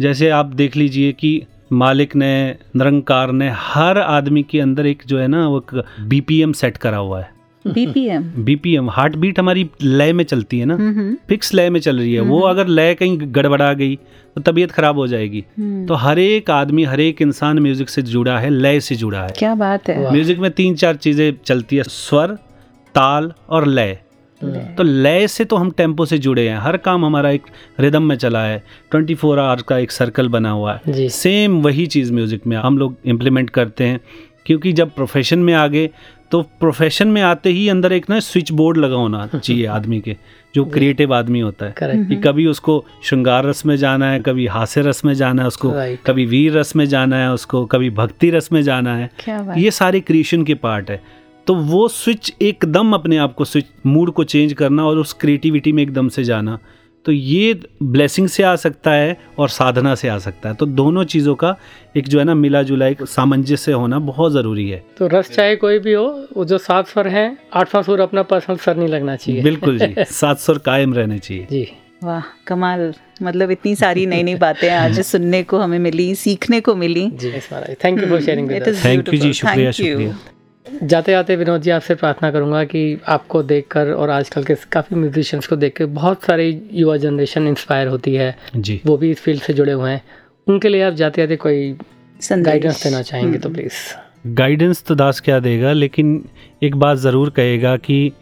जैसे 0.00 0.28
आप 0.30 0.46
देख 0.46 0.76
लीजिए 0.76 1.12
कि 1.12 1.42
मालिक 1.72 2.16
ने, 2.16 2.56
निरंकार 2.76 3.32
ने 3.32 3.50
हर 3.50 3.98
आदमी 3.98 4.42
के 4.42 4.60
अंदर 4.60 4.86
एक 4.86 5.02
जो 5.06 5.18
है 5.18 5.28
ना, 5.28 5.46
वो 5.48 5.64
बीपीएम 6.00 6.52
सेट 6.52 6.76
करा 6.76 6.96
हुआ 6.96 7.20
है। 7.20 7.39
बीपीएम 7.64 8.22
बीपीएम 8.44 8.88
हार्ट 8.90 9.16
बीट 9.16 9.38
हमारी 9.38 9.68
लय 9.82 10.12
में 10.12 10.24
चलती 10.24 10.58
है 10.58 10.66
ना? 10.68 10.76
फिक्स 11.28 11.52
लय 11.54 11.70
में 11.70 11.80
चल 11.80 11.98
रही 11.98 12.14
है। 12.14 12.20
वो 12.20 12.40
अगर 12.40 12.66
लय 12.66 12.94
कहीं 12.94 13.18
गड़बड़ा 13.34 13.72
गई 13.72 13.96
तो 14.36 14.40
तबीयत 14.40 14.70
खराब 14.70 14.98
हो 14.98 15.06
जाएगी। 15.06 15.44
तो 15.88 15.94
हर 15.94 16.18
एक 16.18 16.50
आदमी 16.50 16.84
हर 16.84 17.00
एक 17.00 17.22
इंसान 17.22 17.58
म्यूज़िक 17.58 17.88
से 17.88 18.02
जुड़ा 18.02 18.38
है 18.38 18.50
लय 18.50 18.80
से 18.80 18.94
जुड़ा 18.94 19.22
है। 19.22 19.32
क्या 19.38 19.54
बात 19.54 19.88
है। 19.88 20.12
म्यूज़िक 20.12 20.38
में 20.38 20.50
तीन 20.50 20.74
चार 20.74 20.96
चीज़ें 20.96 21.32
चलती 21.44 21.76
है 21.76 21.82
स्वर 21.82 22.36
ताल 22.94 23.32
और 23.48 23.66
लय। 23.66 23.98
तो 24.76 24.82
लय 24.82 25.26
से 25.28 25.44
तो 25.44 25.56
हम 25.56 25.70
टेंपो 25.70 26.04
से 26.04 26.18
जुड़े 26.18 26.48
हैं। 26.48 26.58
हर 26.58 26.76
काम 26.76 27.04
हमारा 27.04 27.30
एक 27.30 27.42
रिदम 27.80 28.02
में 28.02 28.16
चला 28.16 28.44
है। 28.44 28.62
24 28.92 29.14
फोर 29.14 29.38
आवर्स 29.38 29.62
का 29.62 29.78
एक 29.78 29.90
सर्कल 29.90 30.28
बना 30.28 30.50
हुआ 30.50 30.78
है। 30.86 31.08
सेम 31.08 31.60
वही 31.62 31.86
चीज़ 31.86 32.12
म्यूज़िक 32.12 32.46
में 32.46 32.56
हम 32.56 32.78
लोग 32.78 32.96
इम्प्लीमेंट 33.04 33.50
करते 33.50 33.84
हैं। 33.84 34.00
क्योंकि 34.46 34.72
जब 34.72 34.90
प्रोफेशन 34.90 35.38
में 35.38 35.52
आ 35.54 35.66
गए 35.66 35.88
तो 36.30 36.42
प्रोफेशन 36.42 37.08
में 37.08 37.22
आते 37.22 37.50
ही 37.50 37.68
अंदर 37.68 37.92
एक 37.92 38.10
ना 38.10 38.20
स्विच 38.20 38.52
बोर्ड 38.52 38.76
लगा 38.76 38.94
होना 38.94 39.26
चाहिए 39.38 39.66
आदमी 39.66 40.00
के 40.00 40.16
जो 40.54 40.64
क्रिएटिव 40.64 41.14
आदमी 41.14 41.40
होता 41.40 41.66
है। 41.66 41.72
कि 42.04 42.16
कभी 42.22 42.46
उसको 42.46 42.84
श्रृंगार 43.04 43.44
रस 43.44 43.66
में 43.66 43.76
जाना 43.76 44.10
है 44.10 44.20
कभी 44.20 44.46
हास्य 44.46 44.80
रस 44.80 45.04
में 45.04 45.14
जाना 45.14 45.42
है 45.42 45.48
उसको 45.48 45.70
कभी 46.06 46.26
वीर 46.26 46.58
रस 46.58 46.76
में 46.76 46.86
जाना 46.86 47.16
है 47.16 47.32
उसको 47.32 47.66
कभी 47.66 47.90
भक्ति 47.90 48.30
रस 48.30 48.48
में 48.52 48.62
जाना 48.62 48.96
है। 48.96 49.10
ये 49.58 49.70
सारे 49.70 50.00
क्रिएशन 50.00 50.44
के 50.44 50.54
पार्ट 50.54 50.90
है। 50.90 51.02
तो 51.46 51.54
वो 51.54 51.88
स्विच 51.88 52.34
एकदम 52.42 52.92
अपने 52.92 53.16
आप 53.16 53.34
को 53.34 53.44
स्विच 53.44 53.66
मूड 53.86 54.10
को 54.10 54.24
चेंज 54.24 54.52
करना 54.52 54.84
और 54.84 54.98
उस 54.98 55.12
क्रिएटिविटी 55.12 55.72
में 55.72 55.82
एकदम 55.82 56.08
से 56.08 56.24
जाना। 56.24 56.58
तो 57.04 57.12
ये 57.12 57.60
ब्लेसिंग 57.82 58.28
से 58.28 58.42
आ 58.42 58.56
सकता 58.56 58.90
है 58.90 59.16
और 59.38 59.48
साधना 59.48 59.94
से 59.94 60.08
आ 60.08 60.18
सकता 60.18 60.48
है। 60.48 60.54
तो 60.54 60.66
दोनों 60.66 61.04
चीज़ों 61.04 61.34
का 61.34 61.56
एक 61.96 62.08
जो 62.08 62.18
है 62.18 62.24
ना 62.24 62.34
मिला 62.34 62.62
जुला 62.62 62.86
एक 62.86 63.02
सामंजस्य 63.02 63.72
होना 63.72 63.98
बहुत 63.98 64.32
ज़रूरी 64.32 64.68
है। 64.70 64.84
तो 64.98 65.06
रस 65.06 65.30
चाहे 65.30 65.56
कोई 65.56 65.78
भी 65.78 65.92
हो 65.92 66.26
वो 66.36 66.44
जो 66.44 66.58
सात 66.58 66.88
स्वर 66.88 67.08
हैं 67.08 67.38
आठवां 67.54 67.82
सुर 67.82 68.00
अपना 68.00 68.22
पर्सनल 68.22 68.56
सर 68.56 68.76
नहीं 68.76 68.88
लगना 68.88 69.16
चाहिए। 69.16 69.42
बिल्कुल 69.42 69.78
जी 69.78 69.94
सात 70.04 70.38
सुर 70.38 70.58
कायम 70.58 70.94
रहने 70.94 71.18
चाहिए। 71.18 71.46
जी। 71.50 71.72
वाह 72.04 72.22
कमाल। 72.46 72.94
मतलब 73.22 73.50
इतनी 73.50 73.74
सारी 73.76 74.06
नई 74.06 74.22
नई 74.22 74.34
बातें 74.34 74.70
आज 74.70 75.00
सुनने 75.12 75.42
को 75.42 75.58
हमें 75.58 75.78
मिली 75.78 76.14
सीखने 76.14 76.60
को 76.60 76.74
मिली। 76.74 77.10
Thank 77.84 78.02
you 78.02 78.08
for 78.08 78.20
sharing 78.20 78.50
thank 78.84 79.14
you 79.14 79.20
जी 79.20 79.32
शुक्रिया 79.32 79.70
शुक्रिया। 79.70 80.18
जाते 80.82 81.12
जाते 81.12 81.36
विनोद 81.36 81.62
जी 81.62 81.70
आपसे 81.70 81.94
प्रार्थना 81.94 82.30
करूँगा 82.30 82.62
कि 82.64 82.98
आपको 83.08 83.42
देखकर 83.42 83.90
और 83.92 84.10
आजकल 84.10 84.44
के 84.44 84.54
काफ़ी 84.72 84.96
म्यूजिशियंस 84.96 85.46
को 85.46 85.56
देख 85.56 85.76
के 85.76 85.84
बहुत 85.96 86.24
सारे 86.24 86.48
युवा 86.72 86.96
जनरेशन 86.96 87.46
इंस्पायर 87.48 87.88
होती 87.88 88.14
है। 88.14 88.34
जी। 88.56 88.80
वो 88.86 88.96
भी 88.96 89.10
इस 89.10 89.20
फ़ील्ड 89.20 89.42
से 89.42 89.52
जुड़े 89.52 89.72
हुए 89.72 89.90
हैं। 89.90 90.02
उनके 90.48 90.68
लिए 90.68 90.82
आप 90.82 90.94
जाते 90.94 91.22
जाते 91.22 91.36
कोई 91.36 91.76
गाइडेंस 92.20 92.82
देना 92.84 93.02
चाहेंगे 93.02 93.38
तो 93.38 93.50
प्लीज़ 93.50 93.72
गाइडेंस 94.34 94.82
तो 94.84 94.94
दास 94.94 95.20
क्या 95.20 95.38
देगा 95.40 95.72
लेकिन 95.72 96.24
एक 96.62 96.76
बात 96.76 96.98
ज़रूर 96.98 97.30
कहेगा 97.30 97.76
कि 97.76 98.12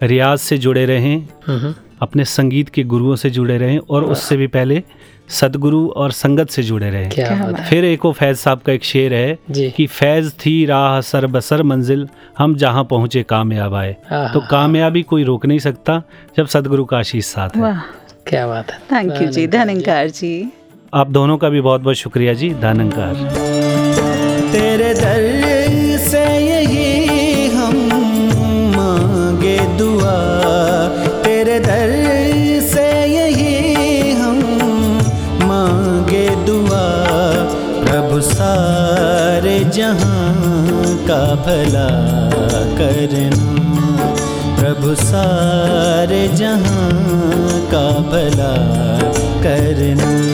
रियाज 0.00 0.38
से 0.38 0.58
जुड़े 0.58 0.84
रहें 0.86 1.76
अपने 2.02 2.24
संगीत 2.24 2.68
के 2.68 2.82
गुरुओं 2.84 3.16
से 3.16 3.30
जुड़े 3.30 3.58
रहें 3.58 3.78
और 3.78 4.04
उससे 4.04 4.36
भी 4.36 4.46
पहले 4.46 4.82
सदगुरु 5.30 5.86
और 5.88 6.12
संगत 6.12 6.50
से 6.50 6.62
जुड़े 6.62 6.90
रहे। 6.90 7.04
क्या 7.06 7.30
बात 7.36 7.60
फिर 7.60 7.84
एक 7.84 8.04
वो 8.04 8.12
फैज़ 8.12 8.38
साहब 8.38 8.60
का 8.60 8.72
एक 8.72 8.84
शेर 8.84 9.14
है 9.14 9.38
कि 9.70 9.86
फैज़ 9.86 10.30
थी 10.36 10.64
राह 10.66 11.00
सर 11.00 11.26
बसर 11.26 11.62
मंजिल 11.62 12.08
हम 12.38 12.56
जहाँ 12.56 12.84
पहुँचे 12.84 13.22
कामयाब 13.22 13.74
आए। 13.74 13.92
तो 14.12 14.40
कामयाबी 14.40 15.02
कोई 15.02 15.24
रोक 15.24 15.46
नहीं 15.46 15.58
सकता 15.58 16.02
जब 16.36 16.46
सदगुरु 16.46 16.84
का 16.84 16.98
आशीष 16.98 17.26
साथ 17.26 17.56
है। 17.56 17.74
क्या 18.26 18.46
बात 18.46 18.70
है। 18.70 18.78
थैंक 18.92 19.22
यू 19.22 19.28
जी 19.28 19.46
धनकार 19.46 20.08
जी। 20.10 20.52
आप 20.94 21.10
दोनों 21.10 21.36
का 21.36 21.48
भी 21.48 21.60
बहुत 21.60 21.80
बहुत 21.80 21.96
शुक्रिया 21.96 22.32
जी 22.32 22.50
धनंकार 22.54 23.47
भला 41.34 41.88
करना। 42.78 43.58
प्रभु 44.56 44.94
सारे 44.94 46.28
जहाँ 46.28 46.90
का 47.70 47.92
भला 47.92 48.54
करना। 49.42 50.27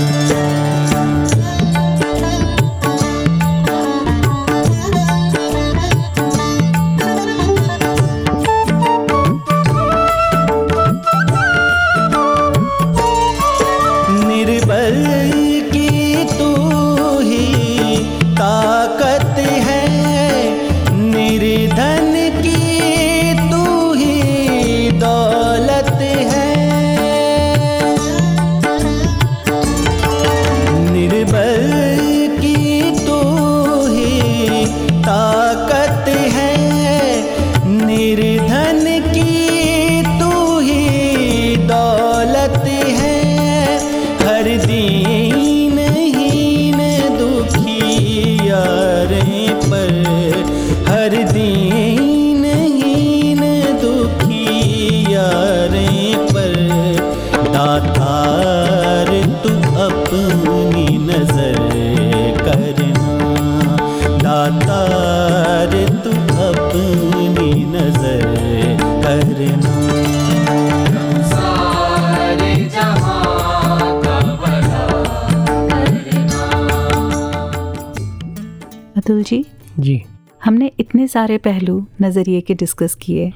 अतुल 79.05 79.23
जी 79.23 79.45
जी। 79.81 80.03
हमने 80.45 80.71
इतने 80.81 81.07
सारे 81.09 81.39
पहलू 81.39 81.87
नज़रिए 82.03 82.41
के 82.41 82.55
डिस्कस 82.55 82.95
किए। 82.95 83.31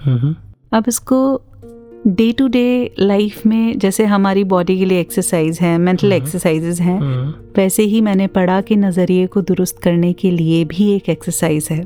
अब 0.73 0.85
इसको 0.89 1.19
डे 2.07 2.33
टू 2.33 2.47
डे 2.49 2.95
लाइफ 3.01 3.47
में 3.47 3.79
जैसे 3.79 4.05
हमारी 4.05 4.45
बॉडी 4.45 4.79
के 4.79 4.85
लिए 4.85 5.01
एक्सरसाइज 5.01 5.59
है 5.61 5.79
मेंटल 5.79 6.12
एक्सरसाइजेज 6.12 6.81
हैं 6.81 6.99
हम्म, 7.01 7.35
वैसे 7.57 7.83
ही 7.83 8.01
मैंने 8.01 8.27
पढ़ा 8.27 8.61
कि 8.61 8.77
नज़रिए 8.77 9.27
को 9.27 9.41
दुरुस्त 9.43 9.79
करने 9.79 10.12
के 10.12 10.31
लिए 10.31 10.64
भी 10.64 10.91
एक 10.93 11.09
एक्सरसाइज 11.09 11.69
है। 11.71 11.81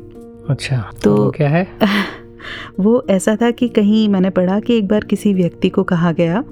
अच्छा 0.49 0.91
तो- 1.03 1.37
क्या 1.37 1.49
है? 1.49 1.67
वो 2.81 3.07
ऐसा 3.11 3.37
था 3.43 3.51
कि 3.51 3.69
कहीं 3.69 4.09
मैंने 4.09 4.31
पढ़ा 4.31 4.61
कि 4.61 4.77
एक 4.77 4.89
बार 4.89 5.05
किसी 5.05 5.35
व्यक्ति 5.35 5.69
को 5.69 5.83
कहा 5.83 6.13
गया 6.13 6.45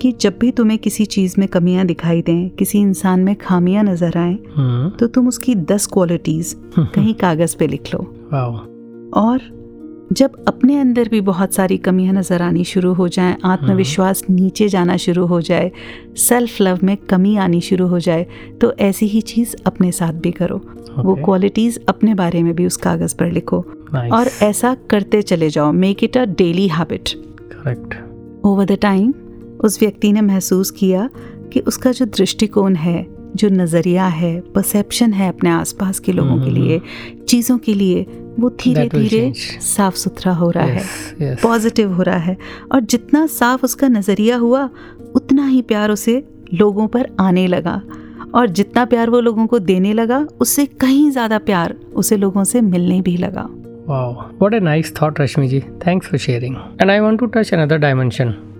कि 0.00 0.12
जब 0.12 0.38
भी 0.38 0.50
तुम्हें 0.50 0.78
किसी 0.78 1.04
चीज़ 1.04 1.34
में 1.38 1.48
कमियाँ 1.48 1.84
दिखाई 1.86 2.22
दें 2.22 2.48
किसी 2.50 2.78
इंसान 2.78 3.20
में 3.20 3.34
खामियाँ 3.36 3.84
नज़र 3.84 4.18
आएँ 4.18 4.38
हम्म, 4.56 4.90
तो 4.90 5.06
तुम 5.06 5.28
उसकी 5.28 5.54
दस 5.54 5.86
क्वालिटीज़ 5.86 6.54
कहीं 6.78 7.14
कागज़ 7.14 7.56
पे 7.56 7.66
लिख 7.66 7.94
लो। 7.94 7.98
और 9.16 9.40
जब 10.12 10.44
अपने 10.48 10.76
अंदर 10.78 11.08
भी 11.08 11.20
बहुत 11.20 11.54
सारी 11.54 11.76
कमियाँ 11.78 12.12
नज़र 12.14 12.42
आनी 12.42 12.64
शुरू 12.64 12.92
हो 12.94 13.08
जाएँ 13.08 13.36
आत्मविश्वास 13.44 14.22
नीचे 14.30 14.68
जाना 14.68 14.96
शुरू 14.96 15.26
हो 15.26 15.40
जाए 15.40 15.70
सेल्फ 16.18 16.60
लव 16.60 16.78
में 16.82 16.96
कमी 16.96 17.36
आनी 17.36 17.60
शुरू 17.60 17.86
हो 17.86 17.98
जाए 17.98 18.26
तो 18.60 18.72
ऐसी 18.80 19.06
ही 19.06 19.20
चीज़ 19.20 19.54
अपने 19.66 19.92
साथ 19.92 20.12
भी 20.12 20.30
करो। 20.32 20.60
वो 20.98 21.14
क्वालिटीज़ 21.14 21.78
अपने 21.88 22.14
बारे 22.14 22.42
में 22.42 22.54
भी 22.54 22.66
उस 22.66 22.76
कागज़ 22.76 23.16
पर 23.16 23.30
लिखो। 23.32 23.64
और 24.12 24.30
ऐसा 24.42 24.74
करते 24.90 25.22
चले 25.22 25.50
जाओ। 25.50 25.72
Make 25.72 26.04
it 26.04 26.16
a 26.16 26.24
daily 26.38 26.68
habit 26.68 27.08
correct 27.52 27.94
over 28.46 28.64
the 28.64 28.78
time 28.82 29.12
उस 29.64 29.80
व्यक्ति 29.80 30.12
ने 30.12 30.20
महसूस 30.20 30.70
किया 30.70 31.08
कि 31.52 31.60
उसका 31.60 31.92
जो 31.92 32.04
दृष्टिकोण 32.06 32.74
है 32.74 33.06
जो 33.36 33.48
नज़रिया 33.48 34.06
है 34.06 34.40
परसेप्शन 34.54 35.12
है 35.12 35.28
अपने 35.28 35.50
आसपास 35.50 35.98
के 35.98 36.12
लोगों 36.12 36.38
के 36.44 36.50
लिए 36.50 36.80
चीज़ों 37.28 37.58
के 37.58 37.74
लिए 37.74 38.06
वो 38.38 38.50
धीरे 38.50 38.88
धीरे 38.88 39.32
साफ़ 39.62 39.94
सुथरा 39.94 40.32
हो 40.32 40.50
रहा 40.50 40.66
yes, 40.66 41.20
है 41.20 41.34
पॉजिटिव 41.36 41.92
हो 41.92 42.02
रहा 42.02 42.18
है 42.18 42.36
और 42.72 42.80
जितना 42.80 43.26
साफ़ 43.26 43.64
उसका 43.64 43.88
नज़रिया 43.88 44.36
हुआ 44.36 44.68
उतना 45.14 45.46
ही 45.46 45.62
प्यार 45.62 45.90
उसे 45.90 46.22
लोगों 46.54 46.86
पर 46.88 47.08
आने 47.20 47.46
लगा 47.46 47.82
और 48.34 48.48
जितना 48.48 48.84
प्यार 48.84 49.10
वो 49.10 49.20
लोगों 49.20 49.46
को 49.46 49.58
देने 49.58 49.92
लगा 49.92 50.26
उससे 50.40 50.66
कहीं 50.66 51.10
ज़्यादा 51.10 51.38
प्यार 51.38 51.76
उसे 51.94 52.16
लोगों 52.16 52.44
से 52.44 52.60
मिलने 52.60 53.00
भी 53.00 53.16
लगा 53.16 53.48
Wow, 53.86 54.30
what 54.38 54.54
a 54.54 54.60
nice 54.60 54.90
thought, 54.90 55.16
Rashmi 55.16 55.46
ji. 55.46 55.58
Thanks 55.80 56.06
for 56.06 56.16
sharing. 56.16 56.56
And 56.80 56.90
I 56.90 57.02
want 57.02 57.20
to 57.20 57.26
touch 57.28 57.52
another 57.52 57.76
dimension. 57.78 58.53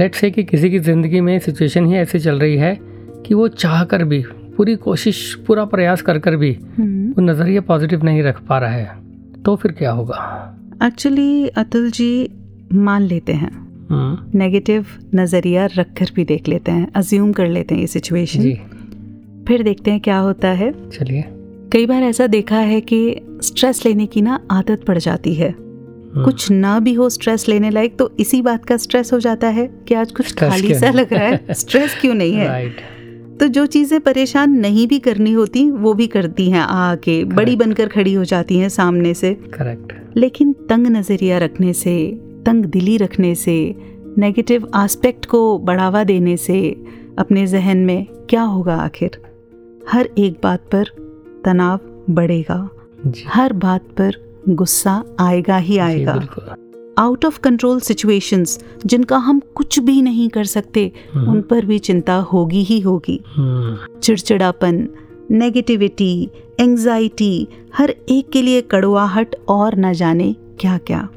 Let's 0.00 0.20
say 0.20 0.32
कि 0.32 0.44
किसी 0.44 0.70
की 0.70 0.78
ज़िंदगी 0.78 1.20
में 1.20 1.38
सिचुएशन 1.38 1.86
ही 1.86 1.94
ऐसी 1.94 2.18
चल 2.18 2.38
रही 2.38 2.56
है 2.56 2.78
कि 3.26 3.34
वो 3.34 3.48
चाह 3.48 3.84
कर 3.84 4.04
भी 4.04 4.24
पूरी 4.56 4.76
कोशिश 4.76 5.34
पूरा 5.46 5.64
प्रयास 5.64 6.02
कर 6.02 6.18
कर 6.18 6.36
भी 6.36 6.50
वो 6.80 7.22
नज़रिया 7.22 7.60
पॉजिटिव 7.60 8.04
नहीं 8.04 8.22
रख 8.22 8.40
पा 8.40 8.58
रहा 8.58 8.70
है। 8.70 8.96
तो 9.44 9.56
फिर 9.56 9.72
क्या 9.72 9.90
होगा? 9.90 10.48
एक्चुअली 10.84 11.48
अतुल 11.48 11.90
जी 11.90 12.30
मान 12.72 13.02
लेते 13.02 13.32
हैं। 13.32 13.62
हम्म, 13.90 14.38
नेगेटिव 14.38 14.86
नज़रिया 15.14 15.66
रख 15.66 15.86
कर 15.98 16.06
भी 16.14 16.24
देख 16.24 16.48
लेते 16.48 16.72
हैं 16.72 16.92
अज्यूम 16.94 17.32
कर 17.32 17.48
लेते 17.48 17.74
हैं 17.74 17.80
ये 17.80 17.86
सिचुएशन 17.86 18.40
जी। 18.40 18.58
फिर 19.48 19.62
देखते 19.62 19.90
हैं 19.90 20.00
क्या 20.00 20.18
होता 20.18 20.48
है। 20.48 20.90
चलिए। 20.90 21.24
कई 21.72 21.86
बार 21.86 22.02
ऐसा 22.02 22.26
देखा 22.26 22.58
है 22.58 22.80
कि 22.80 23.20
स्ट्रेस 23.42 23.86
लेने 23.86 24.06
की 24.06 24.22
ना 24.22 24.40
आदत 24.50 24.84
पड़ 24.86 24.98
जाती 24.98 25.34
है। 25.34 25.48
हम्म, 25.48 25.61
कुछ 26.16 26.50
ना 26.50 26.80
भी 26.80 26.92
हो 26.94 27.08
स्ट्रेस 27.10 27.48
लेने 27.48 27.70
लायक 27.70 27.96
तो 27.98 28.12
इसी 28.20 28.42
बात 28.42 28.64
का 28.64 28.76
स्ट्रेस 28.76 29.12
हो 29.12 29.20
जाता 29.20 29.48
है 29.48 29.66
कि 29.88 29.94
आज 29.94 30.12
कुछ 30.12 30.32
खाली 30.32 30.74
सा 30.74 30.90
लग 30.90 31.12
रहा 31.12 31.22
है। 31.22 31.46
स्ट्रेस 31.50 31.96
क्यों 32.00 32.14
नहीं 32.14 32.32
है? 32.32 32.70
तो 33.40 33.46
जो 33.48 33.66
चीज़ें 33.66 34.00
परेशान 34.00 34.50
नहीं 34.50 34.88
भी 34.88 34.98
करनी 34.98 35.32
होती 35.32 35.70
वो 35.70 35.94
भी 35.94 36.06
करती 36.06 36.50
हैं 36.50 36.60
आके। 36.60 37.24
बड़ी 37.24 37.56
बनकर 37.56 37.88
खड़ी 37.88 38.14
हो 38.14 38.24
जाती 38.24 38.58
हैं 38.58 38.68
सामने 38.68 39.14
से। 39.14 39.34
करेक्ट 39.34 39.92
लेकिन 40.16 40.52
तंग 40.52 40.86
नज़रिया 40.86 41.38
रखने 41.38 41.72
से 41.72 42.20
तंग 42.46 42.64
दिली 42.64 42.96
रखने 42.96 43.34
से 43.34 43.74
नेगेटिव 44.18 44.68
आस्पेक्ट 44.74 45.26
को 45.26 45.58
बढ़ावा 45.58 46.04
देने 46.04 46.36
से 46.36 46.84
अपने 47.18 47.46
जहन 47.46 47.78
में 47.78 48.06
क्या 48.30 48.42
होगा 48.42 48.74
आखिर? 48.74 49.22
हर 49.88 50.08
एक 50.18 50.36
बात 50.42 50.60
पर 50.60 50.84
तनाव 51.44 51.80
बढ़ेगा। 52.10 52.70
हर 53.26 53.52
बात 53.52 53.82
पर 53.82 54.31
गुस्सा 54.48 55.02
आएगा 55.20 55.56
ही 55.56 55.78
आएगा। 55.78 56.12
आउट 56.98 57.24
ऑफ़ 57.24 57.38
कंट्रोल 57.40 57.80
सिचुएशंस 57.80 58.58
जिनका 58.86 59.16
हम 59.16 59.40
कुछ 59.54 59.78
भी 59.78 60.00
नहीं 60.02 60.28
कर 60.28 60.44
सकते 60.44 60.90
हम्म, 61.14 61.30
उन 61.30 61.40
पर 61.40 61.64
भी 61.64 61.78
चिंता 61.78 62.14
होगी 62.32 62.62
ही 62.62 62.78
होगी। 62.80 63.20
हम्म, 63.26 63.98
चिड़चिड़ापन 63.98 64.88
नेगेटिविटी 65.30 66.28
एंजाइटी 66.60 67.48
हर 67.76 67.90
एक 68.08 68.30
के 68.30 68.42
लिए 68.42 68.60
कड़वाहट 68.62 69.36
और 69.48 69.78
न 69.78 69.92
जाने 69.92 70.34
क्या 70.60 70.76
क्या 70.78 71.08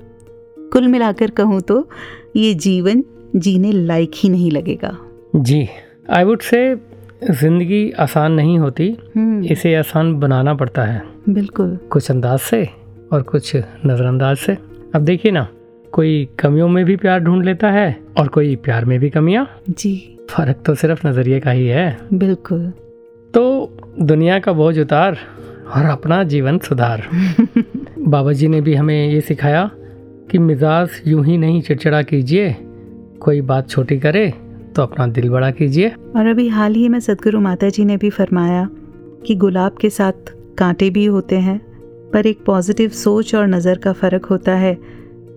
कुल 0.73 0.87
मिलाकर 0.87 1.31
कहूँ 1.31 1.59
तो 1.61 1.87
ये 2.35 2.53
जीवन 2.53 3.03
जीने 3.35 3.71
लायक 3.71 4.11
ही 4.15 4.29
नहीं 4.29 4.51
लगेगा। 4.51 4.97
जी 5.35 5.67
आई 6.09 6.23
वुड 6.23 6.41
से 6.41 6.59
ज़िंदगी 7.31 7.89
आसान 7.91 8.31
नहीं 8.31 8.57
होती। 8.59 8.89
हम्म, 9.15 9.43
इसे 9.45 9.75
आसान 9.75 10.13
बनाना 10.19 10.53
पड़ता 10.53 10.83
है। 10.83 11.01
बिल्कुल। 11.29 11.77
कुछ 11.91 12.09
अंदाज 12.11 12.39
से? 12.39 12.67
और 13.13 13.21
कुछ 13.21 13.55
नज़रअंदाज 13.85 14.37
से। 14.37 14.57
अब 14.95 15.01
देखिए 15.01 15.31
ना 15.31 15.47
कोई 15.91 16.29
कमियों 16.39 16.67
में 16.67 16.85
भी 16.85 16.95
प्यार 16.95 17.19
ढूंढ 17.19 17.45
लेता 17.45 17.71
है 17.71 17.99
और 18.17 18.27
कोई 18.27 18.55
प्यार 18.55 18.85
में 18.85 18.99
भी 18.99 19.09
कमियाँ। 19.09 19.47
जी। 19.69 20.17
फ़र्क 20.29 20.57
तो 20.65 20.75
सिर्फ़ 20.75 21.07
नज़रिए 21.07 21.39
का 21.39 21.51
ही 21.51 21.67
है। 21.67 21.97
बिल्कुल। 22.13 22.73
तो 23.33 23.71
दुनिया 24.01 24.39
का 24.39 24.53
बोझ 24.53 24.79
उतार 24.79 25.17
और 25.75 25.85
अपना 25.85 26.23
जीवन 26.23 26.57
सुधार। 26.57 27.03
बाबा 27.99 28.31
जी 28.33 28.47
ने 28.47 28.61
भी 28.61 28.75
हमें 28.75 29.09
ये 29.09 29.21
सिखाया 29.21 29.71
कि 30.31 30.37
मिजाज 30.37 30.89
यूँ 31.07 31.25
ही 31.25 31.37
नहीं 31.37 31.61
चिड़चिड़ा 31.61 32.01
कीजिए 32.01 32.55
कोई 33.19 33.41
बात 33.41 33.69
छोटी 33.69 33.99
करे 33.99 34.33
तो 34.75 34.81
अपना 34.81 35.07
दिल 35.07 35.29
बड़ा 35.29 35.51
कीजिए। 35.51 35.89
और 36.15 36.27
अभी 36.27 36.47
हाल 36.49 36.73
ही 36.75 36.89
में 36.89 36.99
सदगुरु 36.99 37.39
माता 37.39 37.69
जी 37.69 37.85
ने 37.85 37.97
भी 37.97 38.09
फरमाया 38.09 38.69
कि 39.25 39.35
गुलाब 39.35 39.75
के 39.81 39.89
साथ 39.89 40.33
कांटे 40.57 40.89
भी 40.89 41.05
होते 41.05 41.35
हैं 41.35 41.74
पर 42.15 42.27
एक 42.27 42.43
पॉजिटिव 42.45 42.89
सोच 42.95 43.35
और 43.35 43.47
नज़र 43.47 43.77
का 43.77 43.93
फ़र्क 43.93 44.25
होता 44.25 44.55
है। 44.55 44.77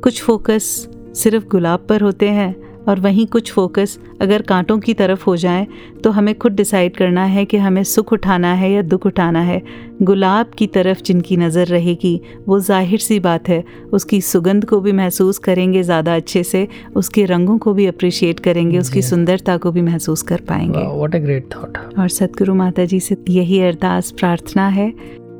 कुछ 0.02 0.22
फोकस 0.22 0.88
सिर्फ़ 1.14 1.46
गुलाब 1.46 1.86
पर 1.88 2.00
होते 2.00 2.28
हैं 2.30 2.54
और 2.88 3.00
वहीं 3.00 3.26
कुछ 3.26 3.50
फोकस 3.52 3.98
अगर 4.22 4.42
कांटों 4.42 4.78
की 4.78 4.94
तरफ़ 4.94 5.24
हो 5.24 5.36
जाए 5.36 5.66
तो 6.04 6.10
हमें 6.10 6.34
खुद 6.34 6.52
डिसाइड 6.52 6.96
करना 6.96 7.24
है 7.24 7.44
कि 7.44 7.56
हमें 7.56 7.82
सुख 7.84 8.12
उठाना 8.12 8.52
है 8.54 8.70
या 8.72 8.82
दुख 8.84 9.06
उठाना 9.06 9.40
है। 9.40 9.60
गुलाब 10.02 10.50
की 10.58 10.66
तरफ़ 10.68 11.02
जिनकी 11.02 11.36
नज़र 11.36 11.66
रहेगी 11.66 12.20
वो 12.46 12.60
ज़ाहिर 12.60 13.00
सी 13.00 13.20
बात 13.20 13.48
है 13.48 13.62
उसकी 13.92 14.20
सुगंध 14.22 14.64
को 14.64 14.80
भी 14.80 14.92
महसूस 14.94 15.38
करेंगे 15.40 15.82
ज़्यादा 15.82 16.16
अच्छे 16.16 16.42
से 16.44 16.66
उसके 16.96 17.24
रंगों 17.26 17.58
को 17.58 17.72
भी 17.74 17.86
अप्रिशिएट 17.86 18.40
करेंगे 18.40 18.78
उसकी 18.78 19.02
सुंदरता 19.02 19.56
को 19.56 19.72
भी 19.72 19.82
महसूस 19.82 20.22
कर 20.22 20.40
पाएँगे। 20.48 20.86
व्हाट 20.86 21.14
अ 21.14 21.18
ग्रेट 21.18 21.54
थॉट 21.54 21.78
और 21.98 22.08
सतगुरु 22.10 22.54
माता 22.54 22.84
जी 22.84 23.00
से 23.00 23.16
यही 23.30 23.60
अरदास 23.62 24.10
प्रार्थना 24.10 24.68
है। 24.70 24.92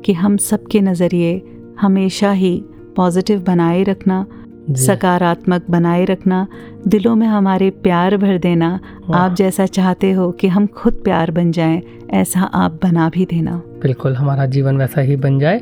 कि 0.05 0.13
हम 0.13 0.37
सबके 0.37 0.81
नज़रिए 0.81 1.41
हमेशा 1.81 2.31
ही 2.31 2.63
पॉजिटिव 2.95 3.39
बनाए 3.39 3.83
रखना 3.83 4.25
सकारात्मक 4.71 5.65
बनाए 5.69 6.05
रखना 6.05 6.47
दिलों 6.87 7.15
में 7.15 7.27
हमारे 7.27 7.69
प्यार 7.69 8.17
भर 8.17 8.37
देना। 8.37 8.79
आप 9.13 9.35
जैसा 9.35 9.65
चाहते 9.65 10.11
हो 10.11 10.31
कि 10.31 10.47
हम 10.47 10.67
खुद 10.67 10.93
प्यार 10.93 11.31
बन 11.31 11.51
जाएँ 11.51 11.81
ऐसा 12.09 12.39
आप 12.39 12.79
बना 12.83 13.09
भी 13.09 13.25
देना। 13.25 13.61
बिल्कुल 13.81 14.15
हमारा 14.15 14.45
जीवन 14.45 14.77
वैसा 14.77 15.01
ही 15.01 15.15
बन 15.15 15.39
जाए 15.39 15.61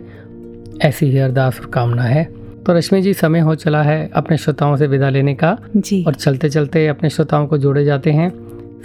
ऐसी 0.81 1.05
ही 1.05 1.17
अरदास 1.17 1.59
और 1.59 1.65
कामना 1.65 2.03
है। 2.03 2.23
तो 2.65 2.73
रश्मि 2.73 3.01
जी 3.01 3.13
समय 3.13 3.39
हो 3.39 3.55
चला 3.55 3.83
है 3.83 4.09
अपने 4.13 4.37
श्रोताओं 4.37 4.75
से 4.75 4.87
विदा 4.87 5.09
लेने 5.09 5.33
का 5.33 5.57
जी। 5.77 6.03
और 6.03 6.13
चलते 6.13 6.49
चलते 6.49 6.87
अपने 6.87 7.09
श्रोताओं 7.09 7.47
को 7.47 7.57
जोड़े 7.57 7.85
जाते 7.85 8.11
हैं 8.11 8.29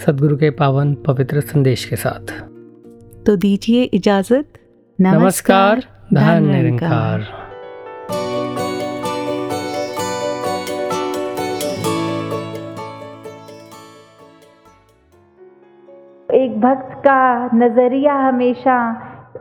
सदगुरु 0.05 0.37
के 0.37 0.49
पावन 0.49 0.93
पवित्र 0.93 1.41
संदेश 1.41 1.85
के 1.85 1.95
साथ। 1.95 2.31
तो 3.25 3.35
दीजिए 3.35 3.83
इजाज़त। 3.83 4.47
नमस्कार 4.99 5.79
धन 6.13 6.43
निरंकार 6.45 7.21
एक 16.29 16.59
भक्त 16.61 16.93
का 16.99 17.49
नज़रिया 17.55 18.13
हमेशा 18.17 18.75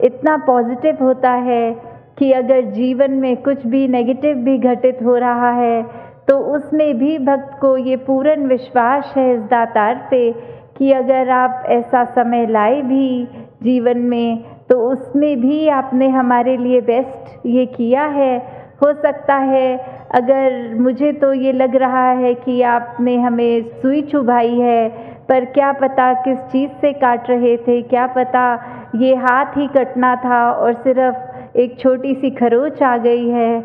इतना 0.05 0.37
पॉजिटिव 0.37 1.05
होता 1.05 1.33
है 1.43 1.73
कि 2.19 2.33
अगर 2.33 2.71
जीवन 2.71 3.11
में 3.11 3.37
कुछ 3.43 3.67
भी 3.67 3.87
नेगेटिव 3.89 4.37
भी 4.37 4.57
घटित 4.59 5.03
हो 5.03 5.17
रहा 5.17 5.51
है 5.51 5.83
तो 6.29 6.39
उसमें 6.57 6.99
भी 6.99 7.19
भक्त 7.19 7.59
को 7.61 7.77
ये 7.77 7.97
पूर्ण 8.07 8.47
विश्वास 8.47 9.13
है 9.17 9.33
इस 9.35 9.43
दातार 9.51 10.07
पे 10.11 10.31
कि 10.79 10.93
अगर 10.93 11.31
आप 11.31 11.65
ऐसा 11.71 12.05
समय 12.15 12.47
लाए 12.47 12.83
भी 12.83 13.25
जीवन 13.63 13.99
में 13.99 14.52
तो 14.73 14.79
उसमें 14.83 15.41
भी 15.41 15.67
आपने 15.69 16.09
हमारे 16.09 16.57
लिए 16.57 16.81
बेस्ट 16.81 17.47
ये 17.47 17.65
किया 17.69 18.05
है। 18.11 18.37
हो 18.83 18.93
सकता 18.95 19.35
है 19.37 19.77
अगर 20.15 20.75
मुझे 20.77 21.13
तो 21.15 21.33
ये 21.35 21.53
लग 21.53 21.77
रहा 21.77 22.09
है 22.11 22.33
कि 22.37 22.61
आपने 22.69 23.17
हमें 23.17 23.63
सुई 23.73 24.01
चुभाई 24.03 24.55
है, 24.61 24.89
पर 25.29 25.45
क्या 25.51 25.73
पता 25.73 26.13
किस 26.23 26.39
चीज़ 26.53 26.71
से 26.81 26.93
काट 26.93 27.31
रहे 27.31 27.57
थे, 27.59 27.81
क्या 27.83 28.07
पता 28.17 28.45
ये 28.97 29.15
हाथ 29.17 29.57
ही 29.57 29.67
कटना 29.77 30.15
था 30.17 30.43
और 30.53 30.75
सिर्फ़ 30.83 31.59
एक 31.59 31.79
छोटी 31.81 32.15
सी 32.15 32.31
खरोच 32.33 32.83
आ 32.83 32.97
गई 32.99 33.29
है। 33.29 33.61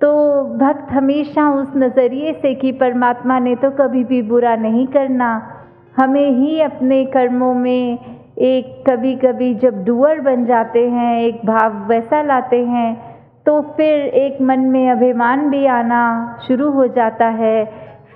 तो 0.00 0.14
भक्त 0.58 0.92
हमेशा 0.92 1.50
उस 1.52 1.76
नज़रिए 1.76 2.32
से 2.32 2.54
कि 2.54 2.72
परमात्मा 2.78 3.38
ने 3.38 3.54
तो 3.56 3.70
कभी 3.76 4.04
भी 4.04 4.22
बुरा 4.22 4.56
नहीं 4.58 4.86
करना, 4.88 5.30
हमें 5.96 6.30
ही 6.30 6.60
अपने 6.60 7.04
कर्मों 7.04 7.54
में 7.54 7.98
एक 8.42 8.82
कभी 8.86 9.14
कभी 9.16 9.52
जब 9.54 9.84
डुअर 9.84 10.20
बन 10.20 10.44
जाते 10.44 10.80
हैं, 10.88 11.20
एक 11.20 11.40
भाव 11.46 11.74
वैसा 11.88 12.22
लाते 12.22 12.64
हैं 12.66 12.94
तो 13.46 13.60
फिर 13.76 14.00
एक 14.16 14.40
मन 14.42 14.60
में 14.68 14.90
अभिमान 14.90 15.48
भी 15.50 15.64
आना 15.66 16.02
शुरू 16.46 16.70
हो 16.70 16.86
जाता 16.86 17.26
है। 17.34 17.64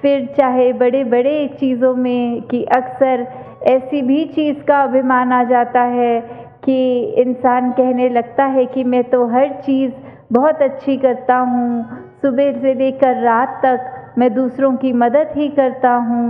फिर 0.03 0.27
चाहे 0.37 0.73
बड़े 0.73 1.03
बड़े 1.05 1.37
चीज़ों 1.61 1.95
में 1.97 2.43
कि 2.43 2.63
अक्सर 2.77 3.27
ऐसी 3.67 4.03
भी 4.03 4.25
चीज़ 4.27 4.63
का 4.63 4.83
अभिमान 4.83 5.33
आ 5.33 5.43
जाता 5.45 5.83
है 5.83 6.21
कि 6.65 6.79
इंसान 7.19 7.71
कहने 7.73 8.09
लगता 8.09 8.45
है 8.47 8.67
कि 8.67 8.85
मैं 8.85 9.03
तो 9.05 9.27
हर 9.27 9.49
चीज़ 9.61 9.93
बहुत 10.33 10.63
अच्छी 10.63 10.97
करता 10.97 11.37
हूँ। 11.37 11.85
सुबह 12.23 12.53
से 12.53 12.75
लेकर 12.75 13.23
रात 13.23 13.61
तक 13.65 14.15
मैं 14.19 14.33
दूसरों 14.35 14.75
की 14.77 14.93
मदद 14.95 15.33
ही 15.37 15.49
करता 15.49 15.95
हूँ। 16.05 16.27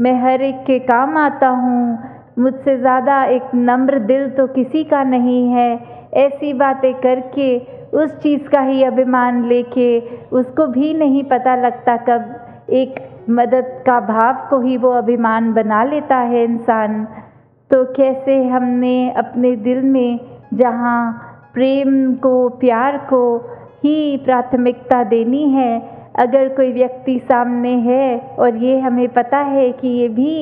मैं 0.00 0.14
हर 0.22 0.42
एक 0.42 0.62
के 0.62 0.78
काम 0.86 1.16
आता 1.16 1.48
हूँ। 1.56 1.98
मुझसे 2.38 2.76
ज़्यादा 2.78 3.22
एक 3.26 3.50
नम्र 3.54 3.98
दिल 4.00 4.28
तो 4.30 4.46
किसी 4.46 4.84
का 4.84 5.02
नहीं 5.04 5.48
है। 5.48 5.70
ऐसी 6.16 6.52
बातें 6.54 6.94
करके, 6.94 7.58
उस 7.94 8.10
चीज़ 8.18 8.48
का 8.48 8.60
ही 8.60 8.82
अभिमान 8.84 9.44
लेके, 9.44 9.98
उसको 10.30 10.66
भी 10.66 10.92
नहीं 10.94 11.24
पता 11.24 11.54
लगता 11.56 11.96
कब 12.08 12.70
एक 12.72 12.94
मदद 13.30 13.66
का 13.86 13.98
भाव 14.02 14.46
को 14.50 14.60
ही 14.60 14.76
वो 14.76 14.90
अभिमान 14.92 15.52
बना 15.52 15.82
लेता 15.84 16.16
है 16.16 16.44
इंसान। 16.44 17.04
तो 17.70 17.84
कैसे 17.92 18.42
हमने 18.44 19.10
अपने 19.16 19.54
दिल 19.58 19.82
में 19.84 20.20
जहाँ 20.54 21.50
प्रेम 21.54 22.14
को, 22.14 22.48
प्यार 22.48 22.96
को 23.10 23.36
ही 23.84 24.16
प्राथमिकता 24.16 25.02
देनी 25.04 25.48
है, 25.50 25.78
अगर 26.18 26.48
कोई 26.48 26.72
व्यक्ति 26.72 27.18
सामने 27.18 27.74
है 27.82 28.18
और 28.38 28.56
ये 28.56 28.78
हमें 28.80 29.08
पता 29.08 29.38
है 29.48 29.70
कि 29.72 29.88
ये 29.90 30.08
भी 30.08 30.32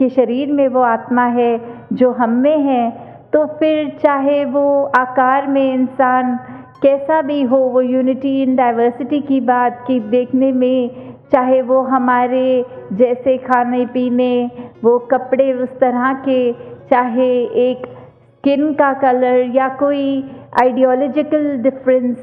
इसके 0.00 0.14
शरीर 0.14 0.52
में 0.52 0.66
वो 0.68 0.80
आत्मा 0.80 1.24
है 1.28 1.50
जो 1.92 2.10
हम 2.12 2.30
में 2.42 2.58
है 2.58 2.90
तो 3.32 3.44
फिर 3.58 3.88
चाहे 4.02 4.44
वो 4.44 4.62
आकार 4.96 5.46
में 5.46 5.74
इंसान 5.74 6.36
कैसा 6.82 7.20
भी 7.22 7.42
हो, 7.42 7.56
वो 7.56 7.80
यूनिटी 7.80 8.42
इन 8.42 8.54
डाइवर्सिटी 8.56 9.20
की 9.20 9.40
बात 9.40 9.84
की 9.86 9.98
देखने 10.10 10.50
में, 10.52 11.14
चाहे 11.32 11.60
वो 11.62 11.80
हमारे 11.84 12.64
जैसे 12.92 13.36
खाने 13.38 13.84
पीने, 13.86 14.50
वो 14.84 14.98
कपड़े 15.12 15.52
उस 15.54 15.68
तरह 15.80 16.12
के, 16.28 16.52
चाहे 16.90 17.30
एक 17.64 17.86
स्किन 17.86 18.72
का 18.72 18.92
कलर 19.02 19.50
या 19.56 19.68
कोई 19.76 20.06
आइडियोलॉजिकल 20.60 21.46
डिफरेंस 21.62 22.16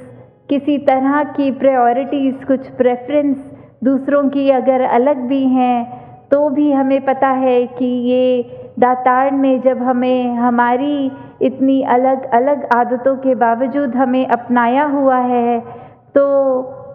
किसी 0.49 0.77
तरह 0.87 1.23
की 1.37 1.51
प्रायोरिटीज़ 1.59 2.45
कुछ 2.45 2.67
प्रेफरेंस 2.77 3.37
दूसरों 3.83 4.27
की 4.29 4.49
अगर 4.51 4.81
अलग 4.81 5.17
भी 5.27 5.43
हैं 5.49 5.96
तो 6.31 6.47
भी 6.49 6.71
हमें 6.71 6.99
पता 7.05 7.27
है 7.37 7.65
कि 7.69 7.85
ये 7.85 8.73
दातार 8.79 9.31
ने 9.33 9.57
जब 9.59 9.81
हमें, 9.83 10.35
हमारी 10.35 11.11
इतनी 11.41 11.81
अलग 11.89 12.29
अलग 12.31 12.67
आदतों 12.75 13.15
के 13.17 13.35
बावजूद 13.35 13.95
हमें 13.95 14.25
अपनाया 14.27 14.83
हुआ 14.87 15.17
है 15.17 15.59
तो 16.15 16.25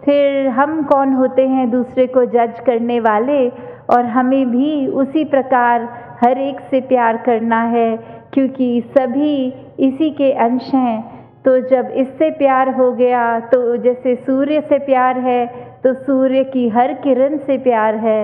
फिर 0.05 0.47
हम 0.49 0.81
कौन 0.83 1.13
होते 1.13 1.47
हैं 1.47 1.69
दूसरे 1.71 2.07
को 2.07 2.25
जज 2.27 2.59
करने 2.65 2.99
वाले? 3.01 3.47
और 3.89 4.05
हमें 4.07 4.49
भी 4.49 4.87
उसी 4.87 5.23
प्रकार 5.25 5.87
हर 6.21 6.37
एक 6.39 6.59
से 6.61 6.79
प्यार 6.81 7.17
करना 7.17 7.61
है, 7.63 7.95
क्योंकि 8.33 8.81
सभी 8.87 9.35
इसी 9.79 10.09
के 10.11 10.31
अंश 10.39 10.73
हैं। 10.73 11.01
तो 11.45 11.57
जब 11.69 11.89
इससे 11.95 12.29
प्यार 12.33 12.69
हो 12.75 12.91
गया 12.93 13.39
तो 13.47 13.75
जैसे 13.77 14.15
सूर्य 14.17 14.61
से 14.61 14.79
प्यार 14.81 15.19
है 15.19 15.45
तो 15.83 15.93
सूर्य 15.95 16.43
की 16.45 16.67
हर 16.69 16.93
किरण 17.03 17.37
से 17.37 17.57
प्यार 17.59 17.95
है। 17.97 18.21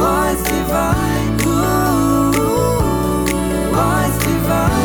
was 0.00 0.42
divine. 0.42 1.40
Ooh, 1.46 2.32
divine. 4.24 4.79